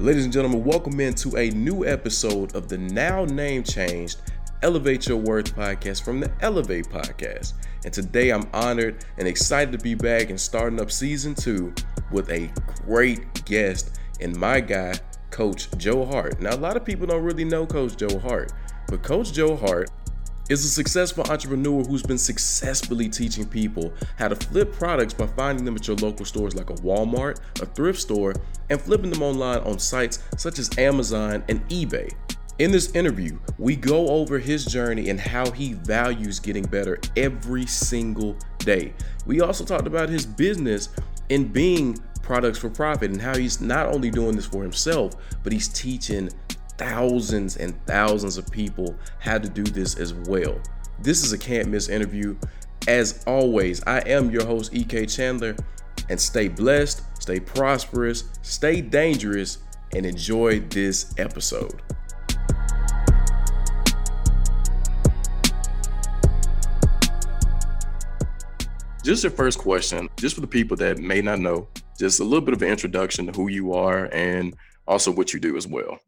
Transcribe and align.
Ladies 0.00 0.22
and 0.22 0.32
gentlemen, 0.32 0.62
welcome 0.62 1.00
into 1.00 1.36
a 1.36 1.50
new 1.50 1.84
episode 1.84 2.54
of 2.54 2.68
the 2.68 2.78
now 2.78 3.24
name 3.24 3.64
changed 3.64 4.20
Elevate 4.62 5.08
Your 5.08 5.16
Worth 5.16 5.56
podcast 5.56 6.04
from 6.04 6.20
the 6.20 6.30
Elevate 6.40 6.88
podcast. 6.88 7.54
And 7.84 7.92
today 7.92 8.30
I'm 8.30 8.48
honored 8.54 9.04
and 9.16 9.26
excited 9.26 9.72
to 9.72 9.78
be 9.78 9.96
back 9.96 10.30
and 10.30 10.40
starting 10.40 10.80
up 10.80 10.92
season 10.92 11.34
two 11.34 11.74
with 12.12 12.30
a 12.30 12.48
great 12.86 13.44
guest 13.44 13.98
and 14.20 14.36
my 14.36 14.60
guy, 14.60 14.94
Coach 15.30 15.68
Joe 15.78 16.04
Hart. 16.04 16.40
Now, 16.40 16.54
a 16.54 16.56
lot 16.56 16.76
of 16.76 16.84
people 16.84 17.08
don't 17.08 17.24
really 17.24 17.44
know 17.44 17.66
Coach 17.66 17.96
Joe 17.96 18.20
Hart, 18.20 18.52
but 18.86 19.02
Coach 19.02 19.32
Joe 19.32 19.56
Hart 19.56 19.90
is 20.48 20.64
a 20.64 20.68
successful 20.68 21.24
entrepreneur 21.30 21.82
who's 21.84 22.02
been 22.02 22.18
successfully 22.18 23.08
teaching 23.08 23.46
people 23.46 23.92
how 24.16 24.28
to 24.28 24.36
flip 24.36 24.72
products 24.72 25.12
by 25.12 25.26
finding 25.26 25.64
them 25.64 25.76
at 25.76 25.86
your 25.86 25.96
local 25.96 26.24
stores 26.24 26.54
like 26.54 26.70
a 26.70 26.74
Walmart, 26.74 27.38
a 27.60 27.66
thrift 27.66 28.00
store, 28.00 28.34
and 28.70 28.80
flipping 28.80 29.10
them 29.10 29.22
online 29.22 29.58
on 29.60 29.78
sites 29.78 30.20
such 30.38 30.58
as 30.58 30.70
Amazon 30.78 31.44
and 31.48 31.66
eBay. 31.68 32.10
In 32.58 32.72
this 32.72 32.90
interview, 32.92 33.38
we 33.58 33.76
go 33.76 34.08
over 34.08 34.38
his 34.38 34.64
journey 34.64 35.10
and 35.10 35.20
how 35.20 35.50
he 35.52 35.74
values 35.74 36.40
getting 36.40 36.64
better 36.64 36.98
every 37.16 37.66
single 37.66 38.36
day. 38.58 38.94
We 39.26 39.42
also 39.42 39.64
talked 39.64 39.86
about 39.86 40.08
his 40.08 40.26
business 40.26 40.88
in 41.28 41.48
being 41.48 41.98
products 42.22 42.58
for 42.58 42.68
profit 42.68 43.10
and 43.10 43.20
how 43.20 43.36
he's 43.36 43.60
not 43.60 43.86
only 43.86 44.10
doing 44.10 44.34
this 44.34 44.46
for 44.46 44.62
himself, 44.62 45.14
but 45.42 45.52
he's 45.52 45.68
teaching 45.68 46.30
thousands 46.78 47.56
and 47.56 47.74
thousands 47.86 48.38
of 48.38 48.50
people 48.50 48.96
how 49.18 49.36
to 49.36 49.48
do 49.48 49.64
this 49.64 49.98
as 49.98 50.14
well. 50.14 50.58
This 51.00 51.24
is 51.24 51.32
a 51.32 51.38
can't 51.38 51.68
miss 51.68 51.88
interview. 51.88 52.36
As 52.86 53.22
always, 53.26 53.82
I 53.86 53.98
am 54.00 54.30
your 54.30 54.46
host, 54.46 54.74
EK 54.74 55.06
Chandler, 55.06 55.54
and 56.08 56.18
stay 56.18 56.48
blessed, 56.48 57.02
stay 57.20 57.40
prosperous, 57.40 58.24
stay 58.42 58.80
dangerous, 58.80 59.58
and 59.94 60.06
enjoy 60.06 60.60
this 60.60 61.12
episode. 61.18 61.82
Just 69.04 69.24
your 69.24 69.30
first 69.32 69.58
question, 69.58 70.08
just 70.16 70.34
for 70.34 70.40
the 70.40 70.46
people 70.46 70.76
that 70.76 70.98
may 70.98 71.20
not 71.22 71.38
know, 71.38 71.68
just 71.98 72.20
a 72.20 72.24
little 72.24 72.42
bit 72.42 72.54
of 72.54 72.62
an 72.62 72.68
introduction 72.68 73.26
to 73.26 73.32
who 73.32 73.48
you 73.48 73.72
are 73.72 74.08
and 74.12 74.54
also 74.86 75.10
what 75.10 75.32
you 75.32 75.40
do 75.40 75.56
as 75.56 75.66
well. 75.66 75.98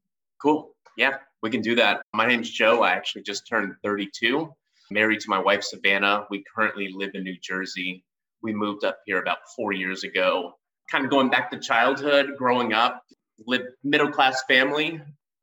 Cool. 0.41 0.75
Yeah, 0.97 1.17
we 1.43 1.51
can 1.51 1.61
do 1.61 1.75
that. 1.75 2.03
My 2.15 2.27
name's 2.27 2.51
Joe. 2.51 2.83
I 2.83 2.93
actually 2.93 3.23
just 3.23 3.47
turned 3.47 3.75
32, 3.85 4.51
married 4.91 5.21
to 5.21 5.29
my 5.29 5.39
wife, 5.39 5.63
Savannah. 5.63 6.27
We 6.31 6.43
currently 6.55 6.91
live 6.95 7.11
in 7.15 7.25
New 7.25 7.37
Jersey. 7.43 8.05
We 8.43 8.55
moved 8.55 8.85
up 8.85 9.01
here 9.05 9.21
about 9.21 9.39
four 9.55 9.73
years 9.73 10.03
ago. 10.03 10.55
Kind 10.91 11.05
of 11.05 11.11
going 11.11 11.29
back 11.29 11.51
to 11.51 11.59
childhood, 11.61 12.37
growing 12.39 12.73
up, 12.73 13.03
lived 13.47 13.67
middle 13.85 14.11
class 14.11 14.43
family. 14.49 15.01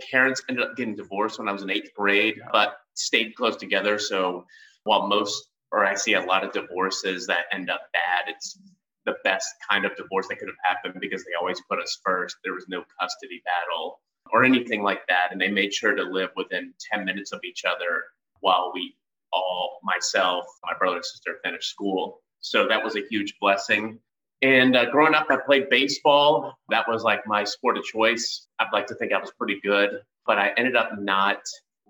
Parents 0.10 0.42
ended 0.50 0.66
up 0.66 0.76
getting 0.76 0.96
divorced 0.96 1.38
when 1.38 1.48
I 1.48 1.52
was 1.52 1.62
in 1.62 1.70
eighth 1.70 1.94
grade, 1.96 2.36
but 2.52 2.78
stayed 2.96 3.36
close 3.36 3.56
together. 3.56 4.00
So 4.00 4.46
while 4.84 5.08
most, 5.08 5.50
or 5.72 5.86
I 5.86 5.94
see 5.94 6.14
a 6.14 6.22
lot 6.22 6.44
of 6.44 6.54
divorces 6.54 7.28
that 7.28 7.46
end 7.54 7.70
up 7.70 7.82
bad, 7.94 8.34
it's 8.34 8.60
the 9.06 9.16
best 9.24 9.48
kind 9.70 9.86
of 9.86 9.96
divorce 9.96 10.28
that 10.28 10.40
could 10.40 10.50
have 10.50 10.76
happened 10.76 11.00
because 11.00 11.24
they 11.24 11.32
always 11.40 11.62
put 11.70 11.80
us 11.80 12.00
first. 12.04 12.36
There 12.44 12.54
was 12.54 12.66
no 12.68 12.84
custody 13.00 13.44
battle 13.46 14.00
or 14.32 14.44
anything 14.44 14.84
like 14.84 15.06
that. 15.08 15.32
And 15.32 15.40
they 15.40 15.50
made 15.50 15.74
sure 15.74 15.96
to 15.96 16.04
live 16.04 16.30
within 16.36 16.74
10 16.92 17.06
minutes 17.06 17.32
of 17.32 17.40
each 17.44 17.64
other 17.66 18.04
while 18.40 18.72
we 18.74 18.96
all, 19.34 19.80
myself, 19.84 20.46
my 20.64 20.74
brother 20.78 20.98
and 20.98 21.06
sister, 21.06 21.40
finished 21.44 21.70
school. 21.70 22.22
So 22.40 22.68
that 22.68 22.84
was 22.84 22.96
a 22.96 23.02
huge 23.10 23.36
blessing. 23.40 24.00
And 24.42 24.76
uh, 24.76 24.90
growing 24.92 25.16
up, 25.16 25.28
I 25.30 25.38
played 25.38 25.70
baseball. 25.70 26.54
That 26.70 26.88
was 26.88 27.04
like 27.04 27.26
my 27.26 27.44
sport 27.44 27.78
of 27.78 27.84
choice. 27.84 28.48
I'd 28.60 28.68
like 28.72 28.88
to 28.88 28.96
think 28.96 29.12
I 29.12 29.20
was 29.20 29.32
pretty 29.32 29.60
good, 29.64 30.02
but 30.26 30.38
I 30.38 30.54
ended 30.58 30.76
up 30.76 30.92
not 31.00 31.40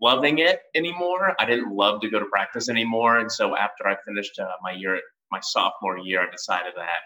loving 0.01 0.39
it 0.39 0.61
anymore. 0.75 1.35
I 1.39 1.45
didn't 1.45 1.75
love 1.75 2.01
to 2.01 2.09
go 2.09 2.19
to 2.19 2.25
practice 2.25 2.69
anymore. 2.69 3.17
And 3.17 3.31
so 3.31 3.57
after 3.57 3.87
I 3.87 3.97
finished 4.05 4.39
uh, 4.39 4.47
my 4.61 4.71
year, 4.71 4.99
my 5.31 5.39
sophomore 5.41 5.97
year, 5.97 6.21
I 6.21 6.31
decided 6.31 6.73
that 6.77 6.99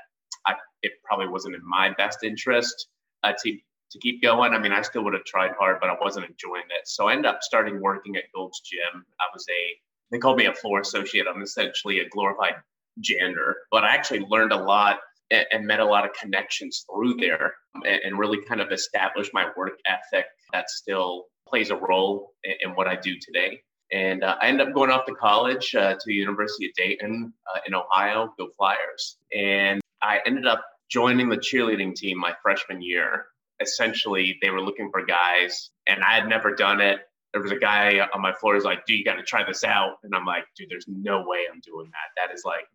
I, 0.45 0.55
it 0.83 0.91
probably 1.03 1.27
wasn't 1.27 1.55
in 1.55 1.61
my 1.67 1.91
best 1.97 2.23
interest 2.23 2.87
uh, 3.23 3.33
to 3.43 3.57
to 3.91 3.99
keep 3.99 4.21
going. 4.21 4.53
I 4.53 4.59
mean, 4.59 4.71
I 4.71 4.81
still 4.81 5.03
would 5.03 5.13
have 5.13 5.25
tried 5.25 5.51
hard, 5.59 5.77
but 5.79 5.89
I 5.89 5.95
wasn't 5.99 6.27
enjoying 6.27 6.63
it. 6.69 6.87
So 6.87 7.07
I 7.07 7.13
ended 7.13 7.25
up 7.27 7.39
starting 7.41 7.81
working 7.81 8.15
at 8.15 8.23
Gold's 8.33 8.61
Gym. 8.61 9.05
I 9.19 9.25
was 9.33 9.45
a, 9.49 9.77
they 10.11 10.19
called 10.19 10.37
me 10.37 10.45
a 10.45 10.53
floor 10.53 10.79
associate. 10.79 11.25
I'm 11.33 11.41
essentially 11.41 11.99
a 11.99 12.09
glorified 12.09 12.55
janitor, 12.99 13.57
but 13.71 13.83
I 13.83 13.93
actually 13.93 14.21
learned 14.21 14.51
a 14.51 14.63
lot 14.63 14.99
and, 15.29 15.45
and 15.51 15.67
met 15.67 15.79
a 15.79 15.85
lot 15.85 16.05
of 16.05 16.13
connections 16.13 16.85
through 16.89 17.15
there 17.15 17.53
and, 17.75 18.01
and, 18.03 18.19
really 18.19 18.43
kind 18.43 18.61
of 18.61 18.71
established 18.71 19.31
my 19.33 19.47
work 19.55 19.79
ethic 19.85 20.25
that 20.51 20.69
still 20.69 21.25
plays 21.47 21.69
a 21.69 21.75
role 21.75 22.33
in, 22.43 22.53
in 22.61 22.69
what 22.75 22.87
I 22.87 22.95
do 22.95 23.15
today. 23.19 23.61
And 23.91 24.23
uh, 24.23 24.37
I 24.41 24.47
ended 24.47 24.67
up 24.67 24.73
going 24.73 24.89
off 24.89 25.05
to 25.05 25.13
college 25.13 25.75
uh, 25.75 25.93
to 25.93 26.01
the 26.05 26.13
University 26.13 26.67
of 26.67 26.73
Dayton 26.75 27.33
uh, 27.53 27.59
in 27.67 27.73
Ohio, 27.73 28.33
go 28.37 28.47
Flyers. 28.57 29.17
And 29.35 29.81
I 30.01 30.19
ended 30.25 30.47
up 30.47 30.63
joining 30.89 31.29
the 31.29 31.37
cheerleading 31.37 31.95
team 31.95 32.17
my 32.17 32.33
freshman 32.41 32.81
year 32.81 33.25
essentially 33.61 34.37
they 34.41 34.49
were 34.49 34.61
looking 34.61 34.89
for 34.91 35.05
guys 35.05 35.71
and 35.87 36.03
I 36.03 36.15
had 36.15 36.27
never 36.27 36.55
done 36.55 36.81
it. 36.81 36.99
There 37.33 37.41
was 37.41 37.51
a 37.51 37.57
guy 37.57 38.05
on 38.13 38.21
my 38.21 38.33
floor 38.33 38.55
who's 38.55 38.65
like, 38.65 38.85
dude, 38.85 38.99
you 38.99 39.05
got 39.05 39.15
to 39.15 39.23
try 39.23 39.43
this 39.45 39.63
out. 39.63 39.97
And 40.03 40.13
I'm 40.13 40.25
like, 40.25 40.43
dude, 40.57 40.69
there's 40.69 40.87
no 40.87 41.23
way 41.25 41.39
I'm 41.51 41.61
doing 41.61 41.89
that. 41.91 42.27
That 42.27 42.33
is 42.33 42.43
like 42.45 42.65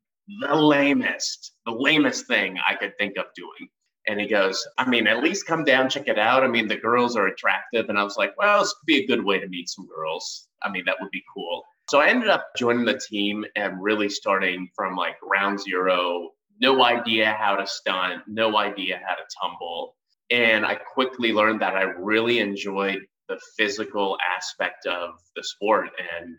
the 0.40 0.54
lamest, 0.54 1.52
the 1.66 1.72
lamest 1.72 2.26
thing 2.26 2.58
I 2.66 2.74
could 2.74 2.96
think 2.98 3.16
of 3.18 3.26
doing. 3.34 3.68
And 4.08 4.20
he 4.20 4.28
goes, 4.28 4.64
I 4.78 4.88
mean, 4.88 5.06
at 5.06 5.22
least 5.22 5.46
come 5.46 5.64
down, 5.64 5.90
check 5.90 6.06
it 6.06 6.18
out. 6.18 6.44
I 6.44 6.48
mean, 6.48 6.68
the 6.68 6.76
girls 6.76 7.16
are 7.16 7.26
attractive. 7.26 7.88
And 7.88 7.98
I 7.98 8.04
was 8.04 8.16
like, 8.16 8.36
well, 8.38 8.60
this 8.60 8.72
could 8.72 8.86
be 8.86 9.02
a 9.02 9.06
good 9.06 9.24
way 9.24 9.40
to 9.40 9.48
meet 9.48 9.68
some 9.68 9.86
girls. 9.88 10.48
I 10.62 10.70
mean, 10.70 10.84
that 10.86 10.96
would 11.00 11.10
be 11.10 11.24
cool. 11.34 11.64
So 11.90 12.00
I 12.00 12.08
ended 12.08 12.28
up 12.28 12.46
joining 12.56 12.84
the 12.84 12.98
team 12.98 13.44
and 13.56 13.82
really 13.82 14.08
starting 14.08 14.68
from 14.74 14.96
like 14.96 15.20
ground 15.20 15.60
zero, 15.60 16.30
no 16.60 16.82
idea 16.84 17.32
how 17.32 17.56
to 17.56 17.66
stunt, 17.66 18.22
no 18.26 18.56
idea 18.56 19.00
how 19.06 19.14
to 19.14 19.22
tumble. 19.40 19.94
And 20.30 20.66
I 20.66 20.74
quickly 20.74 21.32
learned 21.32 21.62
that 21.62 21.74
I 21.74 21.82
really 21.82 22.38
enjoyed 22.38 23.06
the 23.28 23.38
physical 23.56 24.16
aspect 24.36 24.86
of 24.86 25.10
the 25.34 25.42
sport. 25.42 25.90
And 25.98 26.36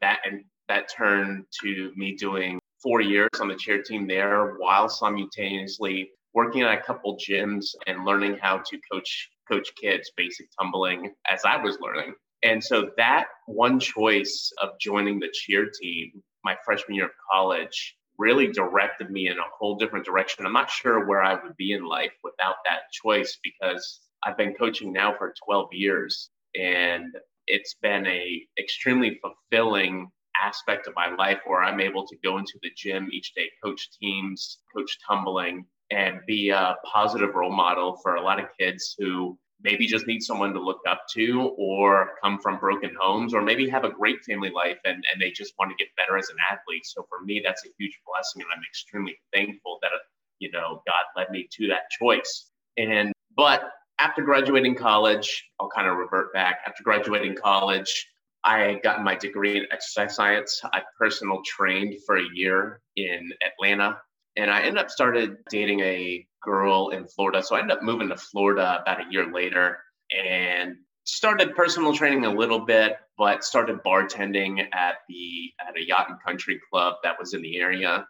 that 0.00 0.20
and 0.24 0.44
that 0.68 0.88
turned 0.96 1.44
to 1.62 1.92
me 1.96 2.16
doing 2.16 2.60
four 2.82 3.00
years 3.00 3.28
on 3.40 3.48
the 3.48 3.56
cheer 3.56 3.82
team 3.82 4.06
there 4.06 4.54
while 4.58 4.88
simultaneously 4.88 6.10
working 6.32 6.62
at 6.62 6.78
a 6.78 6.82
couple 6.82 7.18
gyms 7.18 7.66
and 7.86 8.04
learning 8.04 8.38
how 8.40 8.58
to 8.58 8.78
coach 8.90 9.30
coach 9.50 9.68
kids 9.80 10.10
basic 10.16 10.46
tumbling 10.58 11.12
as 11.30 11.40
I 11.44 11.62
was 11.62 11.78
learning. 11.80 12.14
And 12.42 12.62
so 12.62 12.90
that 12.96 13.26
one 13.46 13.80
choice 13.80 14.52
of 14.62 14.70
joining 14.80 15.18
the 15.18 15.28
cheer 15.32 15.68
team 15.80 16.22
my 16.44 16.56
freshman 16.64 16.94
year 16.94 17.06
of 17.06 17.10
college 17.30 17.96
really 18.20 18.48
directed 18.48 19.10
me 19.10 19.28
in 19.28 19.38
a 19.38 19.50
whole 19.58 19.76
different 19.76 20.04
direction. 20.04 20.44
I'm 20.44 20.52
not 20.52 20.70
sure 20.70 21.06
where 21.06 21.22
I 21.22 21.34
would 21.34 21.56
be 21.56 21.72
in 21.72 21.84
life 21.84 22.12
without 22.22 22.56
that 22.66 22.82
choice 22.92 23.38
because 23.42 24.00
I've 24.22 24.36
been 24.36 24.54
coaching 24.54 24.92
now 24.92 25.14
for 25.16 25.34
12 25.46 25.68
years 25.72 26.30
and 26.54 27.06
it's 27.46 27.74
been 27.80 28.06
a 28.06 28.42
extremely 28.58 29.18
fulfilling 29.22 30.10
aspect 30.44 30.86
of 30.86 30.94
my 30.94 31.14
life 31.16 31.38
where 31.46 31.62
I'm 31.62 31.80
able 31.80 32.06
to 32.06 32.16
go 32.22 32.38
into 32.38 32.58
the 32.62 32.70
gym 32.76 33.08
each 33.10 33.34
day, 33.34 33.50
coach 33.64 33.88
teams, 34.00 34.58
coach 34.74 34.98
tumbling, 35.08 35.64
and 35.90 36.20
be 36.26 36.50
a 36.50 36.76
positive 36.92 37.34
role 37.34 37.54
model 37.54 37.98
for 38.02 38.16
a 38.16 38.22
lot 38.22 38.38
of 38.38 38.46
kids 38.58 38.94
who 38.98 39.38
maybe 39.62 39.86
just 39.86 40.06
need 40.06 40.22
someone 40.22 40.52
to 40.52 40.60
look 40.60 40.80
up 40.88 41.02
to 41.12 41.54
or 41.58 42.12
come 42.22 42.38
from 42.38 42.58
broken 42.58 42.94
homes 42.98 43.34
or 43.34 43.42
maybe 43.42 43.68
have 43.68 43.84
a 43.84 43.90
great 43.90 44.24
family 44.24 44.50
life 44.50 44.78
and, 44.84 45.04
and 45.12 45.20
they 45.20 45.30
just 45.30 45.54
want 45.58 45.70
to 45.70 45.76
get 45.76 45.88
better 45.96 46.16
as 46.16 46.28
an 46.30 46.36
athlete. 46.50 46.86
So 46.86 47.06
for 47.08 47.20
me 47.24 47.42
that's 47.44 47.64
a 47.64 47.68
huge 47.78 47.98
blessing 48.06 48.42
and 48.42 48.50
i'm 48.54 48.62
extremely 48.68 49.18
thankful 49.32 49.78
that 49.82 49.90
you 50.38 50.50
know 50.50 50.82
god 50.86 51.04
led 51.16 51.30
me 51.30 51.48
to 51.52 51.68
that 51.68 51.90
choice. 51.90 52.50
And 52.76 53.12
but 53.36 53.70
after 53.98 54.22
graduating 54.22 54.74
college 54.74 55.44
i'll 55.60 55.70
kind 55.70 55.88
of 55.88 55.96
revert 55.96 56.32
back. 56.32 56.60
After 56.66 56.82
graduating 56.82 57.36
college 57.36 58.08
i 58.44 58.80
got 58.82 59.04
my 59.04 59.14
degree 59.14 59.58
in 59.58 59.66
exercise 59.70 60.14
science. 60.14 60.60
I 60.72 60.82
personal 60.98 61.42
trained 61.44 61.96
for 62.06 62.16
a 62.16 62.24
year 62.32 62.80
in 62.96 63.30
atlanta 63.44 63.98
and 64.36 64.50
I 64.50 64.60
ended 64.60 64.78
up 64.78 64.90
started 64.90 65.36
dating 65.50 65.80
a 65.80 66.26
girl 66.42 66.90
in 66.90 67.06
Florida. 67.06 67.42
So 67.42 67.56
I 67.56 67.60
ended 67.60 67.76
up 67.76 67.82
moving 67.82 68.08
to 68.08 68.16
Florida 68.16 68.80
about 68.82 69.00
a 69.00 69.10
year 69.10 69.32
later 69.32 69.78
and 70.10 70.76
started 71.04 71.54
personal 71.54 71.94
training 71.94 72.24
a 72.24 72.32
little 72.32 72.64
bit, 72.64 72.96
but 73.18 73.44
started 73.44 73.78
bartending 73.84 74.60
at 74.72 74.94
the 75.08 75.50
at 75.66 75.76
a 75.76 75.86
yacht 75.86 76.08
and 76.08 76.22
country 76.22 76.60
club 76.70 76.94
that 77.02 77.18
was 77.18 77.34
in 77.34 77.42
the 77.42 77.58
area. 77.58 78.06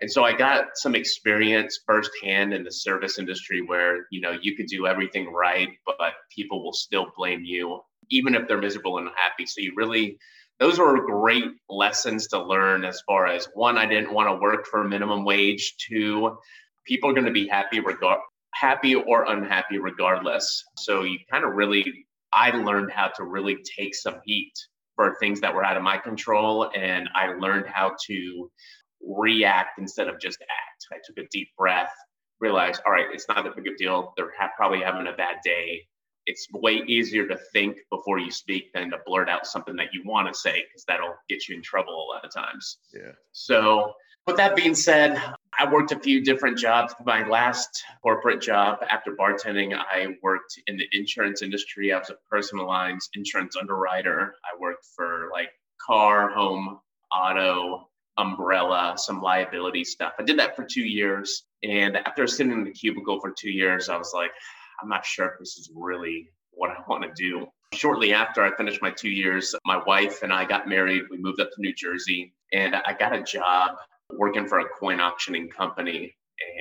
And 0.00 0.10
so 0.10 0.24
I 0.24 0.36
got 0.36 0.64
some 0.74 0.96
experience 0.96 1.78
firsthand 1.86 2.52
in 2.52 2.64
the 2.64 2.72
service 2.72 3.18
industry 3.18 3.62
where, 3.62 4.06
you 4.10 4.20
know, 4.20 4.36
you 4.42 4.56
could 4.56 4.66
do 4.66 4.86
everything 4.86 5.32
right, 5.32 5.68
but 5.86 5.96
people 6.34 6.64
will 6.64 6.72
still 6.72 7.06
blame 7.16 7.44
you, 7.44 7.80
even 8.10 8.34
if 8.34 8.48
they're 8.48 8.60
miserable 8.60 8.98
and 8.98 9.06
unhappy. 9.06 9.46
So 9.46 9.60
you 9.60 9.72
really 9.76 10.18
those 10.60 10.78
were 10.78 11.04
great 11.06 11.44
lessons 11.68 12.28
to 12.28 12.42
learn 12.42 12.84
as 12.84 13.00
far 13.06 13.26
as 13.26 13.48
one, 13.54 13.78
I 13.78 13.86
didn't 13.86 14.12
want 14.14 14.28
to 14.28 14.40
work 14.40 14.66
for 14.66 14.84
minimum 14.84 15.24
wage. 15.24 15.74
Two, 15.78 16.38
people 16.86 17.10
are 17.10 17.14
going 17.14 17.26
to 17.26 17.32
be 17.32 17.48
happy 17.48 17.80
regard. 17.80 18.20
happy 18.54 18.94
or 18.94 19.24
unhappy 19.24 19.78
regardless. 19.78 20.64
So 20.76 21.02
you 21.02 21.18
kind 21.30 21.44
of 21.44 21.54
really, 21.54 22.06
I 22.32 22.50
learned 22.50 22.92
how 22.92 23.08
to 23.16 23.24
really 23.24 23.58
take 23.78 23.94
some 23.94 24.20
heat 24.24 24.52
for 24.96 25.16
things 25.20 25.40
that 25.40 25.54
were 25.54 25.64
out 25.64 25.76
of 25.76 25.82
my 25.82 25.98
control. 25.98 26.70
And 26.74 27.08
I 27.14 27.34
learned 27.34 27.66
how 27.66 27.96
to 28.06 28.50
react 29.02 29.78
instead 29.78 30.08
of 30.08 30.20
just 30.20 30.38
act. 30.42 30.86
I 30.92 30.96
took 31.04 31.24
a 31.24 31.28
deep 31.32 31.48
breath, 31.58 31.90
realized, 32.40 32.80
all 32.86 32.92
right, 32.92 33.06
it's 33.12 33.26
not 33.28 33.44
that 33.44 33.56
big 33.56 33.66
of 33.66 33.74
a 33.74 33.76
deal. 33.76 34.12
They're 34.16 34.32
ha- 34.38 34.50
probably 34.56 34.82
having 34.82 35.06
a 35.08 35.12
bad 35.16 35.36
day. 35.44 35.82
It's 36.26 36.46
way 36.52 36.82
easier 36.86 37.26
to 37.28 37.36
think 37.52 37.76
before 37.90 38.18
you 38.18 38.30
speak 38.30 38.72
than 38.72 38.90
to 38.90 38.98
blurt 39.06 39.28
out 39.28 39.46
something 39.46 39.76
that 39.76 39.92
you 39.92 40.02
want 40.04 40.28
to 40.28 40.34
say 40.34 40.64
because 40.68 40.84
that'll 40.86 41.14
get 41.28 41.48
you 41.48 41.56
in 41.56 41.62
trouble 41.62 41.92
a 41.92 42.06
lot 42.14 42.24
of 42.24 42.32
times. 42.32 42.78
Yeah. 42.92 43.12
So, 43.32 43.92
with 44.26 44.36
that 44.38 44.56
being 44.56 44.74
said, 44.74 45.20
I 45.58 45.70
worked 45.70 45.92
a 45.92 45.98
few 45.98 46.24
different 46.24 46.56
jobs. 46.56 46.94
My 47.04 47.28
last 47.28 47.84
corporate 48.02 48.40
job 48.40 48.78
after 48.90 49.14
bartending, 49.14 49.74
I 49.76 50.16
worked 50.22 50.58
in 50.66 50.78
the 50.78 50.88
insurance 50.92 51.42
industry. 51.42 51.92
I 51.92 51.98
was 51.98 52.08
a 52.08 52.16
personal 52.30 52.66
lines 52.66 53.10
insurance 53.14 53.54
underwriter. 53.54 54.34
I 54.44 54.58
worked 54.58 54.86
for 54.96 55.28
like 55.30 55.50
car, 55.86 56.30
home, 56.30 56.80
auto, 57.14 57.88
umbrella, 58.16 58.94
some 58.96 59.20
liability 59.20 59.84
stuff. 59.84 60.14
I 60.18 60.22
did 60.22 60.38
that 60.38 60.56
for 60.56 60.64
two 60.64 60.82
years. 60.82 61.44
And 61.62 61.96
after 61.96 62.26
sitting 62.26 62.52
in 62.52 62.64
the 62.64 62.70
cubicle 62.70 63.20
for 63.20 63.32
two 63.36 63.50
years, 63.50 63.88
I 63.88 63.96
was 63.96 64.12
like, 64.14 64.30
I'm 64.84 64.90
not 64.90 65.06
sure 65.06 65.26
if 65.26 65.38
this 65.38 65.56
is 65.56 65.70
really 65.74 66.28
what 66.50 66.70
I 66.70 66.76
want 66.86 67.04
to 67.04 67.10
do. 67.16 67.46
Shortly 67.72 68.12
after 68.12 68.44
I 68.44 68.54
finished 68.54 68.82
my 68.82 68.90
two 68.90 69.08
years, 69.08 69.54
my 69.64 69.82
wife 69.86 70.22
and 70.22 70.30
I 70.30 70.44
got 70.44 70.68
married. 70.68 71.04
We 71.10 71.16
moved 71.16 71.40
up 71.40 71.48
to 71.52 71.56
New 71.58 71.72
Jersey 71.74 72.34
and 72.52 72.76
I 72.76 72.92
got 72.92 73.14
a 73.14 73.22
job 73.22 73.76
working 74.12 74.46
for 74.46 74.58
a 74.58 74.68
coin 74.78 75.00
auctioning 75.00 75.48
company. 75.48 76.14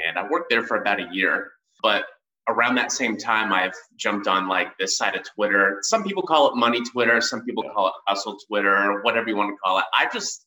And 0.07 0.17
I 0.17 0.27
worked 0.29 0.49
there 0.49 0.63
for 0.63 0.77
about 0.77 1.01
a 1.01 1.09
year. 1.11 1.51
But 1.81 2.05
around 2.47 2.75
that 2.75 2.93
same 2.93 3.17
time, 3.17 3.51
I've 3.51 3.75
jumped 3.97 4.27
on 4.27 4.47
like 4.47 4.77
this 4.77 4.97
side 4.97 5.15
of 5.15 5.23
Twitter. 5.35 5.79
Some 5.81 6.05
people 6.05 6.23
call 6.23 6.49
it 6.49 6.55
money 6.55 6.81
Twitter, 6.81 7.19
some 7.19 7.43
people 7.43 7.63
call 7.73 7.87
it 7.87 7.93
hustle 8.07 8.37
Twitter, 8.47 9.01
whatever 9.01 9.27
you 9.27 9.35
want 9.35 9.49
to 9.49 9.57
call 9.63 9.79
it. 9.79 9.85
I 9.93 10.07
just, 10.13 10.45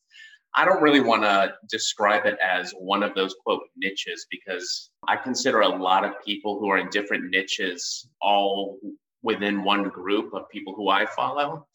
I 0.55 0.65
don't 0.65 0.81
really 0.81 1.01
want 1.01 1.23
to 1.23 1.53
describe 1.69 2.25
it 2.25 2.37
as 2.39 2.71
one 2.71 3.03
of 3.03 3.13
those 3.13 3.35
quote 3.43 3.61
niches 3.75 4.25
because 4.31 4.89
I 5.07 5.15
consider 5.15 5.61
a 5.61 5.67
lot 5.67 6.03
of 6.03 6.13
people 6.25 6.59
who 6.59 6.69
are 6.69 6.77
in 6.77 6.89
different 6.89 7.29
niches 7.29 8.07
all 8.21 8.79
within 9.21 9.63
one 9.63 9.83
group 9.83 10.33
of 10.33 10.49
people 10.49 10.73
who 10.75 10.89
I 10.89 11.05
follow. 11.05 11.67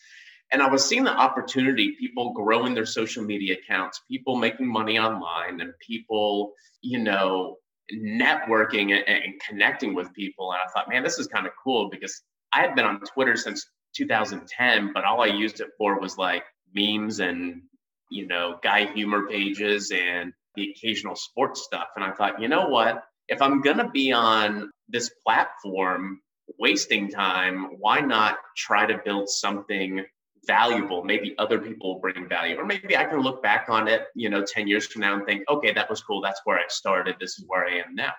And 0.50 0.60
I 0.60 0.68
was 0.68 0.84
seeing 0.84 1.04
the 1.04 1.16
opportunity, 1.16 1.96
people 1.98 2.32
growing 2.32 2.74
their 2.74 2.86
social 2.86 3.24
media 3.24 3.56
accounts, 3.56 4.00
people 4.10 4.36
making 4.36 4.66
money 4.66 4.98
online, 4.98 5.60
and 5.60 5.72
people, 5.80 6.52
you 6.82 6.98
know, 6.98 7.56
networking 7.94 8.92
and, 9.06 9.40
connecting 9.48 9.94
with 9.94 10.12
people. 10.12 10.52
And 10.52 10.60
I 10.60 10.70
thought, 10.72 10.88
man, 10.88 11.02
this 11.02 11.18
is 11.18 11.26
kind 11.26 11.46
of 11.46 11.52
cool 11.62 11.88
because 11.88 12.20
I 12.52 12.60
had 12.60 12.74
been 12.74 12.84
on 12.84 13.00
Twitter 13.00 13.36
since 13.36 13.66
2010, 13.96 14.92
but 14.92 15.04
all 15.04 15.22
I 15.22 15.26
used 15.26 15.60
it 15.60 15.68
for 15.78 15.98
was 15.98 16.18
like 16.18 16.44
memes 16.74 17.20
and, 17.20 17.62
you 18.12 18.26
know, 18.26 18.58
guy 18.62 18.86
humor 18.92 19.26
pages 19.28 19.90
and 19.90 20.32
the 20.54 20.70
occasional 20.70 21.16
sports 21.16 21.62
stuff. 21.62 21.88
And 21.96 22.04
I 22.04 22.12
thought, 22.12 22.40
you 22.40 22.48
know 22.48 22.68
what? 22.68 23.04
If 23.28 23.40
I'm 23.40 23.62
going 23.62 23.78
to 23.78 23.88
be 23.88 24.12
on 24.12 24.70
this 24.88 25.10
platform 25.24 26.20
wasting 26.58 27.10
time, 27.10 27.78
why 27.78 28.00
not 28.00 28.36
try 28.56 28.86
to 28.86 29.00
build 29.04 29.28
something 29.28 30.04
valuable 30.44 31.04
maybe 31.04 31.36
other 31.38 31.60
people 31.60 31.94
will 31.94 32.00
bring 32.00 32.28
value 32.28 32.56
or 32.56 32.66
maybe 32.66 32.96
i 32.96 33.04
can 33.04 33.20
look 33.20 33.40
back 33.44 33.66
on 33.68 33.86
it 33.86 34.06
you 34.16 34.28
know 34.28 34.44
10 34.44 34.66
years 34.66 34.88
from 34.88 35.00
now 35.00 35.14
and 35.14 35.24
think 35.24 35.44
okay 35.48 35.72
that 35.72 35.88
was 35.88 36.02
cool 36.02 36.20
that's 36.20 36.40
where 36.42 36.58
i 36.58 36.64
started 36.66 37.14
this 37.20 37.38
is 37.38 37.44
where 37.46 37.64
i 37.64 37.74
am 37.74 37.94
now 37.94 38.10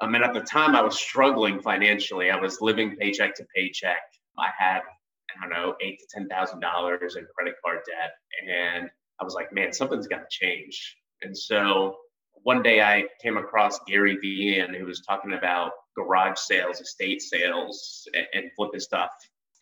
um, 0.00 0.08
I 0.08 0.12
mean, 0.12 0.22
at 0.22 0.34
the 0.34 0.40
time 0.40 0.76
I 0.76 0.82
was 0.82 0.98
struggling 0.98 1.60
financially. 1.60 2.30
I 2.30 2.36
was 2.36 2.60
living 2.60 2.96
paycheck 2.96 3.34
to 3.36 3.46
paycheck. 3.54 4.02
I 4.38 4.48
had, 4.56 4.80
I 4.80 5.40
don't 5.40 5.50
know, 5.50 5.74
eight 5.80 5.98
to 6.00 6.06
ten 6.10 6.28
thousand 6.28 6.60
dollars 6.60 7.16
in 7.16 7.26
credit 7.34 7.54
card 7.64 7.80
debt. 7.86 8.12
And 8.48 8.90
I 9.20 9.24
was 9.24 9.34
like, 9.34 9.52
man, 9.52 9.72
something's 9.72 10.06
got 10.06 10.18
to 10.18 10.26
change. 10.30 10.96
And 11.22 11.36
so 11.36 11.96
one 12.42 12.62
day 12.62 12.80
I 12.80 13.04
came 13.22 13.36
across 13.36 13.80
Gary 13.86 14.16
Vee 14.16 14.58
and 14.58 14.74
he 14.74 14.82
was 14.82 15.00
talking 15.00 15.32
about 15.32 15.72
garage 15.96 16.38
sales, 16.38 16.80
estate 16.80 17.22
sales, 17.22 18.06
and, 18.14 18.26
and 18.34 18.52
flipping 18.56 18.80
stuff. 18.80 19.10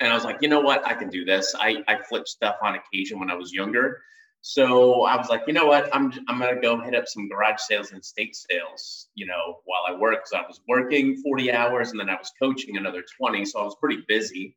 And 0.01 0.13
I 0.13 0.15
was 0.15 0.25
like, 0.25 0.39
you 0.43 0.49
know 0.49 0.61
what? 0.61 0.87
I 0.87 0.95
can 0.95 1.09
do 1.09 1.25
this. 1.25 1.55
I, 1.59 1.83
I 1.87 1.99
flipped 2.03 2.29
stuff 2.29 2.57
on 2.63 2.75
occasion 2.75 3.21
when 3.21 3.31
I 3.31 3.35
was 3.35 3.53
younger. 3.53 4.01
So 4.41 5.05
I 5.05 5.17
was 5.17 5.31
like, 5.31 5.45
you 5.47 5.55
know 5.55 5.65
what? 5.65 5.89
I'm, 5.95 6.13
I'm 6.29 6.39
to 6.41 6.61
go 6.61 6.79
hit 6.79 6.95
up 6.95 7.07
some 7.07 7.29
garage 7.29 7.61
sales 7.61 7.93
and 7.93 8.03
estate 8.03 8.37
sales, 8.37 9.09
you 9.15 9.25
know, 9.25 9.61
while 9.65 9.85
I 9.89 9.99
work. 9.99 10.17
Because 10.17 10.33
I 10.35 10.47
was 10.47 10.61
working 10.69 11.17
40 11.23 11.53
hours 11.53 11.93
and 11.93 12.01
then 12.01 12.11
I 12.11 12.17
was 12.17 12.31
coaching 12.39 12.77
another 12.77 13.03
20. 13.17 13.45
So 13.47 13.61
I 13.61 13.65
was 13.65 13.77
pretty 13.81 14.03
busy. 14.07 14.57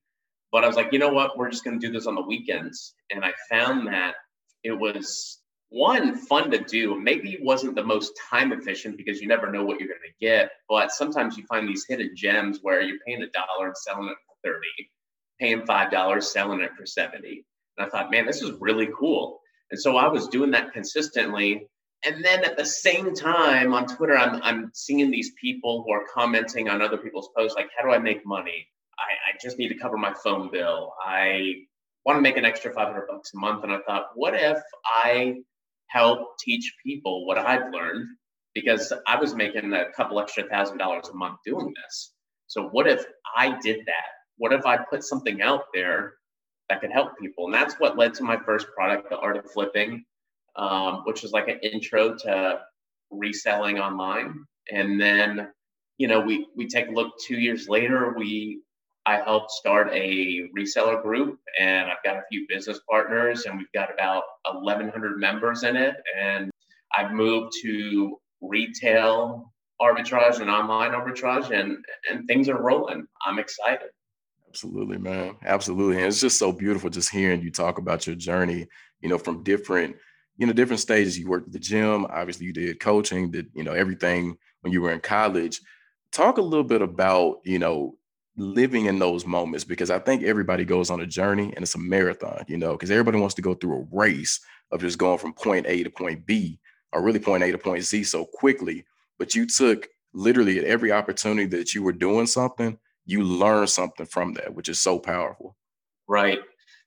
But 0.51 0.65
I 0.65 0.67
was 0.67 0.75
like, 0.75 0.91
you 0.91 0.99
know 0.99 1.09
what? 1.13 1.37
We're 1.37 1.49
just 1.49 1.63
to 1.79 1.87
do 1.87 1.93
this 1.93 2.07
on 2.07 2.15
the 2.15 2.21
weekends. 2.21 2.95
And 3.11 3.23
I 3.23 3.31
found 3.49 3.87
that 3.87 4.15
it 4.63 4.71
was 4.71 5.39
one 5.69 6.15
fun 6.15 6.51
to 6.51 6.59
do. 6.59 6.99
Maybe 6.99 7.37
wasn't 7.41 7.75
the 7.75 7.83
most 7.83 8.13
time 8.29 8.51
efficient 8.53 8.97
because 8.97 9.21
you 9.21 9.27
never 9.27 9.51
know 9.51 9.63
what 9.63 9.79
you're 9.79 9.89
going 9.89 9.99
to 10.05 10.25
get. 10.25 10.51
But 10.69 10.91
sometimes 10.91 11.37
you 11.37 11.45
find 11.45 11.67
these 11.67 11.85
hidden 11.87 12.11
gems 12.15 12.59
where 12.61 12.81
you're 12.81 12.99
paying 13.05 13.21
a 13.21 13.27
dollar 13.27 13.67
and 13.67 13.77
selling 13.77 14.07
it 14.07 14.17
for 14.43 14.49
30 14.49 14.59
paying 15.39 15.65
five 15.65 15.91
dollars, 15.91 16.31
selling 16.31 16.61
it 16.61 16.71
for 16.77 16.85
seventy. 16.85 17.45
And 17.77 17.85
I 17.85 17.89
thought, 17.89 18.11
man, 18.11 18.25
this 18.25 18.41
is 18.41 18.51
really 18.59 18.89
cool. 18.97 19.39
And 19.71 19.79
so 19.79 19.97
I 19.97 20.07
was 20.07 20.27
doing 20.27 20.51
that 20.51 20.73
consistently. 20.73 21.67
And 22.05 22.23
then 22.23 22.43
at 22.45 22.57
the 22.57 22.65
same 22.65 23.13
time 23.13 23.73
on 23.73 23.87
Twitter, 23.87 24.17
I'm 24.17 24.41
I'm 24.43 24.71
seeing 24.73 25.11
these 25.11 25.31
people 25.39 25.83
who 25.83 25.91
are 25.91 26.05
commenting 26.13 26.69
on 26.69 26.81
other 26.81 26.97
people's 26.97 27.29
posts, 27.35 27.55
like, 27.55 27.69
how 27.77 27.85
do 27.85 27.93
I 27.93 27.99
make 27.99 28.25
money? 28.25 28.67
I, 28.99 29.31
I 29.31 29.37
just 29.41 29.57
need 29.59 29.69
to 29.69 29.77
cover 29.77 29.97
my 29.97 30.13
phone 30.23 30.49
bill. 30.51 30.93
I 31.03 31.53
want 32.07 32.17
to 32.17 32.21
make 32.21 32.37
an 32.37 32.45
extra 32.45 32.73
500 32.73 33.07
bucks 33.07 33.31
a 33.35 33.39
month. 33.39 33.63
And 33.63 33.71
I 33.71 33.79
thought, 33.85 34.07
what 34.15 34.33
if 34.33 34.57
I 34.85 35.35
help 35.89 36.39
teach 36.39 36.73
people 36.83 37.27
what 37.27 37.37
I've 37.37 37.71
learned? 37.71 38.07
Because 38.55 38.91
I 39.05 39.19
was 39.19 39.35
making 39.35 39.73
a 39.73 39.91
couple 39.95 40.19
extra 40.19 40.45
thousand 40.45 40.79
dollars 40.79 41.09
a 41.09 41.15
month 41.15 41.37
doing 41.45 41.73
this. 41.85 42.13
So 42.47 42.69
what 42.69 42.87
if 42.87 43.05
I 43.37 43.59
did 43.61 43.81
that? 43.85 44.17
what 44.37 44.53
if 44.53 44.65
I 44.65 44.77
put 44.77 45.03
something 45.03 45.41
out 45.41 45.63
there 45.73 46.13
that 46.69 46.81
could 46.81 46.91
help 46.91 47.17
people? 47.19 47.45
And 47.45 47.53
that's 47.53 47.75
what 47.75 47.97
led 47.97 48.13
to 48.15 48.23
my 48.23 48.37
first 48.37 48.67
product, 48.75 49.09
the 49.09 49.17
Art 49.17 49.37
of 49.37 49.51
Flipping, 49.51 50.03
um, 50.55 51.03
which 51.05 51.21
was 51.21 51.31
like 51.31 51.47
an 51.47 51.59
intro 51.61 52.15
to 52.15 52.59
reselling 53.11 53.79
online. 53.79 54.45
And 54.71 54.99
then, 54.99 55.49
you 55.97 56.07
know, 56.07 56.19
we 56.19 56.47
we 56.55 56.67
take 56.67 56.87
a 56.87 56.91
look 56.91 57.13
two 57.25 57.37
years 57.39 57.67
later, 57.67 58.13
we 58.17 58.61
I 59.07 59.21
helped 59.21 59.51
start 59.51 59.89
a 59.93 60.49
reseller 60.55 61.01
group 61.01 61.39
and 61.57 61.89
I've 61.89 62.03
got 62.03 62.17
a 62.17 62.23
few 62.29 62.45
business 62.49 62.81
partners 62.89 63.45
and 63.45 63.57
we've 63.57 63.71
got 63.73 63.91
about 63.93 64.23
1100 64.51 65.17
members 65.17 65.63
in 65.63 65.77
it. 65.77 65.95
And 66.19 66.51
I've 66.95 67.13
moved 67.13 67.53
to 67.61 68.17
retail 68.41 69.53
arbitrage 69.81 70.41
and 70.41 70.49
online 70.49 70.91
arbitrage 70.91 71.57
and, 71.57 71.77
and 72.11 72.27
things 72.27 72.49
are 72.49 72.61
rolling. 72.61 73.07
I'm 73.25 73.39
excited. 73.39 73.87
Absolutely, 74.49 74.97
man. 74.97 75.37
Absolutely. 75.45 75.97
And 75.97 76.07
it's 76.07 76.19
just 76.19 76.37
so 76.37 76.51
beautiful 76.51 76.89
just 76.89 77.09
hearing 77.09 77.41
you 77.41 77.51
talk 77.51 77.77
about 77.77 78.05
your 78.07 78.15
journey, 78.17 78.67
you 78.99 79.07
know, 79.07 79.17
from 79.17 79.41
different, 79.41 79.95
you 80.35 80.47
know, 80.47 80.53
different 80.53 80.81
stages. 80.81 81.17
You 81.17 81.29
worked 81.29 81.47
at 81.47 81.53
the 81.53 81.59
gym, 81.59 82.05
obviously 82.09 82.47
you 82.47 82.53
did 82.53 82.81
coaching, 82.81 83.31
did, 83.31 83.47
you 83.53 83.63
know, 83.63 83.73
everything 83.73 84.35
when 84.61 84.73
you 84.73 84.81
were 84.81 84.91
in 84.91 84.99
college. 84.99 85.61
Talk 86.11 86.39
a 86.39 86.41
little 86.41 86.65
bit 86.65 86.81
about, 86.81 87.37
you 87.45 87.59
know, 87.59 87.95
living 88.37 88.85
in 88.85 88.99
those 88.99 89.25
moments 89.25 89.63
because 89.63 89.89
I 89.89 89.99
think 89.99 90.23
everybody 90.23 90.63
goes 90.63 90.89
on 90.89 91.01
a 91.01 91.07
journey 91.07 91.51
and 91.55 91.63
it's 91.63 91.75
a 91.75 91.79
marathon, 91.79 92.45
you 92.47 92.57
know, 92.57 92.73
because 92.73 92.91
everybody 92.91 93.19
wants 93.19 93.35
to 93.35 93.41
go 93.41 93.53
through 93.53 93.79
a 93.79 93.95
race 93.95 94.39
of 94.71 94.81
just 94.81 94.97
going 94.97 95.17
from 95.17 95.33
point 95.33 95.65
A 95.67 95.83
to 95.83 95.89
point 95.89 96.25
B 96.25 96.59
or 96.93 97.01
really 97.01 97.19
point 97.19 97.43
A 97.43 97.51
to 97.51 97.57
point 97.57 97.83
Z 97.83 98.03
so 98.03 98.25
quickly. 98.25 98.85
But 99.17 99.35
you 99.35 99.47
took 99.47 99.87
literally 100.13 100.59
at 100.59 100.65
every 100.65 100.91
opportunity 100.91 101.47
that 101.57 101.73
you 101.73 101.81
were 101.83 101.93
doing 101.93 102.27
something 102.27 102.77
you 103.07 103.23
learn 103.23 103.65
something 103.65 104.05
from 104.05 104.33
that, 104.33 104.53
which 104.53 104.69
is 104.69 104.79
so 104.79 104.99
powerful. 104.99 105.55
Right. 106.07 106.39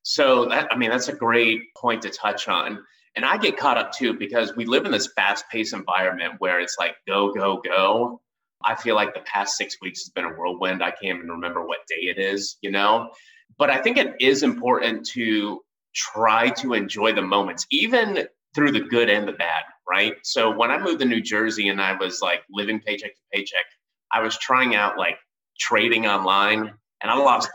So 0.02 0.47
that 0.47 0.69
I 0.71 0.76
mean 0.76 0.90
that's 0.90 1.09
a 1.09 1.14
great 1.14 1.62
point 1.76 2.02
to 2.02 2.11
touch 2.11 2.47
on. 2.47 2.78
And 3.16 3.25
I 3.25 3.38
get 3.38 3.57
caught 3.57 3.76
up 3.76 3.92
too 3.92 4.14
because 4.14 4.54
we 4.54 4.66
live 4.66 4.85
in 4.85 4.92
this 4.92 5.09
fast-paced 5.16 5.73
environment 5.73 6.35
where 6.38 6.61
it's 6.61 6.76
like 6.78 6.95
go, 7.09 7.33
go, 7.33 7.61
go. 7.64 8.21
I 8.64 8.75
feel 8.75 8.95
like 8.95 9.14
the 9.14 9.21
past 9.21 9.57
six 9.57 9.76
weeks 9.81 10.00
has 10.02 10.11
been 10.11 10.25
a 10.25 10.31
whirlwind. 10.31 10.83
I 10.83 10.90
can't 10.90 11.17
even 11.19 11.29
remember 11.31 11.67
what 11.67 11.79
day 11.88 12.07
it 12.09 12.19
is, 12.19 12.57
you 12.61 12.71
know? 12.71 13.11
But 13.59 13.71
I 13.71 13.81
think 13.81 13.97
it 13.97 14.14
is 14.21 14.43
important 14.43 15.07
to 15.09 15.61
try 15.95 16.50
to 16.50 16.75
enjoy 16.75 17.12
the 17.12 17.23
moments, 17.23 17.67
even 17.71 18.26
through 18.55 18.73
the 18.73 18.81
good 18.81 19.09
and 19.09 19.26
the 19.26 19.33
bad, 19.33 19.62
right? 19.88 20.14
So 20.23 20.50
when 20.57 20.71
I 20.71 20.79
moved 20.79 21.00
to 21.00 21.05
New 21.05 21.21
Jersey 21.21 21.69
and 21.69 21.81
I 21.81 21.97
was 21.97 22.21
like 22.21 22.43
living 22.50 22.81
paycheck 22.81 23.14
to 23.14 23.21
paycheck, 23.33 23.64
I 24.12 24.21
was 24.21 24.37
trying 24.38 24.75
out 24.75 24.99
like 24.99 25.17
trading 25.59 26.07
online, 26.07 26.73
and 27.02 27.11
I 27.11 27.17
lost 27.17 27.50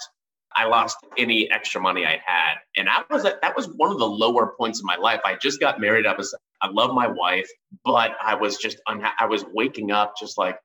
I 0.57 0.65
lost 0.65 0.97
any 1.17 1.51
extra 1.51 1.81
money 1.81 2.05
I 2.05 2.21
had, 2.25 2.55
and 2.77 2.87
that 2.87 3.09
was 3.09 3.23
that 3.23 3.55
was 3.55 3.67
one 3.75 3.91
of 3.91 3.99
the 3.99 4.07
lower 4.07 4.53
points 4.57 4.79
in 4.79 4.85
my 4.85 4.95
life. 4.95 5.19
I 5.25 5.35
just 5.35 5.59
got 5.59 5.81
married. 5.81 6.05
I 6.05 6.15
was 6.15 6.33
I 6.61 6.69
love 6.69 6.93
my 6.93 7.07
wife, 7.07 7.49
but 7.83 8.11
I 8.23 8.35
was 8.35 8.57
just 8.57 8.79
unha- 8.87 9.13
I 9.19 9.25
was 9.25 9.43
waking 9.53 9.91
up 9.91 10.13
just 10.17 10.37
like, 10.37 10.57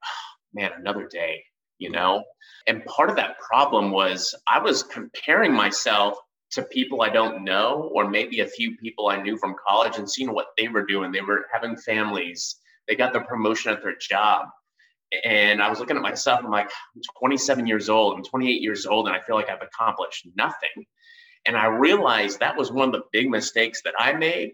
man, 0.55 0.73
another 0.79 1.07
day. 1.09 1.45
you 1.79 1.91
know? 1.91 2.23
And 2.67 2.85
part 2.85 3.11
of 3.11 3.17
that 3.17 3.39
problem 3.41 3.91
was 3.91 4.35
I 4.47 4.61
was 4.61 4.85
comparing 4.85 5.53
myself 5.53 6.17
to 6.53 6.63
people 6.63 7.03
I 7.03 7.09
don't 7.09 7.45
know, 7.45 7.91
or 7.95 8.09
maybe 8.09 8.41
a 8.41 8.47
few 8.47 8.77
people 8.77 9.09
I 9.09 9.23
knew 9.23 9.37
from 9.39 9.55
college 9.67 9.99
and 9.99 10.09
seeing 10.11 10.33
what 10.33 10.49
they 10.59 10.69
were 10.69 10.85
doing. 10.85 11.11
They 11.13 11.21
were 11.23 11.47
having 11.53 11.77
families, 11.77 12.57
they 12.89 12.97
got 12.97 13.13
the 13.13 13.21
promotion 13.21 13.73
at 13.73 13.83
their 13.83 13.97
job. 14.01 14.47
And 15.25 15.63
I 15.63 15.69
was 15.69 15.81
looking 15.81 15.97
at 15.97 16.03
myself, 16.03 16.41
I'm 16.45 16.51
like, 16.51 16.71
I'm 16.95 17.03
27 17.19 17.67
years 17.67 17.89
old, 17.89 18.17
I'm 18.17 18.25
28 18.25 18.63
years 18.63 18.87
old, 18.87 19.09
and 19.09 19.17
I 19.17 19.21
feel 19.21 19.37
like 19.37 19.49
I've 19.51 19.63
accomplished 19.63 20.27
nothing. 20.37 20.87
And 21.47 21.57
I 21.57 21.67
realized 21.67 22.41
that 22.41 22.57
was 22.57 22.71
one 22.71 22.89
of 22.89 22.93
the 22.93 23.03
big 23.13 23.29
mistakes 23.31 23.83
that 23.83 23.95
I 23.99 24.13
made, 24.13 24.53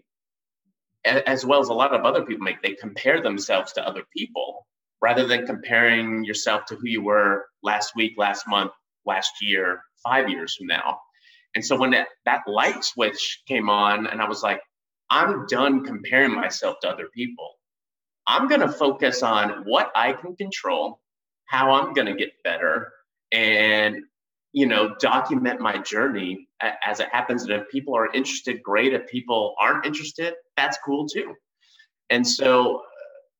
as 1.05 1.45
well 1.45 1.59
as 1.59 1.69
a 1.69 1.73
lot 1.73 1.93
of 1.93 2.05
other 2.05 2.25
people 2.25 2.43
make. 2.43 2.61
They 2.61 2.73
compare 2.73 3.21
themselves 3.21 3.73
to 3.73 3.87
other 3.87 4.03
people 4.15 4.65
rather 5.01 5.25
than 5.27 5.45
comparing 5.45 6.23
yourself 6.23 6.65
to 6.65 6.75
who 6.75 6.87
you 6.87 7.03
were 7.03 7.45
last 7.63 7.95
week, 7.95 8.13
last 8.17 8.47
month, 8.47 8.71
last 9.05 9.31
year, 9.41 9.81
five 10.03 10.29
years 10.29 10.55
from 10.55 10.67
now. 10.67 10.99
And 11.55 11.65
so 11.65 11.77
when 11.77 11.91
that, 11.91 12.07
that 12.25 12.41
light 12.47 12.83
switch 12.83 13.41
came 13.47 13.69
on, 13.69 14.07
and 14.07 14.21
I 14.21 14.27
was 14.27 14.43
like, 14.43 14.61
I'm 15.09 15.45
done 15.47 15.83
comparing 15.83 16.33
myself 16.33 16.77
to 16.81 16.89
other 16.89 17.07
people. 17.13 17.49
I'm 18.27 18.47
going 18.47 18.61
to 18.61 18.69
focus 18.69 19.23
on 19.23 19.63
what 19.65 19.91
I 19.95 20.13
can 20.13 20.35
control, 20.35 20.99
how 21.45 21.71
I'm 21.71 21.93
going 21.93 22.07
to 22.07 22.15
get 22.15 22.31
better, 22.43 22.91
and 23.31 24.03
you 24.53 24.65
know, 24.65 24.95
document 24.99 25.61
my 25.61 25.77
journey 25.79 26.47
as 26.83 26.99
it 26.99 27.09
happens. 27.11 27.43
And 27.43 27.51
if 27.51 27.69
people 27.69 27.95
are 27.95 28.11
interested, 28.13 28.63
great. 28.63 28.93
If 28.93 29.07
people 29.07 29.53
aren't 29.61 29.85
interested, 29.85 30.33
that's 30.55 30.77
cool 30.83 31.07
too. 31.07 31.35
And 32.09 32.25
so, 32.25 32.81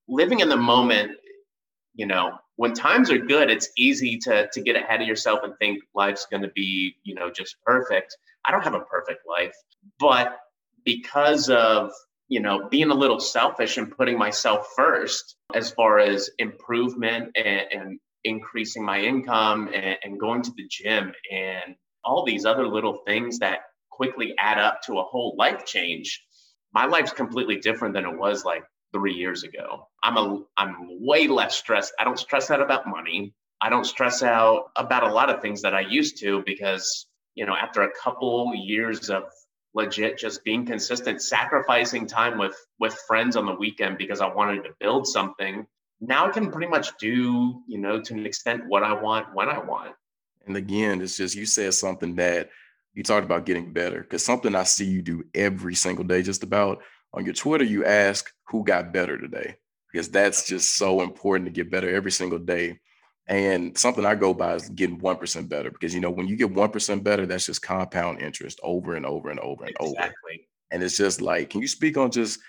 living 0.08 0.42
in 0.42 0.50
the 0.50 0.58
moment, 0.58 1.14
you 1.98 2.06
know, 2.06 2.38
when 2.56 2.74
times 2.74 3.12
are 3.12 3.18
good, 3.18 3.50
it's 3.50 3.70
easy 3.75 4.18
to 4.20 4.48
to 4.54 4.62
get 4.62 4.75
ahead 4.75 5.01
of 5.01 5.08
yourself 5.08 5.39
and 5.44 5.54
think 5.58 5.84
life's 5.94 6.27
going 6.32 6.44
to 6.44 6.51
be, 6.56 6.96
you 7.04 7.16
know, 7.16 7.30
just 7.30 7.58
perfect. 7.66 8.16
I 8.46 8.51
don't 8.51 8.63
have 8.63 8.75
a 8.75 8.82
perfect 8.82 9.22
life, 9.27 9.56
but 10.00 10.38
because 10.86 11.50
of 11.50 11.92
you 12.30 12.39
know 12.39 12.70
being 12.70 12.92
a 12.92 12.96
little 12.96 13.20
selfish 13.20 13.77
and 13.77 13.92
putting 13.92 14.18
myself 14.18 14.68
first 14.75 15.36
as 15.54 15.72
far 15.72 16.00
as 16.00 16.30
improvement 16.38 17.36
and, 17.36 17.62
and 17.72 18.00
increasing 18.24 18.86
my 18.86 19.00
income 19.00 19.70
and, 19.74 19.98
and 20.04 20.20
going 20.20 20.44
to 20.44 20.51
the 20.56 20.68
gym 20.70 21.12
and 21.32 21.75
all 22.06 22.24
these 22.25 22.46
other 22.46 22.68
little 22.68 23.01
things 23.08 23.39
that 23.39 23.60
quickly 23.89 24.36
add 24.38 24.60
up 24.60 24.82
to 24.84 25.00
a 25.00 25.04
whole 25.04 25.36
life 25.38 25.66
change 25.66 26.24
my 26.74 26.86
life's 26.86 27.13
completely 27.13 27.58
different 27.58 27.94
than 27.94 28.06
it 28.06 28.18
was 28.18 28.44
like 28.44 28.63
three 28.94 29.13
years 29.13 29.44
ago. 29.44 29.88
I'm 30.03 30.17
a 30.17 30.44
i'm 30.58 30.75
way 31.06 31.27
less 31.27 31.56
stressed. 31.56 31.94
I 32.00 32.03
don't 32.03 32.20
stress 32.20 32.51
out 32.51 32.62
about 32.62 32.88
money. 32.88 33.34
I 33.62 33.70
don't 33.70 33.86
stress 33.86 34.22
out 34.22 34.72
about 34.75 35.03
a 35.03 35.12
lot 35.12 35.32
of 35.32 35.41
things 35.41 35.63
that 35.63 35.74
i 35.74 35.79
used 35.79 36.20
to 36.20 36.44
because 36.46 37.08
you 37.34 37.46
know 37.46 37.56
after 37.56 37.82
a 37.82 37.91
couple 37.91 38.53
years 38.56 39.10
of 39.10 39.24
legit 39.74 40.17
just 40.17 40.44
being 40.44 40.65
consistent 40.65 41.22
sacrificing 41.22 42.06
time 42.06 42.38
with 42.38 42.56
with 42.79 42.94
friends 43.08 43.36
on 43.36 43.48
the 43.48 43.56
weekend 43.56 43.98
because 43.98 44.22
i 44.22 44.32
wanted 44.32 44.63
to 44.63 44.70
build 44.79 45.08
something 45.08 45.65
now 46.00 46.27
I 46.27 46.32
can 46.32 46.51
pretty 46.51 46.67
much 46.67 46.96
do, 46.98 47.62
you 47.67 47.77
know, 47.77 48.01
to 48.01 48.13
an 48.13 48.25
extent 48.25 48.67
what 48.67 48.84
I 48.84 48.94
want 48.94 49.34
when 49.34 49.50
I 49.50 49.60
want. 49.60 49.96
And 50.46 50.56
again, 50.56 51.01
it's 51.01 51.17
just 51.17 51.36
you 51.36 51.46
said 51.46 51.74
something 51.74 52.15
that 52.15 52.50
you 52.94 53.03
talked 53.03 53.25
about 53.25 53.46
getting 53.46 53.74
better 53.74 54.01
because 54.01 54.24
something 54.24 54.56
I 54.56 54.63
see 54.63 54.86
you 54.86 55.01
do 55.01 55.24
every 55.34 55.75
single 55.75 56.06
day, 56.06 56.22
just 56.22 56.44
about 56.44 56.82
on 57.14 57.26
your 57.26 57.34
Twitter, 57.34 57.64
you 57.64 57.86
ask 57.86 58.32
who 58.48 58.64
got 58.64 58.94
better 58.94 59.18
today 59.18 59.56
because 59.92 60.10
that's 60.10 60.48
just 60.48 60.78
so 60.78 61.02
important 61.02 61.48
to 61.48 61.52
get 61.52 61.72
better 61.72 61.90
every 61.90 62.12
single 62.12 62.40
day. 62.40 62.80
And 63.28 63.78
something 63.78 64.06
I 64.06 64.16
go 64.16 64.34
by 64.34 64.56
is 64.56 64.70
getting 64.70 65.00
1% 65.00 65.50
better 65.50 65.70
because, 65.70 65.94
you 65.94 66.00
know, 66.00 66.12
when 66.12 66.28
you 66.28 66.38
get 66.38 66.54
1% 66.54 67.04
better, 67.04 67.26
that's 67.26 67.46
just 67.46 67.62
compound 67.62 68.22
interest 68.22 68.60
over 68.64 68.96
and 68.96 69.06
over 69.06 69.30
and 69.30 69.40
over 69.40 69.66
and 69.66 69.76
exactly. 69.80 70.34
over. 70.34 70.44
And 70.72 70.84
it's 70.84 70.98
just 70.98 71.22
like, 71.22 71.50
can 71.50 71.62
you 71.62 71.68
speak 71.68 71.98
on 71.98 72.12
just 72.12 72.40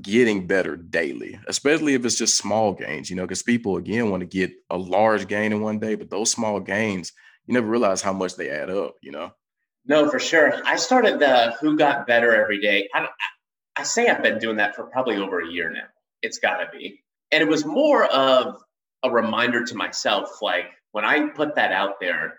getting 0.00 0.46
better 0.46 0.76
daily, 0.76 1.38
especially 1.46 1.94
if 1.94 2.04
it's 2.04 2.18
just 2.18 2.36
small 2.36 2.72
gains, 2.72 3.08
you 3.08 3.16
know, 3.16 3.22
because 3.22 3.42
people 3.42 3.76
again 3.76 4.10
want 4.10 4.20
to 4.22 4.26
get 4.26 4.52
a 4.70 4.76
large 4.76 5.28
gain 5.28 5.52
in 5.52 5.60
one 5.60 5.78
day, 5.78 5.94
but 5.94 6.10
those 6.10 6.30
small 6.30 6.58
gains, 6.58 7.12
you 7.46 7.54
never 7.54 7.66
realize 7.66 8.02
how 8.02 8.12
much 8.12 8.34
they 8.34 8.50
add 8.50 8.70
up, 8.70 8.96
you 9.02 9.12
know? 9.12 9.30
No, 9.86 10.10
for 10.10 10.18
sure. 10.18 10.60
I 10.66 10.76
started 10.76 11.20
the 11.20 11.54
who 11.60 11.76
got 11.76 12.06
better 12.06 12.34
every 12.34 12.60
day. 12.60 12.88
I, 12.94 13.06
I 13.76 13.82
say 13.82 14.08
I've 14.08 14.22
been 14.22 14.38
doing 14.38 14.56
that 14.56 14.76
for 14.76 14.84
probably 14.84 15.16
over 15.16 15.40
a 15.40 15.48
year 15.48 15.70
now. 15.70 15.86
It's 16.22 16.38
got 16.38 16.58
to 16.58 16.66
be. 16.72 17.02
And 17.32 17.42
it 17.42 17.48
was 17.48 17.64
more 17.64 18.04
of 18.04 18.56
a 19.02 19.10
reminder 19.10 19.64
to 19.64 19.74
myself 19.74 20.40
like 20.40 20.66
when 20.92 21.04
I 21.04 21.28
put 21.28 21.56
that 21.56 21.72
out 21.72 22.00
there, 22.00 22.38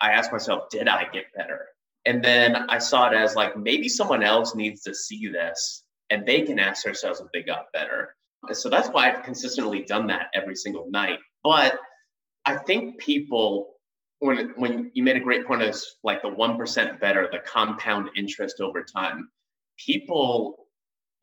I 0.00 0.12
asked 0.12 0.32
myself, 0.32 0.68
did 0.70 0.88
I 0.88 1.04
get 1.12 1.26
better? 1.36 1.66
And 2.04 2.24
then 2.24 2.56
I 2.56 2.78
saw 2.78 3.08
it 3.08 3.14
as 3.14 3.36
like 3.36 3.56
maybe 3.56 3.88
someone 3.88 4.24
else 4.24 4.54
needs 4.54 4.82
to 4.82 4.94
see 4.94 5.28
this 5.28 5.84
and 6.10 6.26
they 6.26 6.42
can 6.42 6.58
ask 6.58 6.84
themselves 6.84 7.20
if 7.20 7.28
they 7.32 7.42
got 7.42 7.66
better. 7.72 8.14
So 8.52 8.68
that's 8.68 8.88
why 8.88 9.08
I've 9.10 9.22
consistently 9.22 9.82
done 9.84 10.08
that 10.08 10.26
every 10.34 10.56
single 10.56 10.90
night. 10.90 11.20
But 11.44 11.78
I 12.44 12.56
think 12.56 12.98
people, 12.98 13.74
when 14.18 14.52
when 14.56 14.90
you 14.94 15.04
made 15.04 15.16
a 15.16 15.20
great 15.20 15.46
point 15.46 15.62
of 15.62 15.80
like 16.02 16.22
the 16.22 16.28
one 16.28 16.56
percent 16.56 17.00
better, 17.00 17.28
the 17.30 17.38
compound 17.38 18.10
interest 18.16 18.60
over 18.60 18.82
time, 18.82 19.28
people 19.78 20.61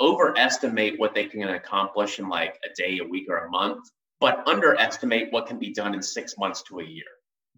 overestimate 0.01 0.99
what 0.99 1.13
they 1.13 1.25
can 1.25 1.43
accomplish 1.43 2.19
in 2.19 2.29
like 2.29 2.59
a 2.63 2.73
day, 2.75 2.99
a 2.99 3.07
week, 3.07 3.27
or 3.29 3.45
a 3.45 3.49
month, 3.49 3.89
but 4.19 4.47
underestimate 4.47 5.31
what 5.31 5.47
can 5.47 5.59
be 5.59 5.73
done 5.73 5.93
in 5.93 6.01
six 6.01 6.37
months 6.37 6.63
to 6.63 6.79
a 6.79 6.83
year, 6.83 7.05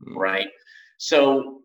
mm. 0.03 0.15
right? 0.15 0.49
So 0.97 1.61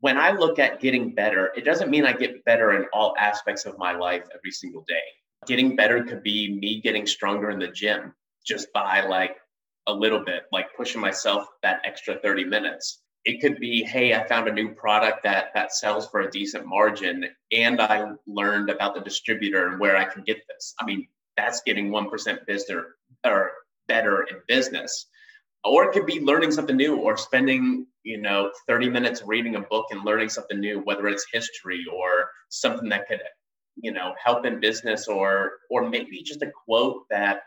when 0.00 0.18
I 0.18 0.32
look 0.32 0.58
at 0.58 0.80
getting 0.80 1.14
better, 1.14 1.52
it 1.56 1.64
doesn't 1.64 1.90
mean 1.90 2.04
I 2.04 2.12
get 2.12 2.44
better 2.44 2.72
in 2.72 2.86
all 2.92 3.14
aspects 3.18 3.64
of 3.64 3.78
my 3.78 3.92
life 3.92 4.24
every 4.34 4.50
single 4.50 4.84
day. 4.86 4.94
Getting 5.46 5.76
better 5.76 6.04
could 6.04 6.22
be 6.22 6.58
me 6.60 6.80
getting 6.80 7.06
stronger 7.06 7.50
in 7.50 7.58
the 7.58 7.68
gym 7.68 8.14
just 8.46 8.72
by 8.72 9.06
like 9.06 9.36
a 9.86 9.92
little 9.92 10.24
bit, 10.24 10.44
like 10.52 10.66
pushing 10.76 11.00
myself 11.00 11.46
that 11.62 11.80
extra 11.84 12.18
30 12.18 12.44
minutes. 12.44 13.02
It 13.26 13.40
could 13.42 13.58
be, 13.58 13.82
hey, 13.82 14.14
I 14.14 14.26
found 14.26 14.48
a 14.48 14.52
new 14.52 14.70
product 14.74 15.24
that 15.24 15.48
that 15.54 15.74
sells 15.74 16.08
for 16.08 16.20
a 16.20 16.30
decent 16.30 16.66
margin 16.66 17.26
and 17.52 17.80
I 17.80 18.12
learned 18.26 18.70
about 18.70 18.94
the 18.94 19.02
distributor 19.02 19.68
and 19.68 19.80
where 19.80 19.96
I 19.96 20.04
can 20.04 20.22
get 20.22 20.38
this. 20.48 20.74
I 20.80 20.86
mean, 20.86 21.06
that's 21.36 21.60
getting 21.66 21.90
1% 21.90 22.46
business 22.46 22.84
or 23.24 23.52
better 23.88 24.22
in 24.30 24.36
business 24.48 25.06
or 25.66 25.84
it 25.84 25.92
could 25.92 26.06
be 26.06 26.20
learning 26.20 26.52
something 26.52 26.76
new 26.76 26.96
or 26.96 27.16
spending 27.16 27.86
you 28.04 28.20
know 28.20 28.50
30 28.68 28.88
minutes 28.88 29.22
reading 29.26 29.56
a 29.56 29.60
book 29.60 29.86
and 29.90 30.04
learning 30.04 30.28
something 30.28 30.60
new 30.60 30.80
whether 30.80 31.06
it's 31.08 31.26
history 31.32 31.84
or 31.92 32.30
something 32.48 32.88
that 32.88 33.06
could 33.08 33.20
you 33.76 33.92
know 33.92 34.14
help 34.22 34.46
in 34.46 34.60
business 34.60 35.08
or 35.08 35.52
or 35.70 35.88
maybe 35.88 36.22
just 36.22 36.42
a 36.42 36.50
quote 36.64 37.02
that 37.10 37.40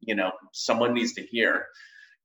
you 0.00 0.14
know 0.14 0.32
someone 0.52 0.94
needs 0.94 1.12
to 1.14 1.22
hear 1.22 1.66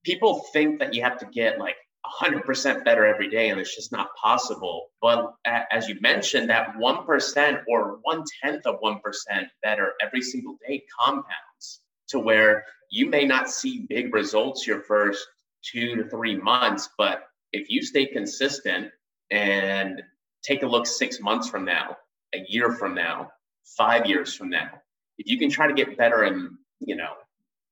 people 0.04 0.46
think 0.54 0.80
that 0.80 0.94
you 0.94 1.02
have 1.02 1.18
to 1.18 1.26
get 1.26 1.60
like 1.60 1.76
100% 2.22 2.84
better 2.84 3.06
every 3.06 3.30
day 3.30 3.50
and 3.50 3.60
it's 3.60 3.76
just 3.76 3.92
not 3.92 4.10
possible. 4.22 4.90
But 5.02 5.34
as 5.46 5.88
you 5.88 5.98
mentioned 6.02 6.50
that 6.50 6.76
1% 6.76 7.64
or 7.68 8.00
one 8.02 8.24
tenth 8.42 8.66
of 8.66 8.82
1% 8.82 9.00
better 9.62 9.94
every 10.02 10.22
single 10.22 10.58
day 10.68 10.84
compounds 11.00 11.82
to 12.10 12.20
where 12.20 12.66
you 12.90 13.10
may 13.10 13.26
not 13.26 13.50
see 13.50 13.86
big 13.90 14.14
results 14.14 14.68
your 14.68 14.82
first 14.82 15.26
two 15.64 15.96
to 15.96 16.10
three 16.10 16.36
months, 16.36 16.90
but 16.98 17.24
if 17.54 17.70
you 17.70 17.82
stay 17.82 18.06
consistent 18.06 18.92
and 19.32 20.02
take 20.44 20.64
a 20.64 20.68
look 20.68 20.86
six 20.86 21.20
months 21.22 21.50
from 21.50 21.66
now, 21.66 21.98
a 22.36 22.44
year 22.50 22.74
from 22.74 22.94
now, 22.94 23.32
five 23.78 24.06
years 24.06 24.34
from 24.36 24.50
now, 24.50 24.70
if 25.18 25.28
you 25.28 25.40
can 25.40 25.50
try 25.50 25.68
to 25.68 25.74
get 25.74 25.98
better 25.98 26.26
in, 26.26 26.58
you 26.80 26.96
know, 26.96 27.14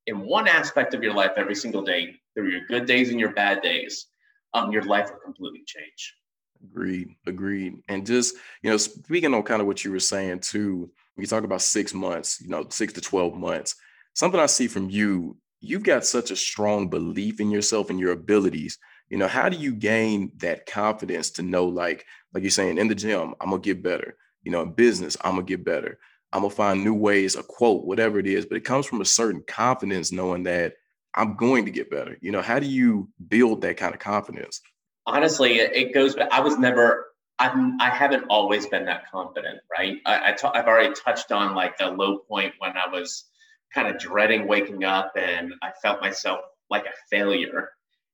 in 0.07 0.21
one 0.21 0.47
aspect 0.47 0.93
of 0.93 1.03
your 1.03 1.13
life 1.13 1.31
every 1.35 1.55
single 1.55 1.81
day, 1.81 2.15
through 2.33 2.49
your 2.49 2.65
good 2.67 2.85
days 2.85 3.09
and 3.09 3.19
your 3.19 3.33
bad 3.33 3.61
days, 3.61 4.07
um, 4.53 4.71
your 4.71 4.83
life 4.83 5.09
will 5.11 5.19
completely 5.19 5.63
change. 5.65 6.15
Agreed. 6.63 7.09
Agreed. 7.25 7.75
And 7.87 8.05
just, 8.05 8.35
you 8.61 8.69
know, 8.69 8.77
speaking 8.77 9.33
on 9.33 9.43
kind 9.43 9.61
of 9.61 9.67
what 9.67 9.83
you 9.83 9.91
were 9.91 9.99
saying 9.99 10.41
too, 10.41 10.91
you 11.17 11.25
talk 11.25 11.43
about 11.43 11.61
six 11.61 11.93
months, 11.93 12.39
you 12.41 12.49
know, 12.49 12.65
six 12.69 12.93
to 12.93 13.01
12 13.01 13.35
months 13.35 13.75
something 14.13 14.39
I 14.39 14.45
see 14.45 14.67
from 14.67 14.89
you, 14.89 15.37
you've 15.59 15.83
got 15.83 16.05
such 16.05 16.31
a 16.31 16.35
strong 16.35 16.89
belief 16.89 17.39
in 17.39 17.51
yourself 17.51 17.89
and 17.89 17.99
your 17.99 18.11
abilities. 18.11 18.77
You 19.09 19.17
know, 19.17 19.27
how 19.27 19.49
do 19.49 19.57
you 19.57 19.73
gain 19.73 20.31
that 20.37 20.65
confidence 20.65 21.31
to 21.31 21.43
know, 21.43 21.65
like, 21.65 22.05
like 22.33 22.43
you're 22.43 22.51
saying, 22.51 22.77
in 22.77 22.87
the 22.87 22.95
gym, 22.95 23.33
I'm 23.41 23.49
gonna 23.49 23.61
get 23.61 23.83
better. 23.83 24.17
You 24.43 24.51
know, 24.51 24.61
in 24.61 24.73
business, 24.73 25.17
I'm 25.21 25.33
gonna 25.33 25.43
get 25.43 25.65
better. 25.65 25.99
I'm 26.33 26.41
gonna 26.41 26.53
find 26.53 26.83
new 26.83 26.93
ways, 26.93 27.35
a 27.35 27.43
quote, 27.43 27.85
whatever 27.85 28.19
it 28.19 28.27
is, 28.27 28.45
but 28.45 28.57
it 28.57 28.63
comes 28.63 28.85
from 28.85 29.01
a 29.01 29.05
certain 29.05 29.43
confidence 29.45 30.11
knowing 30.11 30.43
that 30.43 30.75
I'm 31.15 31.35
going 31.35 31.65
to 31.65 31.71
get 31.71 31.89
better. 31.89 32.17
You 32.21 32.31
know, 32.31 32.41
how 32.41 32.59
do 32.59 32.67
you 32.67 33.09
build 33.27 33.61
that 33.61 33.77
kind 33.77 33.93
of 33.93 33.99
confidence? 33.99 34.61
Honestly, 35.05 35.59
it 35.59 35.93
goes. 35.93 36.15
I 36.31 36.39
was 36.41 36.57
never, 36.57 37.07
I'm, 37.39 37.79
I 37.81 37.89
haven't 37.89 38.25
always 38.29 38.67
been 38.67 38.85
that 38.85 39.09
confident, 39.11 39.59
right? 39.77 39.97
I, 40.05 40.29
I 40.29 40.31
t- 40.33 40.47
I've 40.53 40.67
already 40.67 40.93
touched 40.93 41.31
on 41.31 41.55
like 41.55 41.77
the 41.77 41.87
low 41.87 42.19
point 42.19 42.53
when 42.59 42.73
I 42.77 42.87
was 42.89 43.25
kind 43.73 43.87
of 43.87 43.99
dreading 43.99 44.47
waking 44.47 44.83
up 44.83 45.13
and 45.17 45.53
I 45.61 45.71
felt 45.81 46.01
myself 46.01 46.39
like 46.69 46.85
a 46.85 46.93
failure. 47.09 47.69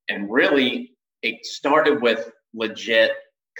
And 0.09 0.31
really, 0.31 0.95
it 1.21 1.45
started 1.45 2.01
with 2.01 2.31
legit 2.53 3.11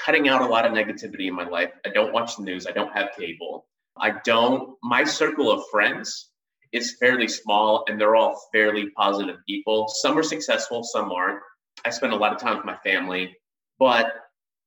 cutting 0.03 0.29
out 0.29 0.41
a 0.41 0.45
lot 0.45 0.65
of 0.65 0.71
negativity 0.71 1.27
in 1.27 1.33
my 1.33 1.47
life. 1.47 1.71
I 1.85 1.89
don't 1.89 2.13
watch 2.13 2.37
the 2.37 2.43
news, 2.43 2.67
I 2.67 2.71
don't 2.71 2.93
have 2.93 3.09
cable. 3.17 3.65
I 3.99 4.13
don't, 4.23 4.77
my 4.83 5.03
circle 5.03 5.51
of 5.51 5.63
friends 5.71 6.29
is 6.71 6.97
fairly 6.99 7.27
small 7.27 7.85
and 7.87 7.99
they're 7.99 8.15
all 8.15 8.41
fairly 8.53 8.89
positive 8.91 9.37
people. 9.47 9.87
Some 9.87 10.17
are 10.17 10.23
successful, 10.23 10.83
some 10.83 11.11
aren't. 11.11 11.39
I 11.85 11.89
spend 11.89 12.13
a 12.13 12.17
lot 12.17 12.33
of 12.33 12.39
time 12.39 12.57
with 12.57 12.65
my 12.65 12.77
family, 12.77 13.35
but 13.79 14.13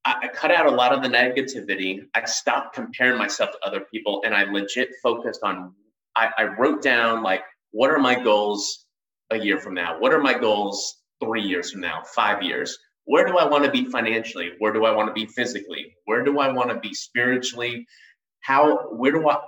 I, 0.04 0.14
I 0.22 0.28
cut 0.28 0.50
out 0.50 0.66
a 0.66 0.70
lot 0.70 0.92
of 0.92 1.02
the 1.02 1.08
negativity. 1.08 2.00
I 2.14 2.24
stopped 2.24 2.74
comparing 2.74 3.18
myself 3.18 3.50
to 3.52 3.58
other 3.66 3.80
people 3.92 4.22
and 4.24 4.34
I 4.34 4.44
legit 4.44 4.90
focused 5.02 5.40
on, 5.42 5.74
I, 6.16 6.30
I 6.38 6.44
wrote 6.44 6.82
down 6.82 7.22
like, 7.22 7.42
what 7.72 7.90
are 7.90 7.98
my 7.98 8.20
goals 8.22 8.86
a 9.30 9.38
year 9.38 9.58
from 9.58 9.74
now? 9.74 9.98
What 9.98 10.12
are 10.12 10.20
my 10.20 10.38
goals 10.38 10.96
three 11.22 11.42
years 11.42 11.70
from 11.70 11.80
now, 11.82 12.02
five 12.14 12.42
years? 12.42 12.76
Where 13.04 13.26
do 13.26 13.38
I 13.38 13.44
want 13.44 13.64
to 13.64 13.70
be 13.70 13.84
financially? 13.86 14.52
Where 14.58 14.72
do 14.72 14.84
I 14.84 14.92
want 14.92 15.08
to 15.08 15.12
be 15.12 15.26
physically? 15.26 15.94
Where 16.04 16.22
do 16.22 16.38
I 16.38 16.52
want 16.52 16.70
to 16.70 16.78
be 16.78 16.94
spiritually? 16.94 17.86
How, 18.40 18.88
where 18.92 19.12
do 19.12 19.28
I, 19.28 19.38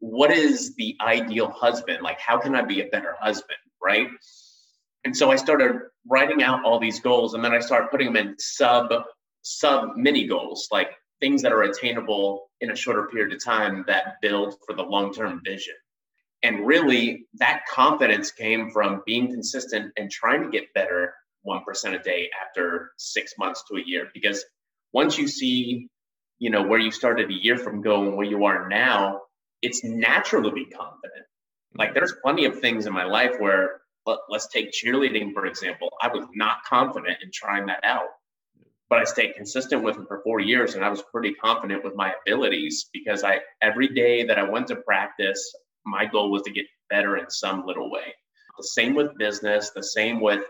what 0.00 0.30
is 0.32 0.74
the 0.76 0.96
ideal 1.00 1.50
husband? 1.50 2.02
Like, 2.02 2.20
how 2.20 2.38
can 2.38 2.54
I 2.54 2.62
be 2.62 2.80
a 2.80 2.86
better 2.86 3.14
husband? 3.20 3.58
Right. 3.82 4.08
And 5.04 5.16
so 5.16 5.30
I 5.30 5.36
started 5.36 5.80
writing 6.08 6.42
out 6.42 6.64
all 6.64 6.78
these 6.78 7.00
goals 7.00 7.34
and 7.34 7.44
then 7.44 7.52
I 7.52 7.60
started 7.60 7.90
putting 7.90 8.12
them 8.12 8.16
in 8.16 8.34
sub, 8.38 8.92
sub 9.42 9.96
mini 9.96 10.26
goals, 10.26 10.68
like 10.72 10.90
things 11.20 11.42
that 11.42 11.52
are 11.52 11.62
attainable 11.62 12.50
in 12.60 12.70
a 12.70 12.76
shorter 12.76 13.06
period 13.08 13.32
of 13.32 13.44
time 13.44 13.84
that 13.86 14.20
build 14.20 14.54
for 14.66 14.74
the 14.74 14.82
long 14.82 15.12
term 15.12 15.40
vision. 15.44 15.74
And 16.42 16.66
really, 16.66 17.26
that 17.34 17.62
confidence 17.68 18.30
came 18.30 18.70
from 18.70 19.02
being 19.06 19.28
consistent 19.28 19.92
and 19.96 20.10
trying 20.10 20.42
to 20.42 20.50
get 20.50 20.72
better 20.74 21.14
1% 21.46 21.60
a 21.94 22.02
day 22.02 22.30
after 22.44 22.90
six 22.98 23.34
months 23.38 23.64
to 23.70 23.78
a 23.78 23.82
year. 23.84 24.08
Because 24.12 24.44
once 24.92 25.18
you 25.18 25.28
see, 25.28 25.88
you 26.38 26.50
know, 26.50 26.62
where 26.62 26.78
you 26.78 26.90
started 26.90 27.30
a 27.30 27.34
year 27.34 27.56
from 27.56 27.80
going 27.80 28.16
where 28.16 28.26
you 28.26 28.44
are 28.44 28.68
now, 28.68 29.22
it's 29.66 29.82
natural 29.82 30.44
to 30.44 30.52
be 30.52 30.64
confident. 30.64 31.26
Like 31.76 31.92
there's 31.92 32.14
plenty 32.22 32.44
of 32.44 32.60
things 32.60 32.86
in 32.86 32.92
my 32.92 33.04
life 33.04 33.32
where 33.38 33.80
let, 34.06 34.18
us 34.32 34.46
take 34.46 34.70
cheerleading, 34.70 35.32
for 35.32 35.46
example. 35.46 35.88
I 36.00 36.06
was 36.08 36.24
not 36.34 36.62
confident 36.64 37.18
in 37.22 37.30
trying 37.34 37.66
that 37.66 37.82
out, 37.82 38.06
but 38.88 39.00
I 39.00 39.04
stayed 39.04 39.34
consistent 39.34 39.82
with 39.82 39.98
it 39.98 40.06
for 40.06 40.22
four 40.22 40.38
years 40.38 40.76
and 40.76 40.84
I 40.84 40.88
was 40.88 41.02
pretty 41.12 41.34
confident 41.34 41.82
with 41.82 41.96
my 41.96 42.14
abilities 42.22 42.88
because 42.92 43.24
I, 43.24 43.40
every 43.60 43.88
day 43.88 44.24
that 44.24 44.38
I 44.38 44.48
went 44.48 44.68
to 44.68 44.76
practice, 44.76 45.42
my 45.84 46.06
goal 46.06 46.30
was 46.30 46.42
to 46.42 46.52
get 46.52 46.66
better 46.88 47.16
in 47.16 47.28
some 47.28 47.66
little 47.66 47.90
way. 47.90 48.14
The 48.56 48.64
same 48.64 48.94
with 48.94 49.18
business, 49.18 49.70
the 49.70 49.82
same 49.82 50.20
with, 50.20 50.44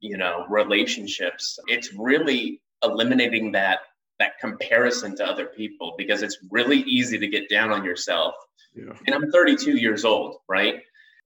you 0.00 0.18
know, 0.18 0.44
relationships. 0.50 1.58
It's 1.66 1.94
really 1.94 2.60
eliminating 2.84 3.52
that 3.52 3.80
that 4.18 4.38
comparison 4.40 5.16
to 5.16 5.24
other 5.24 5.46
people 5.46 5.94
because 5.96 6.22
it's 6.22 6.38
really 6.50 6.80
easy 6.80 7.18
to 7.18 7.28
get 7.28 7.48
down 7.48 7.70
on 7.70 7.84
yourself. 7.84 8.34
Yeah. 8.74 8.92
And 9.06 9.14
I'm 9.14 9.30
32 9.30 9.76
years 9.76 10.04
old, 10.04 10.36
right? 10.48 10.80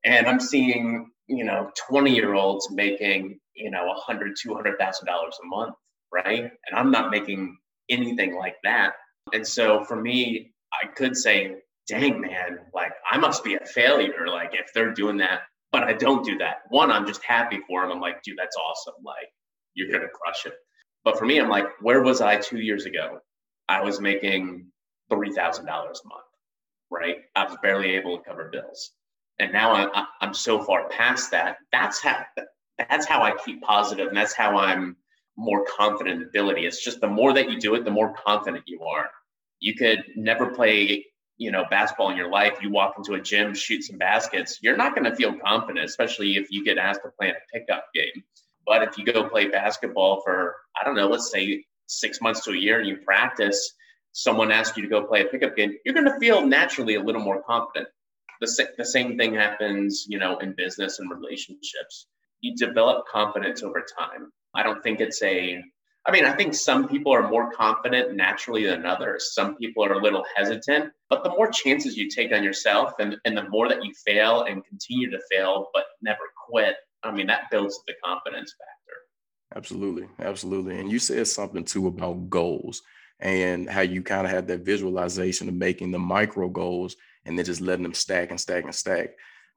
And 0.04 0.26
I'm 0.26 0.40
seeing, 0.40 1.10
you 1.26 1.44
know, 1.44 1.70
20 1.88 2.14
year 2.14 2.34
olds 2.34 2.70
making, 2.70 3.38
you 3.54 3.70
know, 3.70 3.86
100, 3.86 4.34
200,000 4.40 5.06
dollars 5.06 5.38
a 5.42 5.46
month, 5.46 5.74
right? 6.12 6.42
And 6.42 6.76
I'm 6.76 6.90
not 6.90 7.10
making 7.10 7.56
anything 7.88 8.36
like 8.36 8.56
that. 8.64 8.92
And 9.32 9.46
so 9.46 9.84
for 9.84 10.00
me, 10.00 10.52
I 10.82 10.86
could 10.86 11.16
say 11.16 11.56
dang 11.88 12.20
man, 12.20 12.58
like 12.74 12.92
I 13.10 13.18
must 13.18 13.44
be 13.44 13.54
a 13.54 13.64
failure. 13.66 14.26
Like 14.26 14.50
if 14.54 14.72
they're 14.74 14.92
doing 14.92 15.16
that, 15.18 15.40
but 15.70 15.82
I 15.82 15.92
don't 15.92 16.24
do 16.24 16.38
that. 16.38 16.58
One, 16.68 16.90
I'm 16.90 17.06
just 17.06 17.22
happy 17.24 17.60
for 17.68 17.82
them. 17.82 17.92
I'm 17.92 18.00
like, 18.00 18.22
dude, 18.22 18.38
that's 18.38 18.56
awesome. 18.56 18.94
Like 19.04 19.28
you're 19.74 19.90
gonna 19.90 20.10
crush 20.12 20.46
it. 20.46 20.54
But 21.04 21.18
for 21.18 21.24
me, 21.24 21.40
I'm 21.40 21.48
like, 21.48 21.66
where 21.80 22.02
was 22.02 22.20
I 22.20 22.36
two 22.36 22.58
years 22.58 22.86
ago? 22.86 23.20
I 23.68 23.82
was 23.82 24.00
making 24.00 24.66
three 25.10 25.32
thousand 25.32 25.66
dollars 25.66 26.00
a 26.04 26.08
month, 26.08 26.24
right? 26.90 27.16
I 27.36 27.44
was 27.44 27.56
barely 27.62 27.92
able 27.92 28.18
to 28.18 28.24
cover 28.24 28.48
bills, 28.52 28.92
and 29.38 29.52
now 29.52 29.72
I'm 29.72 30.06
I'm 30.20 30.34
so 30.34 30.62
far 30.62 30.88
past 30.88 31.30
that. 31.32 31.56
That's 31.72 32.00
how 32.00 32.24
that's 32.78 33.06
how 33.06 33.22
I 33.22 33.34
keep 33.44 33.62
positive, 33.62 34.08
and 34.08 34.16
that's 34.16 34.34
how 34.34 34.56
I'm 34.56 34.96
more 35.36 35.64
confident 35.64 36.22
in 36.22 36.28
ability. 36.28 36.66
It's 36.66 36.84
just 36.84 37.00
the 37.00 37.08
more 37.08 37.32
that 37.32 37.50
you 37.50 37.58
do 37.58 37.74
it, 37.74 37.84
the 37.84 37.90
more 37.90 38.14
confident 38.14 38.64
you 38.66 38.82
are. 38.82 39.10
You 39.60 39.74
could 39.74 40.04
never 40.16 40.46
play 40.46 41.06
you 41.38 41.50
know 41.50 41.64
basketball 41.70 42.10
in 42.10 42.16
your 42.16 42.30
life 42.30 42.58
you 42.62 42.70
walk 42.70 42.94
into 42.98 43.14
a 43.14 43.20
gym 43.20 43.54
shoot 43.54 43.82
some 43.82 43.98
baskets 43.98 44.58
you're 44.62 44.76
not 44.76 44.94
going 44.94 45.10
to 45.10 45.16
feel 45.16 45.34
confident 45.38 45.84
especially 45.84 46.36
if 46.36 46.50
you 46.50 46.64
get 46.64 46.78
asked 46.78 47.00
to 47.02 47.10
play 47.18 47.30
a 47.30 47.34
pickup 47.52 47.86
game 47.94 48.22
but 48.66 48.82
if 48.82 48.96
you 48.98 49.04
go 49.04 49.28
play 49.28 49.48
basketball 49.48 50.20
for 50.24 50.56
i 50.80 50.84
don't 50.84 50.96
know 50.96 51.08
let's 51.08 51.30
say 51.30 51.64
six 51.86 52.20
months 52.20 52.44
to 52.44 52.52
a 52.52 52.56
year 52.56 52.78
and 52.78 52.88
you 52.88 52.96
practice 52.98 53.74
someone 54.12 54.52
asks 54.52 54.76
you 54.76 54.82
to 54.82 54.88
go 54.88 55.04
play 55.04 55.22
a 55.22 55.24
pickup 55.26 55.56
game 55.56 55.74
you're 55.84 55.94
going 55.94 56.06
to 56.06 56.18
feel 56.18 56.46
naturally 56.46 56.94
a 56.94 57.02
little 57.02 57.22
more 57.22 57.42
confident. 57.42 57.88
The, 58.40 58.68
the 58.76 58.84
same 58.84 59.16
thing 59.16 59.34
happens 59.34 60.06
you 60.08 60.18
know 60.18 60.38
in 60.38 60.54
business 60.56 60.98
and 60.98 61.10
relationships. 61.10 62.06
You 62.40 62.56
develop 62.56 63.06
confidence 63.06 63.62
over 63.62 63.84
time. 63.98 64.32
I 64.54 64.64
don't 64.64 64.82
think 64.82 65.00
it's 65.00 65.22
a 65.22 65.62
I 66.04 66.10
mean, 66.10 66.24
I 66.24 66.32
think 66.32 66.54
some 66.54 66.88
people 66.88 67.14
are 67.14 67.28
more 67.28 67.52
confident 67.52 68.16
naturally 68.16 68.66
than 68.66 68.84
others. 68.84 69.32
Some 69.34 69.56
people 69.56 69.84
are 69.84 69.92
a 69.92 70.02
little 70.02 70.24
hesitant, 70.34 70.92
but 71.08 71.22
the 71.22 71.30
more 71.30 71.48
chances 71.48 71.96
you 71.96 72.10
take 72.10 72.32
on 72.32 72.42
yourself 72.42 72.94
and, 72.98 73.16
and 73.24 73.36
the 73.36 73.48
more 73.48 73.68
that 73.68 73.84
you 73.84 73.92
fail 74.04 74.42
and 74.42 74.64
continue 74.64 75.10
to 75.12 75.20
fail, 75.30 75.68
but 75.72 75.84
never 76.02 76.18
quit, 76.48 76.74
I 77.04 77.10
mean, 77.10 77.26
that 77.26 77.50
builds 77.50 77.80
the 77.86 77.94
confidence 78.04 78.52
factor. 78.52 79.56
Absolutely. 79.58 80.08
Absolutely. 80.18 80.78
And 80.78 80.90
you 80.90 80.98
said 80.98 81.26
something 81.26 81.64
too 81.64 81.86
about 81.86 82.30
goals 82.30 82.82
and 83.20 83.68
how 83.68 83.82
you 83.82 84.02
kind 84.02 84.26
of 84.26 84.32
had 84.32 84.48
that 84.48 84.60
visualization 84.60 85.48
of 85.48 85.54
making 85.54 85.90
the 85.90 85.98
micro 85.98 86.48
goals 86.48 86.96
and 87.24 87.38
then 87.38 87.44
just 87.44 87.60
letting 87.60 87.84
them 87.84 87.94
stack 87.94 88.30
and 88.30 88.40
stack 88.40 88.64
and 88.64 88.74
stack 88.74 89.10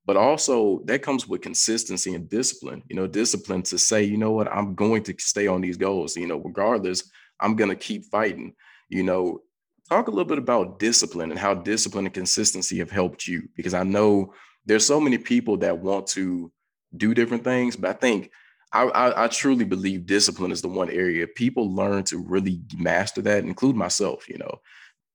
but 0.06 0.18
also 0.18 0.82
that 0.86 1.02
comes 1.02 1.28
with 1.28 1.42
consistency 1.42 2.14
and 2.14 2.30
discipline 2.30 2.84
you 2.90 2.96
know 2.96 3.08
discipline 3.08 3.64
to 3.64 3.78
say 3.78 4.04
you 4.04 4.18
know 4.18 4.32
what 4.32 4.52
i'm 4.52 4.76
going 4.76 5.04
to 5.04 5.14
stay 5.18 5.48
on 5.48 5.62
these 5.62 5.78
goals 5.78 6.16
you 6.16 6.28
know 6.28 6.38
regardless 6.38 7.10
i'm 7.40 7.56
going 7.56 7.70
to 7.70 7.76
keep 7.76 8.06
fighting 8.06 8.54
you 8.90 9.04
know 9.04 9.42
talk 9.90 10.08
a 10.08 10.12
little 10.12 10.26
bit 10.26 10.38
about 10.38 10.80
discipline 10.80 11.32
and 11.32 11.40
how 11.40 11.54
discipline 11.54 12.06
and 12.06 12.14
consistency 12.14 12.78
have 12.78 12.92
helped 12.92 13.28
you 13.28 13.48
because 13.56 13.74
i 13.74 13.84
know 13.84 14.34
there's 14.66 14.86
so 14.86 15.00
many 15.00 15.18
people 15.18 15.58
that 15.58 15.78
want 15.78 16.08
to 16.08 16.52
do 16.98 17.14
different 17.14 17.44
things 17.44 17.76
but 17.76 17.90
i 17.90 17.94
think 17.94 18.32
I, 18.74 18.84
I, 18.84 19.24
I 19.24 19.28
truly 19.30 19.64
believe 19.64 20.06
discipline 20.06 20.52
is 20.52 20.62
the 20.62 20.68
one 20.68 20.90
area 20.90 21.28
people 21.28 21.74
learn 21.74 22.04
to 22.06 22.18
really 22.18 22.62
master 22.78 23.22
that 23.22 23.44
include 23.44 23.76
myself 23.76 24.28
you 24.28 24.38
know 24.38 24.60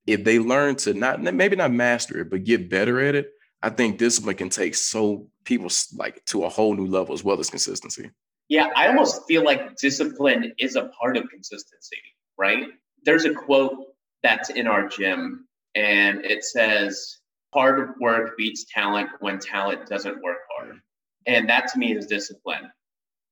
if 0.06 0.24
they 0.24 0.38
learn 0.38 0.76
to 0.76 0.94
not 0.94 1.20
maybe 1.20 1.56
not 1.56 1.72
master 1.72 2.20
it 2.20 2.30
but 2.30 2.44
get 2.44 2.70
better 2.70 3.00
at 3.00 3.14
it 3.14 3.32
I 3.62 3.70
think 3.70 3.98
discipline 3.98 4.36
can 4.36 4.48
take 4.48 4.74
so 4.74 5.28
people 5.44 5.68
like 5.96 6.24
to 6.26 6.44
a 6.44 6.48
whole 6.48 6.74
new 6.74 6.86
level 6.86 7.14
as 7.14 7.22
well 7.22 7.38
as 7.40 7.50
consistency. 7.50 8.10
Yeah, 8.48 8.68
I 8.74 8.88
almost 8.88 9.26
feel 9.28 9.44
like 9.44 9.76
discipline 9.76 10.52
is 10.58 10.76
a 10.76 10.90
part 10.98 11.16
of 11.16 11.28
consistency, 11.28 11.98
right? 12.38 12.66
There's 13.04 13.24
a 13.24 13.34
quote 13.34 13.76
that's 14.22 14.50
in 14.50 14.66
our 14.66 14.88
gym, 14.88 15.46
and 15.74 16.24
it 16.24 16.44
says, 16.44 17.18
Hard 17.52 17.94
work 18.00 18.36
beats 18.36 18.64
talent 18.72 19.10
when 19.20 19.38
talent 19.38 19.88
doesn't 19.88 20.22
work 20.22 20.38
hard. 20.56 20.80
And 21.26 21.48
that 21.48 21.68
to 21.72 21.78
me 21.78 21.96
is 21.96 22.06
discipline. 22.06 22.70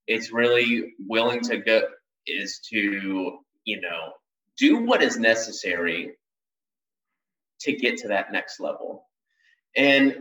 It's 0.07 0.33
really 0.33 0.94
willing 1.07 1.40
to 1.42 1.59
go, 1.59 1.83
is 2.27 2.61
to, 2.70 3.38
you 3.64 3.81
know, 3.81 4.12
do 4.57 4.79
what 4.79 5.03
is 5.03 5.18
necessary 5.18 6.12
to 7.61 7.72
get 7.72 7.98
to 7.98 8.09
that 8.09 8.33
next 8.33 8.61
level. 8.61 9.07
And 9.77 10.16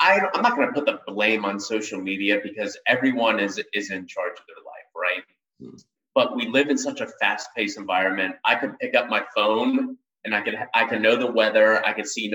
I, 0.00 0.16
am 0.34 0.42
not 0.42 0.56
going 0.56 0.68
to 0.68 0.74
put 0.74 0.86
the 0.86 1.00
blame 1.06 1.44
on 1.44 1.60
social 1.60 2.00
media 2.00 2.40
because 2.42 2.78
everyone 2.86 3.40
is 3.40 3.60
is 3.72 3.90
in 3.90 4.06
charge 4.06 4.32
of 4.32 4.44
their 4.46 4.64
life, 4.64 4.90
right? 4.94 5.24
Mm. 5.62 5.82
But 6.14 6.36
we 6.36 6.46
live 6.48 6.68
in 6.68 6.78
such 6.78 7.00
a 7.00 7.06
fast-paced 7.06 7.78
environment. 7.78 8.36
I 8.44 8.54
could 8.54 8.78
pick 8.78 8.94
up 8.94 9.08
my 9.08 9.24
phone 9.34 9.96
and 10.24 10.34
I 10.34 10.42
could 10.42 10.56
I 10.74 10.84
can 10.86 11.02
know 11.02 11.16
the 11.16 11.30
weather. 11.30 11.84
I 11.84 11.92
could 11.92 12.06
see 12.06 12.28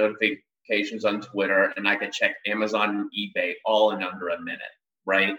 notifications 0.69 1.05
on 1.05 1.21
Twitter, 1.21 1.73
and 1.75 1.87
I 1.87 1.95
could 1.95 2.11
check 2.11 2.35
Amazon 2.45 2.89
and 2.89 3.09
eBay 3.11 3.53
all 3.65 3.91
in 3.91 4.03
under 4.03 4.29
a 4.29 4.41
minute, 4.41 4.61
right? 5.05 5.35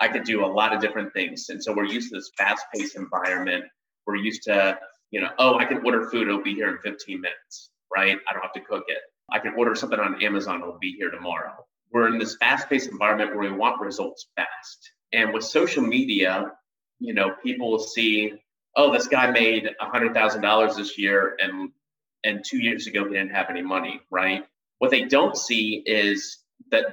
I 0.00 0.08
could 0.08 0.24
do 0.24 0.44
a 0.44 0.46
lot 0.46 0.74
of 0.74 0.80
different 0.80 1.12
things, 1.12 1.48
and 1.48 1.62
so 1.62 1.72
we're 1.72 1.84
used 1.84 2.10
to 2.10 2.16
this 2.16 2.30
fast-paced 2.36 2.96
environment. 2.96 3.64
We're 4.06 4.16
used 4.16 4.42
to, 4.44 4.78
you 5.10 5.20
know, 5.20 5.30
oh, 5.38 5.56
I 5.56 5.64
can 5.64 5.84
order 5.84 6.08
food; 6.10 6.28
it'll 6.28 6.42
be 6.42 6.54
here 6.54 6.68
in 6.68 6.78
15 6.78 7.20
minutes, 7.20 7.70
right? 7.94 8.18
I 8.28 8.32
don't 8.32 8.42
have 8.42 8.52
to 8.52 8.60
cook 8.60 8.84
it 8.88 8.98
I 9.30 9.38
can 9.38 9.54
order 9.54 9.74
something 9.74 9.98
on 9.98 10.22
Amazon, 10.22 10.60
it'll 10.60 10.78
be 10.78 10.92
here 10.92 11.10
tomorrow. 11.10 11.66
We're 11.92 12.08
in 12.08 12.18
this 12.18 12.36
fast 12.36 12.68
paced 12.68 12.90
environment 12.90 13.34
where 13.34 13.50
we 13.50 13.56
want 13.56 13.80
results 13.80 14.26
fast. 14.36 14.92
And 15.12 15.32
with 15.32 15.44
social 15.44 15.82
media, 15.82 16.52
you 16.98 17.14
know, 17.14 17.34
people 17.42 17.70
will 17.70 17.78
see, 17.78 18.34
oh, 18.76 18.92
this 18.92 19.08
guy 19.08 19.30
made 19.30 19.70
$100,000 19.80 20.76
this 20.76 20.98
year 20.98 21.36
and 21.40 21.70
and 22.26 22.42
two 22.42 22.56
years 22.56 22.86
ago 22.86 23.04
he 23.04 23.10
didn't 23.10 23.34
have 23.34 23.50
any 23.50 23.60
money, 23.60 24.00
right? 24.10 24.44
What 24.84 24.90
they 24.90 25.06
don't 25.06 25.34
see 25.34 25.82
is 25.86 26.40
that 26.70 26.84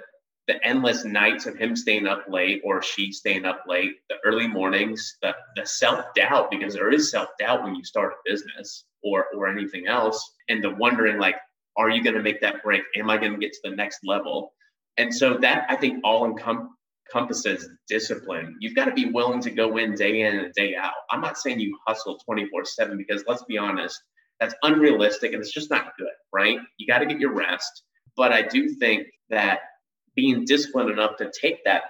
the 0.47 0.65
endless 0.65 1.03
nights 1.03 1.45
of 1.45 1.57
him 1.57 1.75
staying 1.75 2.07
up 2.07 2.23
late 2.29 2.61
or 2.63 2.81
she 2.81 3.11
staying 3.11 3.43
up 3.43 3.65
late, 3.67 3.95
the 4.07 4.15
early 4.23 4.47
mornings, 4.47 5.17
the, 5.21 5.35
the 5.57 5.65
self 5.65 6.05
doubt, 6.15 6.49
because 6.49 6.73
there 6.73 6.89
is 6.89 7.11
self 7.11 7.27
doubt 7.37 7.63
when 7.63 7.75
you 7.75 7.83
start 7.83 8.13
a 8.13 8.31
business 8.31 8.85
or, 9.03 9.25
or 9.35 9.49
anything 9.49 9.87
else, 9.87 10.35
and 10.47 10.63
the 10.63 10.69
wondering, 10.69 11.19
like, 11.19 11.35
are 11.75 11.89
you 11.89 12.01
going 12.01 12.15
to 12.15 12.21
make 12.21 12.39
that 12.39 12.63
break? 12.63 12.83
Am 12.95 13.09
I 13.09 13.17
going 13.17 13.33
to 13.33 13.37
get 13.37 13.51
to 13.51 13.69
the 13.69 13.75
next 13.75 13.99
level? 14.05 14.53
And 14.95 15.13
so 15.13 15.33
that 15.39 15.65
I 15.67 15.75
think 15.75 15.99
all 16.05 16.25
encompasses 16.25 17.67
discipline. 17.89 18.55
You've 18.61 18.75
got 18.75 18.85
to 18.85 18.93
be 18.93 19.11
willing 19.11 19.41
to 19.41 19.51
go 19.51 19.75
in 19.75 19.95
day 19.95 20.21
in 20.21 20.39
and 20.39 20.53
day 20.53 20.77
out. 20.77 20.93
I'm 21.09 21.19
not 21.19 21.37
saying 21.37 21.59
you 21.59 21.77
hustle 21.85 22.19
24 22.19 22.63
7 22.63 22.97
because 22.97 23.25
let's 23.27 23.43
be 23.43 23.57
honest, 23.57 24.01
that's 24.41 24.55
unrealistic 24.63 25.31
and 25.31 25.41
it's 25.41 25.53
just 25.53 25.69
not 25.69 25.95
good, 25.97 26.09
right? 26.33 26.57
You 26.77 26.87
got 26.87 26.99
to 26.99 27.05
get 27.05 27.19
your 27.19 27.33
rest. 27.33 27.83
But 28.17 28.33
I 28.33 28.41
do 28.41 28.69
think 28.73 29.07
that 29.29 29.59
being 30.15 30.43
disciplined 30.43 30.89
enough 30.89 31.15
to 31.17 31.31
take 31.31 31.63
that 31.63 31.83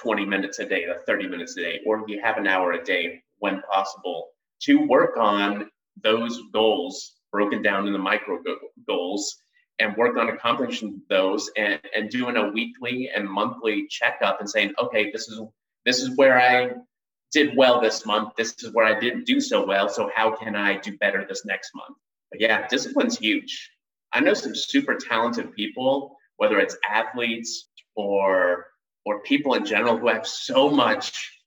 20 0.00 0.24
minutes 0.24 0.58
a 0.58 0.64
day, 0.64 0.86
the 0.86 1.00
30 1.06 1.28
minutes 1.28 1.56
a 1.56 1.60
day, 1.60 1.80
or 1.86 2.00
if 2.00 2.08
you 2.08 2.20
have 2.20 2.38
an 2.38 2.46
hour 2.48 2.72
a 2.72 2.82
day 2.82 3.22
when 3.38 3.60
possible, 3.70 4.28
to 4.62 4.86
work 4.86 5.16
on 5.18 5.68
those 6.02 6.40
goals 6.52 7.12
broken 7.30 7.62
down 7.62 7.86
into 7.86 7.98
micro 7.98 8.38
goals 8.86 9.36
and 9.78 9.96
work 9.96 10.16
on 10.16 10.30
accomplishing 10.30 11.02
those 11.10 11.50
and, 11.56 11.78
and 11.94 12.08
doing 12.08 12.36
a 12.36 12.50
weekly 12.50 13.10
and 13.14 13.28
monthly 13.28 13.86
checkup 13.88 14.40
and 14.40 14.48
saying, 14.48 14.72
okay, 14.80 15.10
this 15.12 15.28
is 15.28 15.40
this 15.84 16.00
is 16.00 16.16
where 16.16 16.40
I 16.40 16.70
did 17.32 17.56
well 17.56 17.80
this 17.80 18.04
month. 18.06 18.34
This 18.36 18.54
is 18.62 18.72
where 18.72 18.86
I 18.86 18.98
didn't 18.98 19.24
do 19.24 19.40
so 19.40 19.66
well. 19.66 19.88
So 19.88 20.10
how 20.14 20.36
can 20.36 20.54
I 20.54 20.78
do 20.78 20.96
better 20.98 21.24
this 21.28 21.44
next 21.44 21.70
month? 21.74 21.96
But 22.30 22.40
yeah, 22.40 22.66
discipline's 22.68 23.18
huge. 23.18 23.70
I 24.12 24.20
know 24.20 24.34
some 24.34 24.54
super 24.54 24.96
talented 24.96 25.54
people, 25.54 26.16
whether 26.36 26.58
it's 26.58 26.76
athletes 26.88 27.68
or 27.94 28.66
or 29.04 29.22
people 29.22 29.54
in 29.54 29.64
general 29.64 29.96
who 29.96 30.08
have 30.08 30.26
so 30.26 30.70
much 30.70 31.40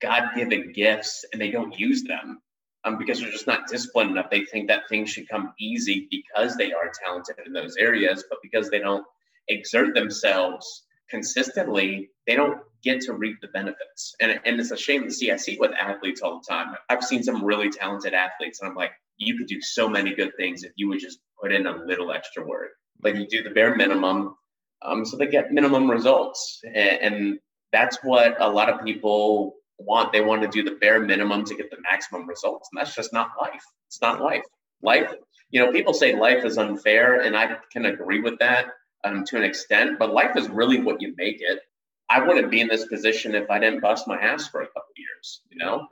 God-given 0.00 0.72
gifts 0.72 1.24
and 1.32 1.42
they 1.42 1.50
don't 1.50 1.78
use 1.78 2.04
them 2.04 2.40
um, 2.84 2.96
because 2.96 3.20
they're 3.20 3.30
just 3.30 3.46
not 3.46 3.68
disciplined 3.68 4.12
enough. 4.12 4.30
They 4.30 4.44
think 4.46 4.68
that 4.68 4.88
things 4.88 5.10
should 5.10 5.28
come 5.28 5.52
easy 5.60 6.08
because 6.10 6.56
they 6.56 6.72
are 6.72 6.90
talented 7.04 7.36
in 7.44 7.52
those 7.52 7.76
areas, 7.76 8.24
but 8.30 8.38
because 8.42 8.70
they 8.70 8.78
don't 8.78 9.04
exert 9.48 9.94
themselves 9.94 10.84
consistently, 11.10 12.08
they 12.26 12.36
don't 12.36 12.60
get 12.82 13.00
to 13.02 13.12
reap 13.12 13.40
the 13.40 13.48
benefits. 13.48 14.14
And, 14.20 14.40
and 14.44 14.58
it's 14.60 14.70
a 14.70 14.76
shame 14.76 15.04
to 15.04 15.10
see. 15.10 15.30
I 15.30 15.36
see 15.36 15.52
it 15.52 15.60
with 15.60 15.72
athletes 15.72 16.20
all 16.20 16.40
the 16.40 16.52
time. 16.52 16.74
I've 16.88 17.04
seen 17.04 17.22
some 17.22 17.44
really 17.44 17.70
talented 17.70 18.14
athletes, 18.14 18.60
and 18.60 18.68
I'm 18.68 18.76
like, 18.76 18.92
you 19.16 19.36
could 19.36 19.46
do 19.46 19.60
so 19.60 19.88
many 19.88 20.14
good 20.14 20.32
things 20.36 20.64
if 20.64 20.72
you 20.76 20.88
would 20.88 20.98
just 20.98 21.18
put 21.40 21.52
in 21.52 21.66
a 21.66 21.76
little 21.76 22.12
extra 22.12 22.44
work. 22.44 22.70
Like 23.02 23.16
you 23.16 23.26
do 23.26 23.42
the 23.42 23.50
bare 23.50 23.74
minimum, 23.74 24.34
um, 24.82 25.04
so 25.04 25.16
they 25.16 25.26
get 25.26 25.52
minimum 25.52 25.90
results. 25.90 26.60
And, 26.64 26.76
and 26.76 27.38
that's 27.72 27.98
what 28.02 28.40
a 28.40 28.48
lot 28.48 28.68
of 28.68 28.84
people 28.84 29.54
want. 29.78 30.12
They 30.12 30.20
want 30.20 30.42
to 30.42 30.48
do 30.48 30.62
the 30.62 30.76
bare 30.80 31.00
minimum 31.00 31.44
to 31.44 31.54
get 31.54 31.70
the 31.70 31.78
maximum 31.82 32.28
results. 32.28 32.68
And 32.72 32.80
that's 32.80 32.94
just 32.94 33.12
not 33.12 33.30
life. 33.40 33.64
It's 33.88 34.00
not 34.00 34.20
life. 34.20 34.44
Life, 34.82 35.12
you 35.50 35.64
know, 35.64 35.70
people 35.70 35.94
say 35.94 36.16
life 36.16 36.44
is 36.44 36.58
unfair, 36.58 37.20
and 37.20 37.36
I 37.36 37.56
can 37.70 37.86
agree 37.86 38.20
with 38.20 38.38
that 38.40 38.66
um, 39.04 39.24
to 39.26 39.36
an 39.36 39.44
extent, 39.44 39.98
but 39.98 40.12
life 40.12 40.36
is 40.36 40.48
really 40.48 40.80
what 40.80 41.00
you 41.00 41.14
make 41.16 41.40
it. 41.40 41.60
I 42.12 42.26
wouldn't 42.26 42.50
be 42.50 42.60
in 42.60 42.68
this 42.68 42.86
position 42.86 43.34
if 43.34 43.50
I 43.50 43.58
didn't 43.58 43.80
bust 43.80 44.06
my 44.06 44.20
ass 44.20 44.46
for 44.48 44.60
a 44.60 44.66
couple 44.66 44.92
years, 44.96 45.40
you 45.50 45.56
know? 45.56 45.86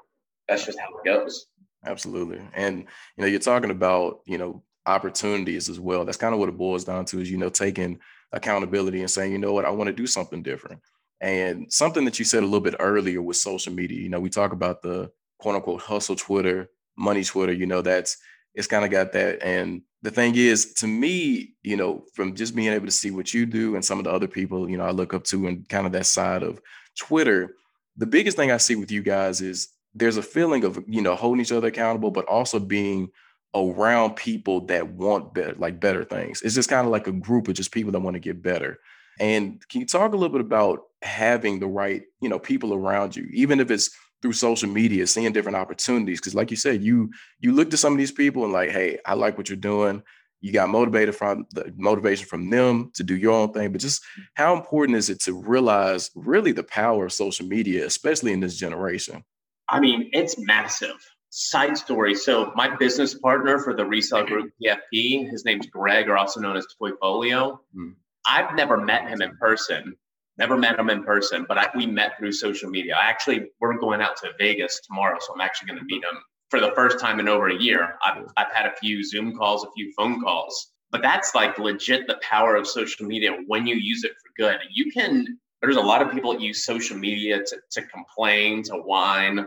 That's 0.48 0.66
just 0.66 0.78
how 0.78 0.88
it 0.88 1.04
goes. 1.04 1.46
Absolutely. 1.86 2.42
And 2.54 2.80
you 3.16 3.22
know, 3.22 3.26
you're 3.26 3.40
talking 3.40 3.70
about, 3.70 4.20
you 4.26 4.36
know, 4.36 4.62
opportunities 4.84 5.70
as 5.70 5.80
well. 5.80 6.04
That's 6.04 6.18
kind 6.18 6.34
of 6.34 6.40
what 6.40 6.50
it 6.50 6.58
boils 6.58 6.84
down 6.84 7.06
to 7.06 7.20
is, 7.20 7.30
you 7.30 7.38
know, 7.38 7.48
taking 7.48 7.98
accountability 8.32 9.00
and 9.00 9.10
saying, 9.10 9.32
you 9.32 9.38
know 9.38 9.52
what, 9.52 9.64
I 9.64 9.70
want 9.70 9.88
to 9.88 9.94
do 9.94 10.06
something 10.06 10.42
different. 10.42 10.82
And 11.22 11.72
something 11.72 12.04
that 12.04 12.18
you 12.18 12.24
said 12.24 12.42
a 12.42 12.46
little 12.46 12.60
bit 12.60 12.76
earlier 12.78 13.22
with 13.22 13.36
social 13.36 13.72
media, 13.72 14.00
you 14.00 14.08
know, 14.10 14.20
we 14.20 14.28
talk 14.28 14.52
about 14.52 14.82
the 14.82 15.10
quote 15.38 15.54
unquote 15.54 15.80
hustle 15.80 16.16
Twitter, 16.16 16.68
money 16.96 17.24
Twitter, 17.24 17.52
you 17.52 17.66
know, 17.66 17.80
that's 17.80 18.18
it's 18.54 18.66
kind 18.66 18.84
of 18.84 18.90
got 18.90 19.12
that. 19.12 19.42
And 19.42 19.82
the 20.02 20.10
thing 20.10 20.34
is, 20.36 20.74
to 20.74 20.86
me, 20.86 21.54
you 21.62 21.76
know, 21.76 22.04
from 22.14 22.34
just 22.34 22.54
being 22.54 22.72
able 22.72 22.86
to 22.86 22.92
see 22.92 23.10
what 23.10 23.34
you 23.34 23.46
do 23.46 23.74
and 23.74 23.84
some 23.84 23.98
of 23.98 24.04
the 24.04 24.10
other 24.10 24.28
people, 24.28 24.68
you 24.68 24.76
know, 24.76 24.84
I 24.84 24.90
look 24.90 25.14
up 25.14 25.24
to 25.24 25.46
and 25.46 25.68
kind 25.68 25.86
of 25.86 25.92
that 25.92 26.06
side 26.06 26.42
of 26.42 26.60
Twitter, 26.98 27.54
the 27.96 28.06
biggest 28.06 28.36
thing 28.36 28.50
I 28.50 28.56
see 28.56 28.76
with 28.76 28.90
you 28.90 29.02
guys 29.02 29.40
is 29.40 29.68
there's 29.94 30.16
a 30.16 30.22
feeling 30.22 30.64
of, 30.64 30.82
you 30.86 31.02
know, 31.02 31.14
holding 31.14 31.40
each 31.40 31.52
other 31.52 31.68
accountable, 31.68 32.10
but 32.10 32.26
also 32.26 32.58
being 32.58 33.10
around 33.54 34.14
people 34.14 34.66
that 34.66 34.88
want 34.88 35.34
better, 35.34 35.54
like 35.58 35.80
better 35.80 36.04
things. 36.04 36.40
It's 36.42 36.54
just 36.54 36.68
kind 36.70 36.86
of 36.86 36.92
like 36.92 37.06
a 37.06 37.12
group 37.12 37.48
of 37.48 37.54
just 37.54 37.72
people 37.72 37.92
that 37.92 38.00
want 38.00 38.14
to 38.14 38.20
get 38.20 38.42
better. 38.42 38.78
And 39.18 39.66
can 39.68 39.80
you 39.80 39.86
talk 39.86 40.12
a 40.12 40.16
little 40.16 40.32
bit 40.32 40.40
about 40.40 40.84
having 41.02 41.58
the 41.58 41.66
right, 41.66 42.02
you 42.20 42.28
know, 42.28 42.38
people 42.38 42.72
around 42.72 43.16
you, 43.16 43.28
even 43.32 43.60
if 43.60 43.70
it's 43.70 43.90
through 44.22 44.32
social 44.32 44.68
media, 44.68 45.06
seeing 45.06 45.32
different 45.32 45.56
opportunities? 45.56 46.20
Because, 46.20 46.34
like 46.34 46.50
you 46.50 46.56
said, 46.56 46.82
you 46.82 47.10
you 47.40 47.52
look 47.52 47.70
to 47.70 47.76
some 47.76 47.92
of 47.92 47.98
these 47.98 48.12
people 48.12 48.44
and 48.44 48.52
like, 48.52 48.70
hey, 48.70 48.98
I 49.06 49.14
like 49.14 49.36
what 49.36 49.48
you're 49.48 49.56
doing. 49.56 50.02
You 50.40 50.52
got 50.52 50.70
motivated 50.70 51.14
from 51.14 51.46
the 51.50 51.72
motivation 51.76 52.26
from 52.26 52.48
them 52.48 52.90
to 52.94 53.04
do 53.04 53.16
your 53.16 53.34
own 53.34 53.52
thing. 53.52 53.72
But 53.72 53.80
just 53.82 54.02
how 54.34 54.56
important 54.56 54.96
is 54.96 55.10
it 55.10 55.20
to 55.22 55.34
realize 55.34 56.10
really 56.14 56.52
the 56.52 56.64
power 56.64 57.06
of 57.06 57.12
social 57.12 57.46
media, 57.46 57.86
especially 57.86 58.32
in 58.32 58.40
this 58.40 58.56
generation? 58.56 59.22
I 59.68 59.80
mean, 59.80 60.08
it's 60.12 60.36
massive. 60.38 60.96
Side 61.28 61.76
story. 61.76 62.14
So 62.14 62.52
my 62.56 62.74
business 62.74 63.14
partner 63.14 63.58
for 63.58 63.74
the 63.74 63.84
resale 63.84 64.26
group 64.26 64.50
PFP, 64.60 65.30
his 65.30 65.44
name's 65.44 65.66
Greg, 65.66 66.08
or 66.08 66.18
also 66.18 66.40
known 66.40 66.56
as 66.56 66.66
Toyfolio. 66.80 67.58
Mm. 67.76 67.94
I've 68.28 68.54
never 68.56 68.76
met 68.76 69.08
him 69.08 69.22
in 69.22 69.36
person. 69.36 69.96
Never 70.40 70.56
met 70.56 70.78
him 70.78 70.88
in 70.88 71.04
person, 71.04 71.44
but 71.46 71.58
I, 71.58 71.68
we 71.76 71.86
met 71.86 72.16
through 72.18 72.32
social 72.32 72.70
media. 72.70 72.96
I 72.96 73.10
actually 73.10 73.50
we're 73.60 73.78
going 73.78 74.00
out 74.00 74.16
to 74.22 74.30
Vegas 74.38 74.80
tomorrow, 74.80 75.18
so 75.20 75.34
I'm 75.34 75.42
actually 75.42 75.68
going 75.68 75.80
to 75.80 75.84
meet 75.84 76.02
him 76.02 76.18
for 76.48 76.60
the 76.60 76.72
first 76.74 76.98
time 76.98 77.20
in 77.20 77.28
over 77.28 77.48
a 77.50 77.54
year. 77.54 77.98
I've, 78.02 78.24
I've 78.38 78.50
had 78.50 78.64
a 78.64 78.74
few 78.80 79.04
Zoom 79.04 79.36
calls, 79.36 79.64
a 79.64 79.70
few 79.76 79.92
phone 79.98 80.22
calls, 80.22 80.72
but 80.90 81.02
that's 81.02 81.34
like 81.34 81.58
legit 81.58 82.06
the 82.06 82.18
power 82.22 82.56
of 82.56 82.66
social 82.66 83.06
media 83.06 83.36
when 83.48 83.66
you 83.66 83.76
use 83.76 84.02
it 84.02 84.12
for 84.12 84.42
good. 84.42 84.56
You 84.72 84.90
can. 84.90 85.38
There's 85.60 85.76
a 85.76 85.82
lot 85.82 86.00
of 86.00 86.10
people 86.10 86.32
that 86.32 86.40
use 86.40 86.64
social 86.64 86.96
media 86.96 87.40
to, 87.44 87.56
to 87.72 87.82
complain, 87.82 88.62
to 88.62 88.76
whine, 88.76 89.46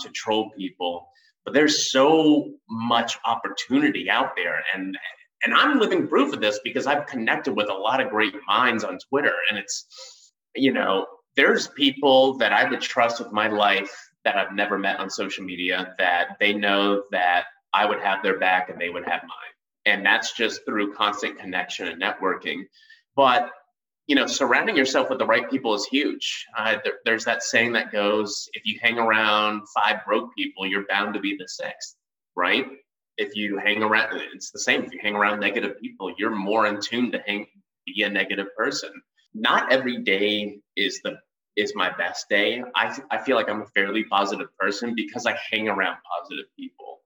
to 0.00 0.08
troll 0.08 0.50
people, 0.56 1.06
but 1.44 1.52
there's 1.52 1.92
so 1.92 2.50
much 2.70 3.18
opportunity 3.26 4.08
out 4.08 4.30
there, 4.36 4.62
and 4.74 4.96
and 5.44 5.54
I'm 5.54 5.78
living 5.78 6.06
proof 6.06 6.32
of 6.32 6.40
this 6.40 6.60
because 6.64 6.86
I've 6.86 7.06
connected 7.06 7.54
with 7.54 7.68
a 7.68 7.74
lot 7.74 8.00
of 8.00 8.10
great 8.10 8.34
minds 8.46 8.84
on 8.84 8.98
Twitter. 9.08 9.32
And 9.48 9.58
it's, 9.58 9.86
you 10.54 10.72
know, 10.72 11.06
there's 11.36 11.68
people 11.68 12.38
that 12.38 12.52
I 12.52 12.68
would 12.68 12.80
trust 12.80 13.20
with 13.20 13.32
my 13.32 13.48
life 13.48 13.90
that 14.24 14.36
I've 14.36 14.52
never 14.52 14.78
met 14.78 14.98
on 14.98 15.08
social 15.08 15.44
media 15.44 15.94
that 15.98 16.36
they 16.40 16.52
know 16.52 17.04
that 17.12 17.44
I 17.72 17.86
would 17.86 18.00
have 18.00 18.22
their 18.22 18.38
back 18.38 18.68
and 18.68 18.80
they 18.80 18.90
would 18.90 19.04
have 19.04 19.22
mine. 19.22 19.86
And 19.86 20.04
that's 20.04 20.32
just 20.32 20.64
through 20.64 20.94
constant 20.94 21.38
connection 21.38 21.88
and 21.88 22.02
networking. 22.02 22.64
But, 23.16 23.50
you 24.06 24.16
know, 24.16 24.26
surrounding 24.26 24.76
yourself 24.76 25.08
with 25.08 25.18
the 25.18 25.26
right 25.26 25.48
people 25.50 25.74
is 25.74 25.86
huge. 25.86 26.46
Uh, 26.56 26.76
there, 26.84 26.94
there's 27.04 27.24
that 27.24 27.42
saying 27.42 27.72
that 27.72 27.92
goes 27.92 28.48
if 28.52 28.62
you 28.66 28.78
hang 28.82 28.98
around 28.98 29.62
five 29.74 30.04
broke 30.06 30.34
people, 30.36 30.66
you're 30.66 30.86
bound 30.88 31.14
to 31.14 31.20
be 31.20 31.36
the 31.36 31.48
sixth, 31.48 31.96
right? 32.36 32.66
if 33.20 33.36
you 33.36 33.58
hang 33.58 33.82
around, 33.82 34.18
it's 34.34 34.50
the 34.50 34.58
same. 34.58 34.82
If 34.82 34.94
you 34.94 34.98
hang 35.02 35.14
around 35.14 35.40
negative 35.40 35.78
people, 35.78 36.12
you're 36.16 36.34
more 36.34 36.66
in 36.66 36.80
tune 36.80 37.12
to 37.12 37.20
hang 37.26 37.46
be 37.86 38.02
a 38.02 38.08
negative 38.08 38.46
person. 38.56 38.90
Not 39.34 39.72
every 39.72 39.98
day 40.02 40.58
is 40.76 41.00
the 41.02 41.18
is 41.56 41.74
my 41.74 41.90
best 41.96 42.28
day. 42.28 42.62
I 42.74 42.96
I 43.10 43.18
feel 43.18 43.36
like 43.36 43.48
I'm 43.48 43.62
a 43.62 43.66
fairly 43.66 44.04
positive 44.04 44.48
person 44.58 44.94
because 44.94 45.26
I 45.26 45.36
hang 45.50 45.68
around 45.68 45.96
positive 46.18 46.46
people. 46.58 47.00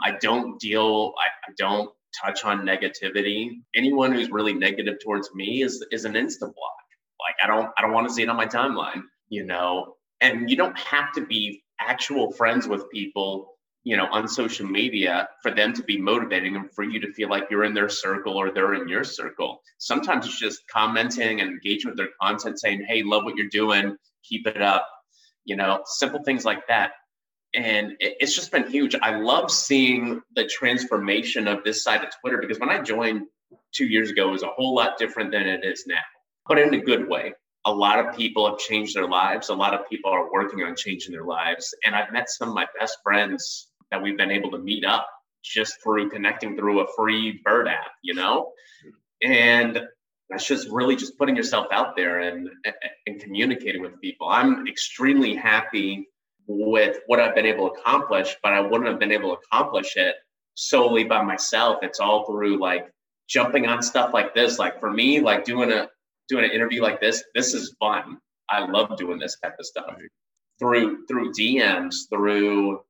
I 0.00 0.12
don't 0.12 0.58
deal. 0.60 1.14
I, 1.18 1.50
I 1.50 1.54
don't 1.56 1.90
touch 2.24 2.44
on 2.44 2.60
negativity. 2.60 3.50
Anyone 3.74 4.12
who's 4.12 4.30
really 4.30 4.54
negative 4.54 4.96
towards 5.02 5.34
me 5.34 5.62
is 5.62 5.84
is 5.90 6.04
an 6.04 6.14
insta 6.14 6.40
block. 6.40 6.86
Like 7.20 7.36
I 7.42 7.46
don't 7.46 7.70
I 7.76 7.82
don't 7.82 7.92
want 7.92 8.08
to 8.08 8.14
see 8.14 8.22
it 8.22 8.28
on 8.28 8.36
my 8.36 8.46
timeline. 8.46 9.02
You 9.28 9.44
know, 9.44 9.96
and 10.20 10.48
you 10.48 10.56
don't 10.56 10.78
have 10.78 11.12
to 11.14 11.26
be 11.26 11.62
actual 11.80 12.32
friends 12.32 12.66
with 12.66 12.90
people 12.90 13.57
you 13.88 13.96
know, 13.96 14.06
on 14.12 14.28
social 14.28 14.66
media 14.66 15.26
for 15.40 15.50
them 15.50 15.72
to 15.72 15.82
be 15.82 15.96
motivating 15.96 16.56
and 16.56 16.70
for 16.74 16.84
you 16.84 17.00
to 17.00 17.10
feel 17.14 17.30
like 17.30 17.44
you're 17.50 17.64
in 17.64 17.72
their 17.72 17.88
circle 17.88 18.36
or 18.36 18.50
they're 18.50 18.74
in 18.74 18.86
your 18.86 19.02
circle. 19.02 19.62
Sometimes 19.78 20.26
it's 20.26 20.38
just 20.38 20.60
commenting 20.70 21.40
and 21.40 21.48
engaging 21.48 21.88
with 21.88 21.96
their 21.96 22.10
content, 22.20 22.60
saying, 22.60 22.84
"Hey, 22.86 23.02
love 23.02 23.24
what 23.24 23.34
you're 23.34 23.48
doing, 23.48 23.96
keep 24.22 24.46
it 24.46 24.60
up." 24.60 24.86
You 25.46 25.56
know, 25.56 25.80
simple 25.86 26.22
things 26.22 26.44
like 26.44 26.66
that. 26.66 26.92
And 27.54 27.96
it's 27.98 28.34
just 28.34 28.52
been 28.52 28.70
huge. 28.70 28.94
I 29.00 29.16
love 29.20 29.50
seeing 29.50 30.20
the 30.36 30.44
transformation 30.44 31.48
of 31.48 31.64
this 31.64 31.82
side 31.82 32.04
of 32.04 32.10
Twitter 32.20 32.36
because 32.36 32.60
when 32.60 32.68
I 32.68 32.82
joined 32.82 33.22
two 33.72 33.86
years 33.86 34.10
ago, 34.10 34.28
it 34.28 34.32
was 34.32 34.42
a 34.42 34.48
whole 34.48 34.74
lot 34.74 34.98
different 34.98 35.32
than 35.32 35.46
it 35.46 35.64
is 35.64 35.84
now, 35.86 36.04
but 36.46 36.58
in 36.58 36.74
a 36.74 36.78
good 36.90 37.08
way 37.08 37.32
a 37.64 37.72
lot 37.72 37.98
of 37.98 38.16
people 38.16 38.48
have 38.48 38.58
changed 38.58 38.94
their 38.94 39.08
lives. 39.08 39.48
A 39.48 39.54
lot 39.54 39.74
of 39.74 39.88
people 39.90 40.10
are 40.10 40.32
working 40.32 40.62
on 40.62 40.74
changing 40.74 41.12
their 41.12 41.24
lives. 41.24 41.74
And 41.84 41.94
I've 41.94 42.12
met 42.12 42.30
some 42.30 42.48
of 42.48 42.54
my 42.54 42.66
best 42.78 42.96
friends 43.02 43.68
that 43.90 44.02
we've 44.02 44.16
been 44.16 44.30
able 44.30 44.50
to 44.52 44.58
meet 44.58 44.84
up 44.84 45.08
just 45.44 45.82
through 45.82 46.10
connecting 46.10 46.56
through 46.56 46.80
a 46.80 46.86
free 46.96 47.40
bird 47.44 47.68
app, 47.68 47.92
you 48.02 48.14
know? 48.14 48.52
And 49.22 49.80
that's 50.28 50.46
just 50.46 50.68
really 50.68 50.96
just 50.96 51.16
putting 51.18 51.36
yourself 51.36 51.66
out 51.72 51.96
there 51.96 52.20
and 52.20 52.48
and 53.06 53.20
communicating 53.20 53.82
with 53.82 54.00
people. 54.00 54.28
I'm 54.28 54.66
extremely 54.66 55.34
happy 55.34 56.06
with 56.46 56.98
what 57.06 57.20
I've 57.20 57.34
been 57.34 57.46
able 57.46 57.70
to 57.70 57.80
accomplish, 57.80 58.36
but 58.42 58.52
I 58.52 58.60
wouldn't 58.60 58.88
have 58.88 58.98
been 58.98 59.12
able 59.12 59.34
to 59.34 59.40
accomplish 59.42 59.96
it 59.96 60.16
solely 60.54 61.04
by 61.04 61.22
myself. 61.22 61.78
It's 61.82 62.00
all 62.00 62.26
through 62.26 62.60
like 62.60 62.90
jumping 63.28 63.66
on 63.66 63.82
stuff 63.82 64.12
like 64.12 64.34
this. 64.34 64.58
Like 64.58 64.80
for 64.80 64.90
me, 64.90 65.20
like 65.20 65.44
doing 65.44 65.72
a 65.72 65.88
doing 66.28 66.44
an 66.44 66.50
interview 66.50 66.82
like 66.82 67.00
this, 67.00 67.22
this 67.34 67.54
is 67.54 67.74
fun. 67.80 68.18
I 68.50 68.66
love 68.66 68.96
doing 68.96 69.18
this 69.18 69.38
type 69.42 69.56
of 69.58 69.66
stuff 69.66 69.94
through 70.58 71.06
through 71.06 71.32
DMs, 71.32 72.08
through 72.10 72.80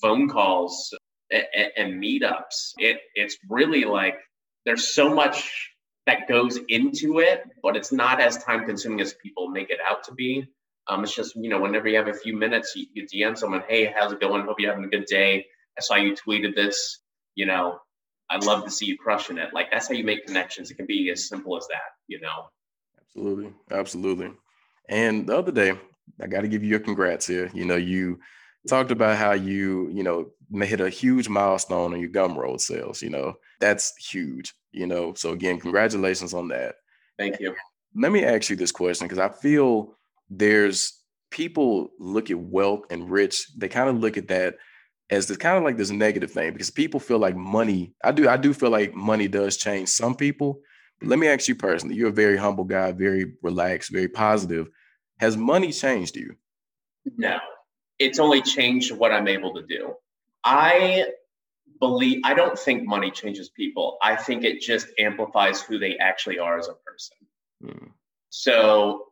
phone 0.00 0.28
calls 0.28 0.94
and, 1.30 1.44
and 1.76 2.02
meetups. 2.02 2.72
It 2.78 2.98
it's 3.14 3.36
really 3.48 3.84
like 3.84 4.18
there's 4.64 4.94
so 4.94 5.14
much 5.14 5.70
that 6.06 6.28
goes 6.28 6.58
into 6.68 7.20
it, 7.20 7.44
but 7.62 7.76
it's 7.76 7.92
not 7.92 8.20
as 8.20 8.42
time 8.42 8.66
consuming 8.66 9.00
as 9.00 9.14
people 9.22 9.48
make 9.48 9.70
it 9.70 9.78
out 9.86 10.04
to 10.04 10.12
be. 10.12 10.46
Um, 10.86 11.02
it's 11.02 11.14
just, 11.14 11.34
you 11.34 11.48
know, 11.48 11.60
whenever 11.60 11.88
you 11.88 11.96
have 11.96 12.08
a 12.08 12.14
few 12.14 12.36
minutes, 12.36 12.74
you, 12.76 12.86
you 12.92 13.06
DM 13.06 13.38
someone, 13.38 13.62
hey, 13.66 13.92
how's 13.96 14.12
it 14.12 14.20
going? 14.20 14.44
Hope 14.44 14.60
you're 14.60 14.70
having 14.70 14.84
a 14.84 14.88
good 14.88 15.06
day. 15.06 15.46
I 15.78 15.80
saw 15.80 15.96
you 15.96 16.14
tweeted 16.14 16.54
this, 16.54 17.00
you 17.34 17.46
know, 17.46 17.78
I'd 18.30 18.44
love 18.44 18.64
to 18.64 18.70
see 18.70 18.86
you 18.86 18.98
crushing 18.98 19.38
it. 19.38 19.54
Like 19.54 19.70
that's 19.70 19.88
how 19.88 19.94
you 19.94 20.04
make 20.04 20.26
connections. 20.26 20.70
It 20.70 20.74
can 20.74 20.86
be 20.86 21.10
as 21.10 21.26
simple 21.26 21.56
as 21.56 21.66
that, 21.68 21.92
you 22.06 22.20
know. 22.20 22.48
Absolutely. 23.00 23.52
Absolutely. 23.70 24.32
And 24.88 25.26
the 25.26 25.38
other 25.38 25.52
day, 25.52 25.78
I 26.20 26.26
got 26.26 26.42
to 26.42 26.48
give 26.48 26.62
you 26.62 26.68
your 26.68 26.80
congrats 26.80 27.26
here. 27.26 27.50
You 27.54 27.64
know, 27.64 27.76
you 27.76 28.20
talked 28.68 28.90
about 28.90 29.16
how 29.16 29.32
you, 29.32 29.90
you 29.92 30.02
know, 30.02 30.30
hit 30.62 30.80
a 30.80 30.88
huge 30.88 31.28
milestone 31.28 31.92
on 31.92 32.00
your 32.00 32.08
gum 32.08 32.34
Gumroad 32.34 32.60
sales. 32.60 33.02
You 33.02 33.10
know, 33.10 33.34
that's 33.60 33.94
huge, 33.96 34.54
you 34.72 34.86
know. 34.86 35.14
So 35.14 35.32
again, 35.32 35.60
congratulations 35.60 36.34
on 36.34 36.48
that. 36.48 36.76
Thank 37.18 37.40
you. 37.40 37.54
Let 37.94 38.12
me 38.12 38.24
ask 38.24 38.50
you 38.50 38.56
this 38.56 38.72
question 38.72 39.06
because 39.06 39.18
I 39.18 39.28
feel 39.28 39.96
there's 40.28 41.00
people 41.30 41.90
look 41.98 42.30
at 42.30 42.38
wealth 42.38 42.84
and 42.90 43.10
rich, 43.10 43.46
they 43.56 43.68
kind 43.68 43.88
of 43.88 43.98
look 43.98 44.16
at 44.16 44.28
that 44.28 44.56
as 45.10 45.26
this 45.26 45.36
kind 45.36 45.58
of 45.58 45.64
like 45.64 45.76
this 45.76 45.90
negative 45.90 46.30
thing 46.30 46.52
because 46.52 46.70
people 46.70 46.98
feel 46.98 47.18
like 47.18 47.36
money. 47.36 47.92
I 48.02 48.12
do, 48.12 48.28
I 48.28 48.36
do 48.36 48.54
feel 48.54 48.70
like 48.70 48.94
money 48.94 49.28
does 49.28 49.56
change 49.56 49.88
some 49.88 50.14
people. 50.14 50.60
But 51.00 51.08
let 51.08 51.18
me 51.18 51.28
ask 51.28 51.48
you 51.48 51.54
personally, 51.54 51.96
you're 51.96 52.08
a 52.08 52.12
very 52.12 52.36
humble 52.36 52.64
guy, 52.64 52.92
very 52.92 53.32
relaxed, 53.42 53.92
very 53.92 54.08
positive. 54.08 54.68
Has 55.18 55.36
money 55.36 55.72
changed 55.72 56.16
you? 56.16 56.34
No. 57.16 57.38
It's 57.98 58.18
only 58.18 58.42
changed 58.42 58.92
what 58.92 59.12
I'm 59.12 59.28
able 59.28 59.54
to 59.54 59.62
do. 59.62 59.94
I 60.44 61.06
believe 61.80 62.20
I 62.24 62.34
don't 62.34 62.58
think 62.58 62.86
money 62.86 63.10
changes 63.10 63.48
people. 63.50 63.98
I 64.02 64.16
think 64.16 64.44
it 64.44 64.60
just 64.60 64.86
amplifies 64.98 65.60
who 65.62 65.78
they 65.78 65.96
actually 65.98 66.38
are 66.38 66.58
as 66.58 66.68
a 66.68 66.74
person. 66.74 67.16
Hmm. 67.62 67.88
So 68.30 69.06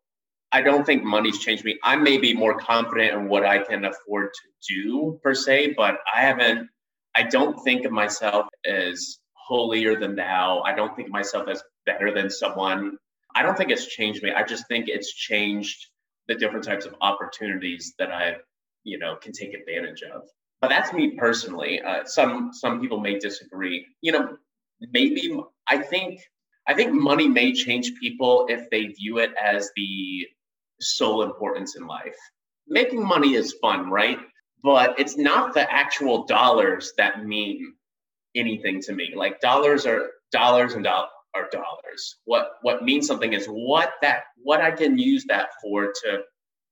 I 0.53 0.61
don't 0.61 0.85
think 0.85 1.03
money's 1.03 1.39
changed 1.39 1.65
me. 1.65 1.79
I 1.83 1.97
may 1.97 2.19
be 2.19 2.35
more 2.35 2.59
confident 2.59 3.15
in 3.15 3.29
what 3.29 3.45
I 3.45 3.59
can 3.59 3.85
afford 3.85 4.31
to 4.35 4.75
do 4.75 5.21
per 5.23 5.35
se, 5.35 5.75
but 5.77 5.99
I 6.15 6.21
haven't, 6.21 6.69
I 7.15 7.23
don't 7.23 7.59
think 7.63 7.87
of 7.87 7.93
myself 7.93 8.47
as 8.67 9.19
holier 9.33 9.99
than 9.99 10.15
thou. 10.15 10.61
I 10.61 10.75
don't 10.75 10.95
think 10.95 11.09
of 11.09 11.13
myself 11.13 11.49
as 11.49 11.63
better 11.87 12.13
than 12.13 12.31
someone. 12.31 12.99
I 13.35 13.43
don't 13.43 13.57
think 13.57 13.71
it's 13.71 13.87
changed 13.87 14.23
me. 14.23 14.31
I 14.33 14.43
just 14.43 14.69
think 14.69 14.89
it's 14.89 15.13
changed 15.15 15.87
the 16.29 16.35
different 16.35 16.65
types 16.65 16.85
of 16.85 16.95
opportunities 17.01 17.95
that 17.99 18.13
I, 18.13 18.37
you 18.85 18.99
know, 18.99 19.17
can 19.17 19.33
take 19.33 19.55
advantage 19.55 20.03
of. 20.03 20.23
But 20.61 20.69
that's 20.69 20.93
me 20.93 21.17
personally. 21.17 21.81
Uh, 21.83 22.05
some 22.05 22.51
some 22.53 22.81
people 22.81 23.01
may 23.01 23.19
disagree. 23.19 23.87
You 24.01 24.13
know, 24.13 24.37
maybe 24.93 25.39
I 25.69 25.79
think 25.79 26.21
I 26.69 26.75
think 26.75 26.93
money 26.93 27.29
may 27.29 27.53
change 27.53 27.93
people 28.01 28.47
if 28.49 28.71
they 28.71 28.87
view 28.87 29.19
it 29.19 29.33
as 29.43 29.71
the 29.77 30.27
sole 30.81 31.23
importance 31.23 31.77
in 31.77 31.87
life. 31.87 32.17
Making 32.69 33.07
money 33.07 33.35
is 33.35 33.57
fun, 33.61 33.91
right? 33.91 34.19
But 34.63 34.99
it's 34.99 35.17
not 35.17 35.55
the 35.55 35.71
actual 35.73 36.25
dollars 36.27 36.93
that 36.97 37.25
mean 37.25 37.75
anything 38.37 38.81
to 38.83 38.93
me. 38.93 39.13
Like 39.17 39.41
dollars 39.41 39.87
are 39.87 40.11
dollars 40.31 40.75
and 40.75 40.85
dollars 40.85 41.11
are 41.35 41.49
dollars. 41.51 42.17
What 42.25 42.53
what 42.63 42.85
means 42.85 43.07
something 43.07 43.33
is 43.33 43.47
what 43.47 43.95
that 44.03 44.25
what 44.43 44.61
I 44.61 44.71
can 44.71 44.99
use 44.99 45.25
that 45.29 45.49
for 45.61 45.93
to 46.05 46.23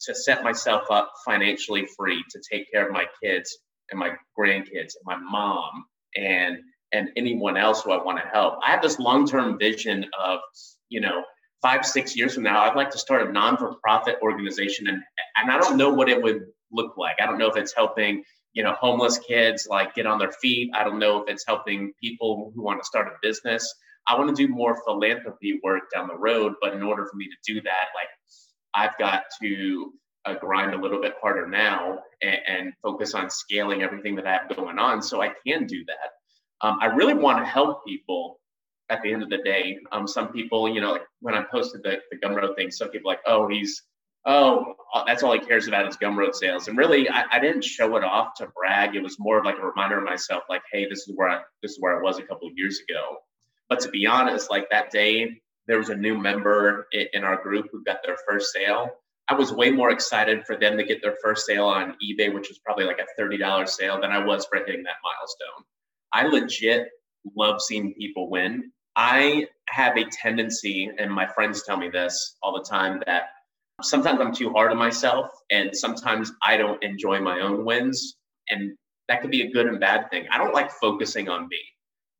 to 0.02 0.14
set 0.14 0.42
myself 0.42 0.84
up 0.90 1.12
financially 1.24 1.86
free 1.96 2.22
to 2.30 2.40
take 2.50 2.70
care 2.70 2.86
of 2.86 2.92
my 2.92 3.04
kids 3.22 3.58
and 3.90 3.98
my 3.98 4.10
grandkids 4.38 4.94
and 4.94 5.04
my 5.04 5.16
mom 5.16 5.84
and 6.16 6.58
and 6.92 7.08
anyone 7.16 7.56
else 7.56 7.82
who 7.82 7.92
I 7.92 8.02
want 8.02 8.18
to 8.18 8.28
help. 8.28 8.58
I 8.66 8.72
have 8.72 8.82
this 8.82 8.98
long-term 8.98 9.60
vision 9.60 10.06
of, 10.20 10.40
you 10.88 11.00
know, 11.00 11.22
five, 11.62 11.84
six 11.86 12.16
years 12.16 12.34
from 12.34 12.42
now, 12.42 12.62
I'd 12.62 12.74
like 12.76 12.90
to 12.90 12.98
start 12.98 13.28
a 13.28 13.32
non-for-profit 13.32 14.16
organization, 14.22 14.88
and 14.88 15.02
and 15.36 15.50
I 15.50 15.58
don't 15.58 15.76
know 15.76 15.90
what 15.90 16.08
it 16.08 16.22
would 16.22 16.42
look 16.72 16.96
like. 16.96 17.16
I 17.20 17.26
don't 17.26 17.38
know 17.38 17.48
if 17.48 17.56
it's 17.56 17.74
helping 17.74 18.22
you 18.52 18.62
know 18.62 18.72
homeless 18.72 19.18
kids 19.18 19.66
like 19.70 19.94
get 19.94 20.06
on 20.06 20.18
their 20.18 20.32
feet. 20.32 20.70
I 20.74 20.84
don't 20.84 20.98
know 20.98 21.22
if 21.22 21.28
it's 21.28 21.44
helping 21.46 21.92
people 22.02 22.52
who 22.54 22.62
want 22.62 22.80
to 22.80 22.86
start 22.86 23.08
a 23.08 23.12
business. 23.22 23.72
I 24.08 24.18
want 24.18 24.34
to 24.34 24.46
do 24.46 24.52
more 24.52 24.82
philanthropy 24.84 25.60
work 25.62 25.82
down 25.94 26.08
the 26.08 26.16
road, 26.16 26.54
but 26.60 26.74
in 26.74 26.82
order 26.82 27.06
for 27.06 27.16
me 27.16 27.26
to 27.26 27.54
do 27.54 27.60
that, 27.60 27.86
like 27.94 28.08
I've 28.74 28.96
got 28.98 29.24
to 29.42 29.92
uh, 30.24 30.34
grind 30.34 30.74
a 30.74 30.80
little 30.80 31.00
bit 31.00 31.14
harder 31.20 31.46
now 31.46 31.98
and, 32.22 32.38
and, 32.46 32.72
focus 32.82 33.14
on 33.14 33.30
scaling 33.30 33.82
everything 33.82 34.14
that 34.16 34.26
I 34.26 34.32
have 34.32 34.54
going 34.54 34.78
on 34.78 35.00
so 35.00 35.22
I 35.22 35.30
can 35.46 35.66
do 35.66 35.84
that. 35.86 36.66
Um, 36.66 36.78
I 36.80 36.86
really 36.86 37.14
want 37.14 37.38
to 37.38 37.44
help 37.44 37.86
people 37.86 38.38
at 38.90 39.02
the 39.02 39.12
end 39.12 39.22
of 39.22 39.30
the 39.30 39.38
day. 39.38 39.78
Um, 39.92 40.06
some 40.06 40.28
people, 40.28 40.68
you 40.68 40.80
know, 40.80 40.92
like 40.92 41.06
when 41.20 41.34
I 41.34 41.42
posted 41.42 41.82
the, 41.82 41.98
the 42.10 42.18
Gumroad 42.18 42.56
thing, 42.56 42.70
some 42.70 42.90
people 42.90 43.10
like, 43.10 43.20
oh, 43.26 43.48
he's, 43.48 43.82
oh, 44.26 44.74
uh, 44.94 45.04
that's 45.06 45.22
all 45.22 45.32
he 45.32 45.38
cares 45.38 45.68
about 45.68 45.88
is 45.88 45.96
Gumroad 45.96 46.34
sales. 46.34 46.68
And 46.68 46.76
really, 46.76 47.08
I, 47.08 47.24
I 47.32 47.38
didn't 47.38 47.64
show 47.64 47.96
it 47.96 48.04
off 48.04 48.34
to 48.36 48.48
brag. 48.54 48.94
It 48.94 49.02
was 49.02 49.18
more 49.18 49.38
of 49.38 49.46
like 49.46 49.58
a 49.58 49.64
reminder 49.64 49.98
of 49.98 50.04
myself, 50.04 50.42
like, 50.50 50.62
hey, 50.70 50.86
this 50.88 51.08
is 51.08 51.12
where 51.14 51.28
I, 51.28 51.40
this 51.62 51.72
is 51.72 51.80
where 51.80 51.98
I 51.98 52.02
was 52.02 52.18
a 52.18 52.22
couple 52.22 52.50
years 52.54 52.80
ago. 52.88 53.16
But 53.70 53.80
to 53.80 53.88
be 53.88 54.06
honest, 54.06 54.50
like 54.50 54.68
that 54.70 54.90
day, 54.90 55.40
there 55.70 55.78
was 55.78 55.88
a 55.88 55.94
new 55.94 56.18
member 56.18 56.88
in, 57.12 57.22
our 57.22 57.40
group 57.40 57.68
who 57.70 57.84
got 57.84 57.98
their 58.04 58.16
first 58.28 58.52
sale. 58.52 58.90
I 59.28 59.34
was 59.34 59.52
way 59.52 59.70
more 59.70 59.92
excited 59.92 60.44
for 60.44 60.56
them 60.56 60.76
to 60.76 60.82
get 60.82 61.00
their 61.00 61.14
first 61.22 61.46
sale 61.46 61.66
on 61.66 61.94
eBay, 62.04 62.34
which 62.34 62.48
was 62.48 62.58
probably 62.58 62.86
like 62.86 62.98
a 62.98 63.22
$30 63.22 63.68
sale, 63.68 64.00
than 64.00 64.10
I 64.10 64.18
was 64.18 64.44
for 64.46 64.58
hitting 64.58 64.82
that 64.82 64.96
milestone. 65.04 65.64
I 66.12 66.26
legit 66.26 66.88
love 67.36 67.62
seeing 67.62 67.94
people 67.94 68.28
win. 68.28 68.72
I 68.96 69.46
have 69.68 69.96
a 69.96 70.06
tendency, 70.06 70.90
and 70.98 71.08
my 71.08 71.28
friends 71.28 71.62
tell 71.62 71.76
me 71.76 71.88
this 71.88 72.36
all 72.42 72.52
the 72.52 72.68
time, 72.68 73.00
that 73.06 73.28
sometimes 73.80 74.20
I'm 74.20 74.34
too 74.34 74.50
hard 74.50 74.72
on 74.72 74.76
myself, 74.76 75.30
and 75.52 75.70
sometimes 75.72 76.32
I 76.42 76.56
don't 76.56 76.82
enjoy 76.82 77.20
my 77.20 77.38
own 77.42 77.64
wins. 77.64 78.16
And 78.48 78.76
that 79.06 79.22
could 79.22 79.30
be 79.30 79.42
a 79.42 79.52
good 79.52 79.66
and 79.66 79.78
bad 79.78 80.10
thing. 80.10 80.26
I 80.32 80.38
don't 80.38 80.52
like 80.52 80.72
focusing 80.72 81.28
on 81.28 81.46
me. 81.46 81.60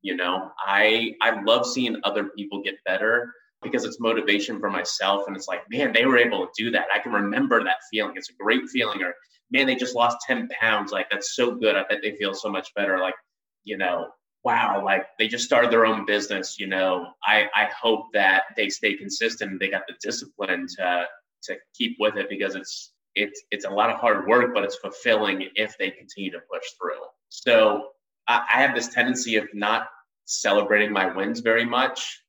You 0.03 0.15
know, 0.15 0.51
I 0.65 1.15
I 1.21 1.41
love 1.43 1.65
seeing 1.65 1.97
other 2.05 2.29
people 2.37 2.63
get 2.63 2.75
better 2.85 3.33
because 3.61 3.85
it's 3.85 3.99
motivation 3.99 4.59
for 4.59 4.69
myself. 4.69 5.23
And 5.27 5.35
it's 5.35 5.47
like, 5.47 5.61
man, 5.69 5.93
they 5.93 6.05
were 6.05 6.17
able 6.17 6.45
to 6.45 6.51
do 6.57 6.71
that. 6.71 6.87
I 6.93 6.99
can 6.99 7.11
remember 7.11 7.63
that 7.63 7.77
feeling. 7.91 8.13
It's 8.15 8.29
a 8.29 8.43
great 8.43 8.69
feeling. 8.69 9.01
Or 9.03 9.13
man, 9.51 9.67
they 9.67 9.75
just 9.75 9.95
lost 9.95 10.17
10 10.25 10.49
pounds. 10.59 10.91
Like 10.91 11.09
that's 11.09 11.35
so 11.35 11.55
good. 11.55 11.75
I 11.75 11.83
bet 11.89 11.99
they 12.01 12.15
feel 12.15 12.33
so 12.33 12.49
much 12.49 12.73
better. 12.75 12.99
Like, 12.99 13.15
you 13.63 13.77
know, 13.77 14.07
wow, 14.43 14.83
like 14.83 15.05
they 15.19 15.27
just 15.27 15.45
started 15.45 15.71
their 15.71 15.85
own 15.85 16.05
business, 16.05 16.59
you 16.59 16.67
know, 16.67 17.07
I, 17.23 17.47
I 17.55 17.69
hope 17.79 18.05
that 18.13 18.43
they 18.57 18.69
stay 18.69 18.95
consistent 18.95 19.59
they 19.59 19.69
got 19.69 19.83
the 19.87 19.93
discipline 20.01 20.65
to 20.77 21.05
to 21.43 21.55
keep 21.75 21.97
with 21.99 22.17
it 22.17 22.29
because 22.29 22.55
it's 22.55 22.93
it's 23.15 23.43
it's 23.51 23.65
a 23.65 23.69
lot 23.69 23.89
of 23.89 23.99
hard 23.99 24.27
work, 24.27 24.53
but 24.53 24.63
it's 24.63 24.77
fulfilling 24.77 25.47
if 25.55 25.77
they 25.77 25.91
continue 25.91 26.31
to 26.31 26.39
push 26.51 26.63
through. 26.79 27.01
So 27.29 27.89
I, 28.27 28.45
I 28.53 28.61
have 28.61 28.75
this 28.75 28.87
tendency 28.89 29.35
of 29.35 29.47
not 29.53 29.87
celebrating 30.25 30.91
my 30.91 31.13
wins 31.13 31.39
very 31.41 31.65
much. 31.65 32.21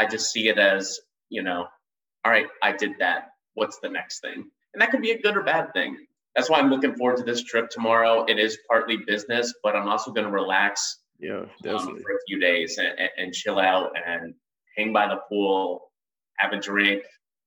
I 0.00 0.06
just 0.06 0.32
see 0.32 0.48
it 0.48 0.58
as, 0.58 0.98
you 1.28 1.42
know, 1.42 1.66
all 2.24 2.32
right, 2.32 2.46
I 2.62 2.72
did 2.72 2.92
that. 3.00 3.32
What's 3.52 3.78
the 3.80 3.90
next 3.90 4.20
thing? 4.20 4.50
And 4.72 4.80
that 4.80 4.90
could 4.90 5.02
be 5.02 5.10
a 5.10 5.20
good 5.20 5.36
or 5.36 5.42
bad 5.42 5.74
thing. 5.74 5.98
That's 6.34 6.48
why 6.48 6.58
I'm 6.58 6.70
looking 6.70 6.94
forward 6.94 7.18
to 7.18 7.22
this 7.22 7.42
trip 7.42 7.68
tomorrow. 7.68 8.24
It 8.26 8.38
is 8.38 8.56
partly 8.66 8.96
business, 8.96 9.52
but 9.62 9.76
I'm 9.76 9.88
also 9.88 10.10
going 10.10 10.26
to 10.26 10.32
relax 10.32 11.00
yeah, 11.18 11.44
definitely. 11.62 11.98
Um, 11.98 12.02
for 12.02 12.12
a 12.12 12.20
few 12.26 12.40
days 12.40 12.78
and, 12.78 13.10
and, 13.18 13.34
chill 13.34 13.58
out 13.58 13.90
and 14.06 14.32
hang 14.74 14.90
by 14.90 15.06
the 15.06 15.20
pool, 15.28 15.90
have 16.38 16.54
a 16.54 16.58
drink, 16.58 17.02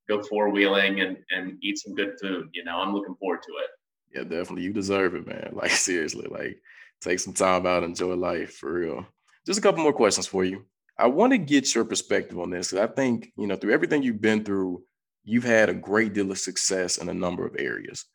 go 0.08 0.22
four 0.22 0.50
wheeling, 0.50 1.00
and 1.00 1.18
and 1.32 1.58
eat 1.63 1.80
some 1.80 1.96
good 1.96 2.13
food. 2.22 2.50
You 2.54 2.63
know, 2.66 2.78
I'm 2.78 2.94
looking 2.94 3.16
forward 3.16 3.42
to 3.42 3.52
it. 3.63 3.70
Yeah, 4.16 4.24
definitely. 4.26 4.62
You 4.62 4.74
deserve 4.74 5.16
it, 5.16 5.26
man. 5.26 5.54
Like 5.56 5.72
seriously, 5.72 6.28
like 6.30 6.62
take 7.02 7.18
some 7.18 7.34
time 7.34 7.66
out, 7.66 7.82
enjoy 7.82 8.13
life 8.13 8.58
for 8.58 8.74
real. 8.74 9.08
Just 9.48 9.58
a 9.58 9.62
couple 9.63 9.82
more 9.82 9.92
questions 9.92 10.28
for 10.28 10.44
you. 10.44 10.66
I 10.98 11.08
want 11.08 11.32
to 11.34 11.38
get 11.38 11.74
your 11.74 11.86
perspective 11.86 12.40
on 12.40 12.50
this 12.50 12.72
because 12.72 12.90
I 12.90 12.94
think 12.94 13.32
you 13.38 13.48
know 13.48 13.56
through 13.56 13.74
everything 13.74 14.04
you've 14.04 14.22
been 14.22 14.44
through, 14.44 14.84
you've 15.24 15.44
had 15.44 15.70
a 15.70 15.74
great 15.74 16.14
deal 16.14 16.32
of 16.32 16.38
success 16.38 16.98
in 16.98 17.10
a 17.10 17.14
number 17.14 17.46
of 17.46 17.56
areas. 17.58 18.06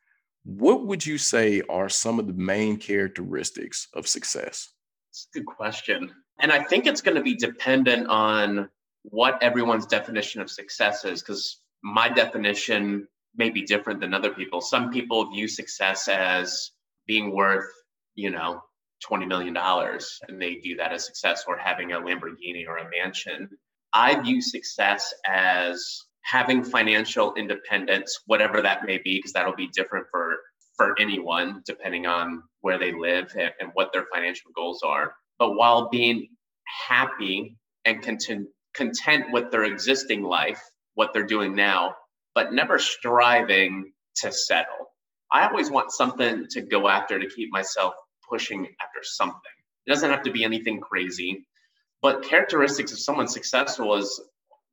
What 0.45 0.87
would 0.87 1.05
you 1.05 1.19
say 1.19 1.63
are 1.69 1.89
some 1.89 2.19
of 2.19 2.27
the 2.27 2.33
main 2.33 2.77
characteristics 2.77 3.89
of 3.95 4.07
success? 4.07 4.73
It's 5.11 5.29
a 5.35 5.39
good 5.39 5.47
question. 5.47 6.13
And 6.41 6.53
I 6.53 6.63
think 6.63 6.87
it's 6.87 7.01
going 7.01 7.17
to 7.17 7.23
be 7.23 7.35
dependent 7.35 8.07
on 8.09 8.69
what 9.03 9.43
everyone's 9.43 9.87
definition 9.87 10.41
of 10.41 10.51
success 10.51 11.05
is 11.05 11.21
because 11.21 11.61
my 11.83 12.09
definition 12.09 13.09
may 13.37 13.51
be 13.51 13.63
different 13.63 14.01
than 14.01 14.15
other 14.15 14.31
people. 14.31 14.61
Some 14.61 14.91
people 14.91 15.31
view 15.31 15.49
success 15.49 16.09
as 16.09 16.71
being 17.07 17.35
worth, 17.35 17.71
you 18.15 18.31
know, 18.31 18.63
$20 19.11 19.27
million 19.27 19.57
and 19.57 20.41
they 20.43 20.55
view 20.55 20.77
that 20.77 20.93
as 20.93 21.07
success 21.07 21.45
or 21.47 21.57
having 21.57 21.93
a 21.93 22.01
Lamborghini 22.01 22.67
or 22.67 22.79
a 22.79 22.91
mansion. 22.91 23.49
I 23.93 24.21
view 24.21 24.43
success 24.43 25.15
as 25.27 26.03
having 26.23 26.63
financial 26.63 27.35
independence, 27.35 28.21
whatever 28.27 28.61
that 28.63 28.85
may 28.85 28.99
be, 28.99 29.19
because 29.19 29.33
that'll 29.33 29.55
be 29.55 29.69
different 29.69 30.07
for 30.11 30.37
for 30.77 30.95
anyone 31.01 31.61
depending 31.67 32.07
on 32.07 32.41
where 32.61 32.79
they 32.79 32.93
live 32.93 33.33
and, 33.37 33.53
and 33.61 33.71
what 33.75 33.93
their 33.93 34.07
financial 34.15 34.51
goals 34.55 34.83
are. 34.85 35.13
But 35.39 35.55
while 35.57 35.89
being 35.89 36.29
happy 36.89 37.57
and 37.85 38.03
content 38.03 38.49
content 38.75 39.27
with 39.33 39.51
their 39.51 39.65
existing 39.65 40.23
life, 40.23 40.63
what 40.95 41.13
they're 41.13 41.27
doing 41.27 41.55
now, 41.55 41.97
but 42.35 42.53
never 42.53 42.79
striving 42.79 43.93
to 44.17 44.31
settle. 44.31 44.93
I 45.33 45.47
always 45.49 45.71
want 45.71 45.91
something 45.91 46.47
to 46.51 46.61
go 46.61 46.89
after 46.89 47.19
to 47.19 47.29
keep 47.29 47.51
myself 47.53 47.95
pushing 48.29 48.67
after 48.81 49.01
something. 49.03 49.41
It 49.87 49.91
doesn't 49.91 50.11
have 50.11 50.23
to 50.23 50.33
be 50.33 50.45
anything 50.45 50.81
crazy, 50.81 51.47
but 52.03 52.23
characteristics 52.23 52.93
of 52.93 52.99
someone 52.99 53.29
successful 53.29 53.95
is 53.97 54.21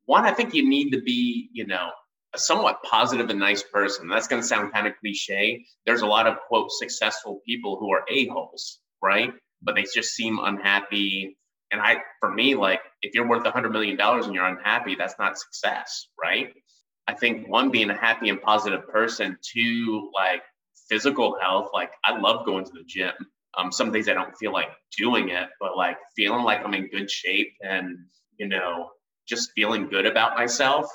one, 0.06 0.24
I 0.24 0.32
think 0.32 0.54
you 0.54 0.68
need 0.68 0.90
to 0.90 1.00
be, 1.02 1.48
you 1.52 1.66
know, 1.66 1.90
a 2.34 2.38
somewhat 2.38 2.82
positive 2.82 3.30
and 3.30 3.40
nice 3.40 3.62
person. 3.62 4.08
That's 4.08 4.28
going 4.28 4.42
to 4.42 4.46
sound 4.46 4.72
kind 4.72 4.86
of 4.86 4.94
cliche. 5.00 5.64
There's 5.84 6.02
a 6.02 6.06
lot 6.06 6.26
of 6.26 6.38
quote 6.48 6.70
successful 6.70 7.40
people 7.46 7.78
who 7.78 7.92
are 7.92 8.04
a-holes, 8.08 8.80
right? 9.02 9.32
But 9.62 9.74
they 9.74 9.84
just 9.92 10.10
seem 10.10 10.38
unhappy. 10.40 11.36
And 11.72 11.80
I, 11.80 11.96
for 12.20 12.30
me, 12.30 12.54
like 12.54 12.80
if 13.02 13.14
you're 13.14 13.28
worth 13.28 13.44
a 13.46 13.50
hundred 13.50 13.72
million 13.72 13.96
dollars 13.96 14.26
and 14.26 14.34
you're 14.34 14.46
unhappy, 14.46 14.94
that's 14.94 15.16
not 15.18 15.38
success, 15.38 16.06
right? 16.22 16.52
I 17.08 17.14
think 17.14 17.48
one 17.48 17.70
being 17.70 17.90
a 17.90 17.96
happy 17.96 18.28
and 18.28 18.40
positive 18.40 18.88
person, 18.88 19.38
two 19.42 20.10
like 20.14 20.42
physical 20.88 21.36
health. 21.40 21.70
Like 21.72 21.90
I 22.04 22.18
love 22.18 22.46
going 22.46 22.64
to 22.64 22.72
the 22.72 22.84
gym. 22.86 23.12
Um, 23.56 23.72
some 23.72 23.92
days 23.92 24.08
I 24.08 24.14
don't 24.14 24.36
feel 24.36 24.52
like 24.52 24.70
doing 24.96 25.30
it, 25.30 25.48
but 25.60 25.76
like 25.76 25.96
feeling 26.14 26.44
like 26.44 26.64
I'm 26.64 26.74
in 26.74 26.88
good 26.88 27.10
shape 27.10 27.52
and 27.62 27.96
you 28.38 28.48
know 28.48 28.90
just 29.26 29.50
feeling 29.54 29.88
good 29.88 30.06
about 30.06 30.36
myself. 30.36 30.86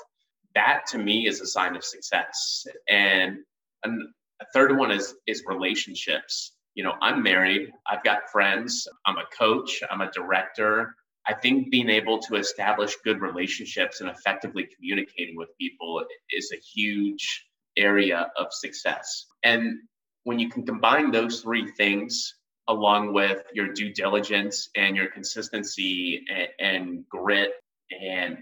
That 0.54 0.82
to 0.88 0.98
me 0.98 1.26
is 1.26 1.40
a 1.40 1.46
sign 1.46 1.76
of 1.76 1.84
success. 1.84 2.66
And 2.88 3.38
a 3.84 4.44
third 4.52 4.76
one 4.76 4.90
is 4.90 5.14
is 5.26 5.42
relationships. 5.46 6.52
You 6.74 6.84
know, 6.84 6.94
I'm 7.02 7.22
married. 7.22 7.70
I've 7.86 8.02
got 8.02 8.30
friends. 8.30 8.88
I'm 9.06 9.18
a 9.18 9.24
coach. 9.36 9.82
I'm 9.90 10.00
a 10.00 10.10
director. 10.10 10.94
I 11.26 11.34
think 11.34 11.70
being 11.70 11.88
able 11.88 12.18
to 12.20 12.36
establish 12.36 12.96
good 13.04 13.20
relationships 13.20 14.00
and 14.00 14.10
effectively 14.10 14.68
communicating 14.74 15.36
with 15.36 15.50
people 15.60 16.04
is 16.30 16.52
a 16.52 16.56
huge 16.56 17.46
area 17.76 18.30
of 18.36 18.52
success. 18.52 19.26
And 19.44 19.78
when 20.24 20.38
you 20.38 20.48
can 20.48 20.66
combine 20.66 21.10
those 21.10 21.40
three 21.40 21.70
things 21.72 22.34
along 22.68 23.12
with 23.12 23.42
your 23.52 23.72
due 23.72 23.92
diligence 23.92 24.68
and 24.76 24.96
your 24.96 25.08
consistency 25.08 26.24
and, 26.30 26.48
and 26.58 27.08
grit 27.08 27.52
and 28.00 28.38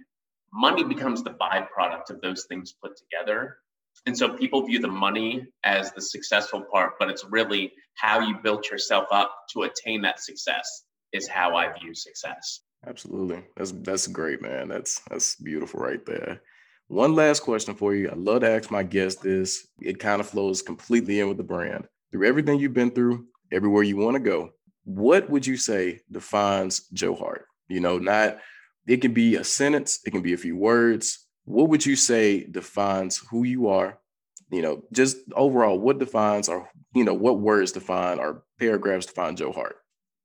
money 0.53 0.85
becomes 0.85 1.23
the 1.23 1.31
byproduct 1.31 2.11
of 2.11 2.21
those 2.21 2.45
things 2.45 2.75
put 2.83 2.93
together 2.97 3.59
and 4.07 4.17
so 4.17 4.29
people 4.29 4.67
view 4.67 4.79
the 4.79 4.89
money 4.89 5.47
as 5.65 5.93
the 5.93 6.01
successful 6.01 6.65
part 6.73 6.93
but 6.99 7.09
it's 7.09 7.25
really 7.25 7.73
how 7.95 8.21
you 8.21 8.37
built 8.43 8.71
yourself 8.71 9.07
up 9.11 9.35
to 9.53 9.63
attain 9.63 10.03
that 10.03 10.21
success 10.21 10.85
is 11.13 11.27
how 11.27 11.57
i 11.57 11.73
view 11.79 11.95
success 11.95 12.61
Absolutely. 12.87 13.45
That's 13.57 13.73
that's 13.73 14.07
great, 14.07 14.41
man. 14.41 14.69
That's 14.69 15.01
that's 15.11 15.37
beautiful 15.37 15.81
right 15.81 16.05
there. 16.07 16.41
One 16.89 17.15
last 17.15 17.41
question 17.41 17.75
for 17.75 17.95
you. 17.95 18.09
I 18.09 18.15
love 18.15 18.41
to 18.41 18.51
ask 18.51 18.71
my 18.71 18.83
guests 18.83 19.21
this. 19.23 19.67
It 19.81 19.99
kind 19.99 20.21
of 20.21 20.29
flows 20.29 20.63
completely 20.63 21.21
in 21.21 21.29
with 21.29 21.37
the 21.37 21.45
brand. 21.45 21.87
Through 22.11 22.27
everything 22.27 22.59
you've 22.59 22.75
been 22.75 22.91
through, 22.91 23.27
everywhere 23.53 23.83
you 23.83 23.97
want 23.97 24.15
to 24.15 24.21
go, 24.21 24.51
what 24.85 25.31
would 25.31 25.47
you 25.47 25.57
say 25.57 26.01
defines 26.11 26.89
Joe 26.93 27.15
Hart? 27.15 27.47
You 27.69 27.81
know, 27.81 27.99
not 27.99 28.39
it 28.87 29.01
can 29.01 29.13
be 29.13 29.37
a 29.37 29.45
sentence, 29.45 30.01
it 30.05 30.11
can 30.11 30.23
be 30.23 30.33
a 30.33 30.39
few 30.39 30.57
words. 30.57 31.27
What 31.45 31.69
would 31.69 31.87
you 31.87 31.97
say 31.97 32.45
defines 32.45 33.19
who 33.31 33.45
you 33.45 33.69
are? 33.69 33.99
You 34.51 34.63
know, 34.63 34.83
just 34.93 35.19
overall, 35.35 35.79
what 35.79 35.99
defines 35.99 36.49
or 36.49 36.69
you 36.95 37.05
know, 37.05 37.15
what 37.15 37.41
words 37.41 37.73
define 37.73 38.19
or 38.19 38.43
paragraphs 38.59 39.07
define 39.07 39.37
Joe 39.37 39.53
Hart? 39.53 39.77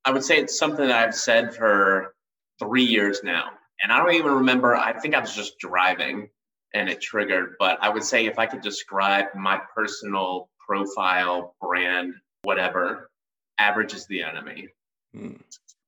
I 0.04 0.10
would 0.10 0.24
say 0.24 0.38
it's 0.38 0.58
something 0.58 0.86
that 0.86 1.04
I've 1.04 1.14
said 1.14 1.54
for 1.54 2.14
three 2.58 2.84
years 2.84 3.20
now. 3.22 3.50
And 3.82 3.92
I 3.92 3.98
don't 3.98 4.14
even 4.14 4.32
remember, 4.32 4.74
I 4.74 4.98
think 4.98 5.14
I 5.14 5.20
was 5.20 5.34
just 5.34 5.58
driving 5.58 6.28
and 6.74 6.88
it 6.88 7.00
triggered. 7.00 7.54
But 7.58 7.78
I 7.82 7.88
would 7.88 8.02
say 8.02 8.26
if 8.26 8.38
I 8.38 8.46
could 8.46 8.62
describe 8.62 9.26
my 9.34 9.60
personal 9.74 10.48
profile, 10.66 11.54
brand, 11.60 12.14
whatever, 12.42 13.10
average 13.58 13.94
is 13.94 14.06
the 14.06 14.22
enemy. 14.22 14.68
Hmm. 15.14 15.34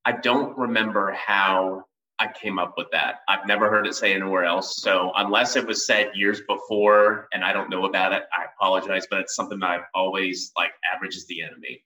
I 0.04 0.12
don't 0.12 0.56
remember 0.56 1.12
how 1.12 1.84
I 2.18 2.28
came 2.32 2.58
up 2.58 2.74
with 2.76 2.88
that. 2.92 3.20
I've 3.28 3.46
never 3.46 3.70
heard 3.70 3.86
it 3.86 3.94
say 3.94 4.12
anywhere 4.14 4.44
else. 4.44 4.76
So 4.78 5.12
unless 5.14 5.54
it 5.54 5.66
was 5.66 5.86
said 5.86 6.10
years 6.14 6.40
before 6.48 7.28
and 7.32 7.44
I 7.44 7.52
don't 7.52 7.70
know 7.70 7.84
about 7.84 8.12
it, 8.12 8.24
I 8.32 8.46
apologize. 8.56 9.06
But 9.08 9.20
it's 9.20 9.36
something 9.36 9.60
that 9.60 9.70
I've 9.70 9.86
always 9.94 10.50
like 10.56 10.72
average 10.94 11.14
is 11.14 11.26
the 11.26 11.42
enemy. 11.42 11.84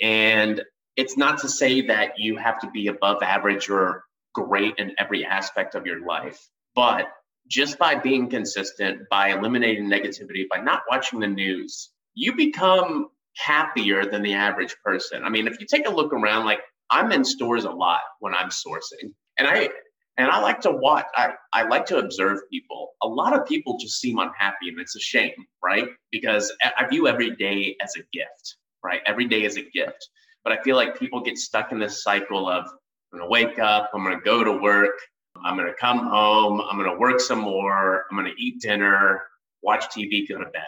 And 0.00 0.62
it's 0.96 1.16
not 1.16 1.38
to 1.40 1.48
say 1.48 1.80
that 1.82 2.18
you 2.18 2.36
have 2.36 2.60
to 2.60 2.70
be 2.70 2.88
above 2.88 3.22
average 3.22 3.68
or 3.68 4.04
great 4.34 4.74
in 4.78 4.94
every 4.98 5.24
aspect 5.24 5.74
of 5.74 5.86
your 5.86 6.04
life, 6.04 6.48
but 6.74 7.08
just 7.48 7.78
by 7.78 7.94
being 7.94 8.28
consistent, 8.28 9.08
by 9.10 9.30
eliminating 9.30 9.88
negativity, 9.88 10.46
by 10.48 10.60
not 10.60 10.82
watching 10.88 11.18
the 11.18 11.26
news, 11.26 11.90
you 12.14 12.36
become 12.36 13.08
happier 13.36 14.04
than 14.04 14.22
the 14.22 14.34
average 14.34 14.74
person. 14.84 15.24
I 15.24 15.28
mean, 15.28 15.46
if 15.46 15.60
you 15.60 15.66
take 15.66 15.86
a 15.86 15.90
look 15.90 16.12
around, 16.12 16.46
like 16.46 16.60
I'm 16.90 17.12
in 17.12 17.24
stores 17.24 17.64
a 17.64 17.70
lot 17.70 18.00
when 18.20 18.34
I'm 18.34 18.48
sourcing, 18.48 19.12
and 19.38 19.46
I 19.46 19.70
and 20.18 20.30
I 20.30 20.40
like 20.40 20.60
to 20.62 20.72
watch. 20.72 21.06
I, 21.16 21.32
I 21.52 21.62
like 21.62 21.86
to 21.86 21.98
observe 21.98 22.40
people. 22.50 22.90
A 23.02 23.08
lot 23.08 23.38
of 23.38 23.46
people 23.46 23.78
just 23.78 24.00
seem 24.00 24.18
unhappy, 24.18 24.68
and 24.68 24.80
it's 24.80 24.96
a 24.96 25.00
shame, 25.00 25.46
right? 25.62 25.88
Because 26.10 26.52
I 26.76 26.86
view 26.88 27.06
every 27.06 27.36
day 27.36 27.76
as 27.82 27.94
a 27.96 28.02
gift, 28.12 28.56
right? 28.82 29.00
Every 29.06 29.26
day 29.26 29.44
is 29.44 29.56
a 29.56 29.62
gift. 29.62 30.08
But 30.42 30.52
I 30.52 30.62
feel 30.62 30.76
like 30.76 30.98
people 30.98 31.20
get 31.20 31.38
stuck 31.38 31.72
in 31.72 31.78
this 31.78 32.02
cycle 32.02 32.48
of 32.48 32.64
I'm 33.12 33.20
gonna 33.20 33.30
wake 33.30 33.58
up, 33.58 33.90
I'm 33.94 34.02
gonna 34.02 34.20
go 34.20 34.42
to 34.42 34.52
work, 34.52 34.98
I'm 35.44 35.56
gonna 35.56 35.72
come 35.80 35.98
home, 35.98 36.60
I'm 36.60 36.76
gonna 36.76 36.98
work 36.98 37.20
some 37.20 37.40
more, 37.40 38.04
I'm 38.10 38.16
gonna 38.16 38.34
eat 38.38 38.60
dinner, 38.60 39.22
watch 39.62 39.84
TV, 39.86 40.28
go 40.28 40.38
to 40.38 40.50
bed. 40.50 40.62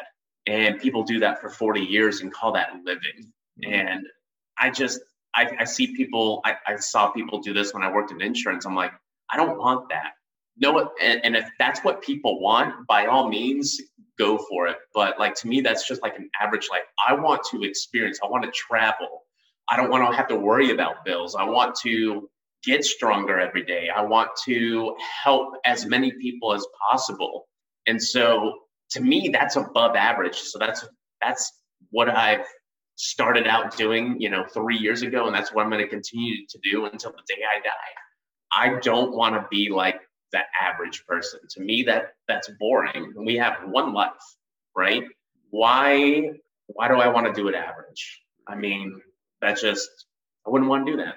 And 0.51 0.81
people 0.81 1.05
do 1.05 1.21
that 1.21 1.41
for 1.41 1.49
40 1.49 1.81
years 1.81 2.21
and 2.21 2.33
call 2.33 2.53
that 2.53 2.71
living. 2.85 3.33
Mm-hmm. 3.65 3.73
And 3.73 4.07
I 4.59 4.71
just 4.71 5.01
I, 5.35 5.51
I 5.61 5.65
see 5.65 5.95
people, 5.95 6.41
I, 6.45 6.57
I, 6.67 6.77
saw 6.77 7.11
people 7.11 7.41
do 7.41 7.53
this 7.53 7.73
when 7.73 7.83
I 7.83 7.93
worked 7.93 8.11
in 8.11 8.21
insurance. 8.21 8.67
I'm 8.67 8.75
like, 8.75 8.93
I 9.31 9.37
don't 9.37 9.59
want 9.59 9.89
that. 9.91 10.13
No, 10.57 10.91
and, 11.01 11.25
and 11.25 11.37
if 11.37 11.49
that's 11.59 11.81
what 11.85 12.03
people 12.03 12.41
want, 12.41 12.87
by 12.87 13.07
all 13.07 13.29
means, 13.29 13.81
go 14.19 14.39
for 14.39 14.67
it. 14.67 14.77
But 14.93 15.19
like 15.19 15.35
to 15.37 15.49
me, 15.49 15.61
that's 15.61 15.87
just 15.87 16.03
like 16.03 16.19
an 16.19 16.29
average 16.41 16.69
life. 16.71 16.83
I 17.07 17.15
want 17.15 17.43
to 17.53 17.63
experience, 17.63 18.19
I 18.23 18.27
want 18.27 18.45
to 18.45 18.51
travel. 18.51 19.23
I 19.69 19.77
don't 19.77 19.89
want 19.89 20.11
to 20.11 20.17
have 20.17 20.27
to 20.29 20.37
worry 20.37 20.73
about 20.73 21.05
bills. 21.05 21.37
I 21.37 21.45
want 21.45 21.77
to 21.83 22.29
get 22.65 22.85
stronger 22.85 23.39
every 23.39 23.65
day. 23.65 23.89
I 23.89 24.03
want 24.03 24.31
to 24.45 24.97
help 25.23 25.55
as 25.65 25.87
many 25.87 26.11
people 26.13 26.53
as 26.53 26.67
possible. 26.91 27.47
And 27.87 28.03
so 28.03 28.53
to 28.91 29.01
me, 29.01 29.31
that's 29.33 29.57
above 29.57 29.97
average. 29.97 30.39
So 30.39 30.59
that's 30.59 30.87
that's 31.23 31.53
what 31.91 32.09
I've 32.09 32.47
started 32.97 33.47
out 33.47 33.77
doing, 33.77 34.21
you 34.21 34.29
know, 34.29 34.45
three 34.53 34.77
years 34.77 35.03
ago, 35.03 35.27
and 35.27 35.35
that's 35.35 35.53
what 35.53 35.63
I'm 35.65 35.71
going 35.71 35.83
to 35.83 35.89
continue 35.89 36.47
to 36.49 36.59
do 36.63 36.85
until 36.85 37.13
the 37.13 37.23
day 37.27 37.41
I 37.43 37.61
die. 37.61 38.77
I 38.77 38.81
don't 38.81 39.17
want 39.17 39.35
to 39.37 39.47
be 39.51 39.71
like 39.71 40.01
the 40.33 40.41
average 40.61 41.05
person. 41.07 41.41
To 41.51 41.63
me, 41.63 41.83
that 41.85 42.13
that's 42.29 42.51
boring. 42.59 43.13
We 43.17 43.37
have 43.37 43.57
one 43.67 43.93
life, 43.93 44.11
right? 44.77 45.05
Why 45.51 46.33
why 46.67 46.89
do 46.89 46.95
I 46.95 47.09
want 47.09 47.27
to 47.27 47.33
do 47.33 47.49
it 47.49 47.55
average? 47.55 48.21
I 48.47 48.55
mean, 48.57 49.01
that's 49.41 49.61
just 49.61 49.89
I 50.47 50.51
wouldn't 50.51 50.71
want 50.71 50.87
to 50.87 50.93
do 50.93 50.99
that. 50.99 51.17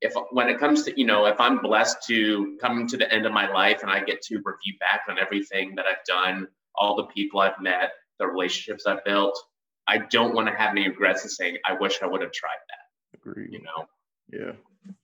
If 0.00 0.14
when 0.30 0.48
it 0.48 0.58
comes 0.58 0.84
to 0.84 0.98
you 0.98 1.06
know 1.06 1.26
if 1.26 1.40
I'm 1.40 1.58
blessed 1.60 2.06
to 2.08 2.58
come 2.60 2.86
to 2.88 2.96
the 2.96 3.10
end 3.12 3.26
of 3.26 3.32
my 3.32 3.50
life 3.50 3.82
and 3.82 3.90
I 3.90 4.00
get 4.04 4.22
to 4.22 4.36
review 4.36 4.74
back 4.80 5.02
on 5.08 5.18
everything 5.18 5.74
that 5.76 5.86
I've 5.86 6.04
done, 6.06 6.48
all 6.76 6.96
the 6.96 7.04
people 7.04 7.40
I've 7.40 7.60
met, 7.60 7.92
the 8.18 8.26
relationships 8.26 8.86
I've 8.86 9.04
built, 9.04 9.38
I 9.86 9.98
don't 9.98 10.34
want 10.34 10.48
to 10.48 10.54
have 10.54 10.70
any 10.70 10.88
regrets 10.88 11.22
and 11.22 11.30
saying 11.30 11.58
I 11.66 11.74
wish 11.74 12.02
I 12.02 12.06
would 12.06 12.22
have 12.22 12.32
tried 12.32 12.50
that. 12.68 13.18
Agreed. 13.18 13.52
You 13.52 13.62
know. 13.62 13.86
Yeah. 14.32 14.52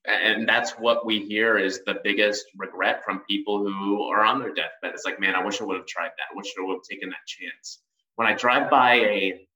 And 0.04 0.48
that's 0.48 0.72
what 0.72 1.06
we 1.06 1.20
hear 1.20 1.56
is 1.56 1.82
the 1.84 2.00
biggest 2.04 2.44
regret 2.56 3.02
from 3.04 3.20
people 3.20 3.64
who 3.64 4.02
are 4.04 4.24
on 4.24 4.38
their 4.38 4.52
deathbed. 4.52 4.92
It's 4.92 5.04
like, 5.06 5.18
man, 5.18 5.34
I 5.34 5.44
wish 5.44 5.60
I 5.60 5.64
would 5.64 5.76
have 5.76 5.86
tried 5.86 6.10
that. 6.10 6.32
I 6.32 6.36
wish 6.36 6.52
I 6.58 6.66
would 6.66 6.74
have 6.74 6.82
taken 6.90 7.08
that 7.10 7.26
chance. 7.26 7.80
When 8.16 8.28
I 8.28 8.34
drive 8.34 8.70
by 8.70 8.94
a 8.94 9.46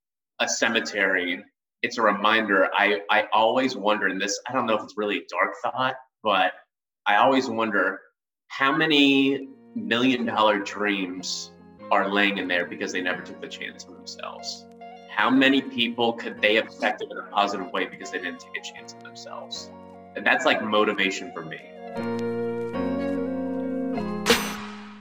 a 0.41 0.49
cemetery 0.49 1.45
it's 1.85 1.99
a 1.99 2.03
reminder. 2.03 2.71
I, 2.75 3.03
I 3.11 3.25
always 3.31 3.77
wonder, 3.77 4.07
and 4.07 4.19
this, 4.19 4.41
I 4.49 4.55
don't 4.55 4.67
know 4.67 4.75
if 4.75 4.83
it's 4.83 4.97
really 4.97 5.19
a 5.19 5.27
dark 5.29 5.53
thought, 5.63 5.97
but 6.23 6.53
I 7.07 7.17
always 7.17 7.47
wonder 7.49 8.01
How 8.49 8.75
many 8.75 9.49
million 9.75 10.25
dollar 10.25 10.61
dreams 10.61 11.53
are 11.91 12.09
laying 12.09 12.39
in 12.39 12.49
there 12.49 12.67
because 12.67 12.93
they 12.93 13.01
never 13.01 13.23
took 13.23 13.41
the 13.41 13.49
chance 13.49 13.85
on 13.87 13.95
themselves? 13.95 14.67
How 15.11 15.31
many 15.31 15.63
people 15.63 16.13
could 16.13 16.41
they 16.41 16.57
have 16.57 16.69
affected 16.69 17.11
in 17.11 17.17
a 17.17 17.23
positive 17.23 17.73
way 17.73 17.87
because 17.87 18.11
they 18.11 18.19
didn't 18.19 18.41
take 18.41 18.57
a 18.57 18.63
chance 18.63 18.95
on 18.95 19.05
themselves? 19.05 19.71
And 20.17 20.27
that's 20.27 20.45
like 20.45 20.63
motivation 20.63 21.33
for 21.33 21.45
me. 21.45 21.61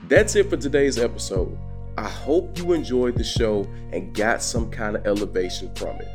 That's 0.08 0.36
it 0.36 0.50
for 0.50 0.56
today's 0.56 0.98
episode. 0.98 1.58
I 1.96 2.08
hope 2.08 2.58
you 2.58 2.72
enjoyed 2.72 3.16
the 3.16 3.24
show 3.24 3.66
and 3.92 4.14
got 4.14 4.42
some 4.42 4.70
kind 4.70 4.96
of 4.96 5.06
elevation 5.06 5.74
from 5.74 5.96
it. 6.00 6.08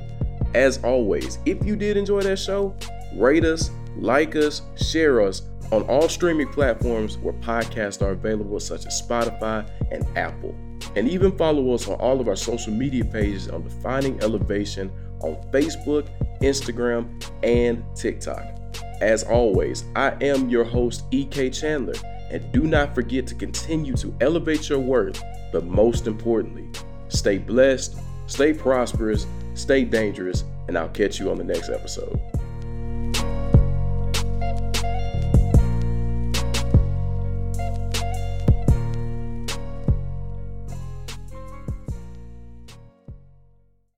As 0.53 0.83
always, 0.83 1.39
if 1.45 1.65
you 1.65 1.75
did 1.75 1.97
enjoy 1.97 2.21
that 2.21 2.37
show, 2.37 2.75
rate 3.15 3.45
us, 3.45 3.71
like 3.97 4.35
us, 4.35 4.61
share 4.75 5.21
us 5.21 5.41
on 5.71 5.83
all 5.83 6.09
streaming 6.09 6.47
platforms 6.47 7.17
where 7.17 7.33
podcasts 7.35 8.01
are 8.01 8.11
available, 8.11 8.59
such 8.59 8.85
as 8.85 9.01
Spotify 9.01 9.69
and 9.91 10.05
Apple. 10.17 10.55
And 10.95 11.07
even 11.07 11.37
follow 11.37 11.73
us 11.73 11.87
on 11.87 11.95
all 11.95 12.19
of 12.19 12.27
our 12.27 12.35
social 12.35 12.73
media 12.73 13.05
pages 13.05 13.49
on 13.49 13.63
Defining 13.63 14.21
Elevation 14.21 14.91
on 15.21 15.35
Facebook, 15.51 16.09
Instagram, 16.41 17.23
and 17.43 17.83
TikTok. 17.95 18.43
As 19.01 19.23
always, 19.23 19.85
I 19.95 20.15
am 20.21 20.49
your 20.49 20.63
host, 20.63 21.03
EK 21.11 21.49
Chandler, 21.51 21.95
and 22.31 22.51
do 22.51 22.63
not 22.63 22.95
forget 22.95 23.27
to 23.27 23.35
continue 23.35 23.93
to 23.95 24.13
elevate 24.21 24.69
your 24.69 24.79
worth, 24.79 25.21
but 25.51 25.65
most 25.65 26.07
importantly, 26.07 26.67
stay 27.07 27.37
blessed, 27.37 27.97
stay 28.27 28.53
prosperous, 28.53 29.25
stay 29.53 29.83
dangerous, 29.83 30.43
and 30.67 30.77
I'll 30.77 30.89
catch 30.89 31.19
you 31.19 31.31
on 31.31 31.37
the 31.37 31.43
next 31.43 31.69
episode. 31.69 32.19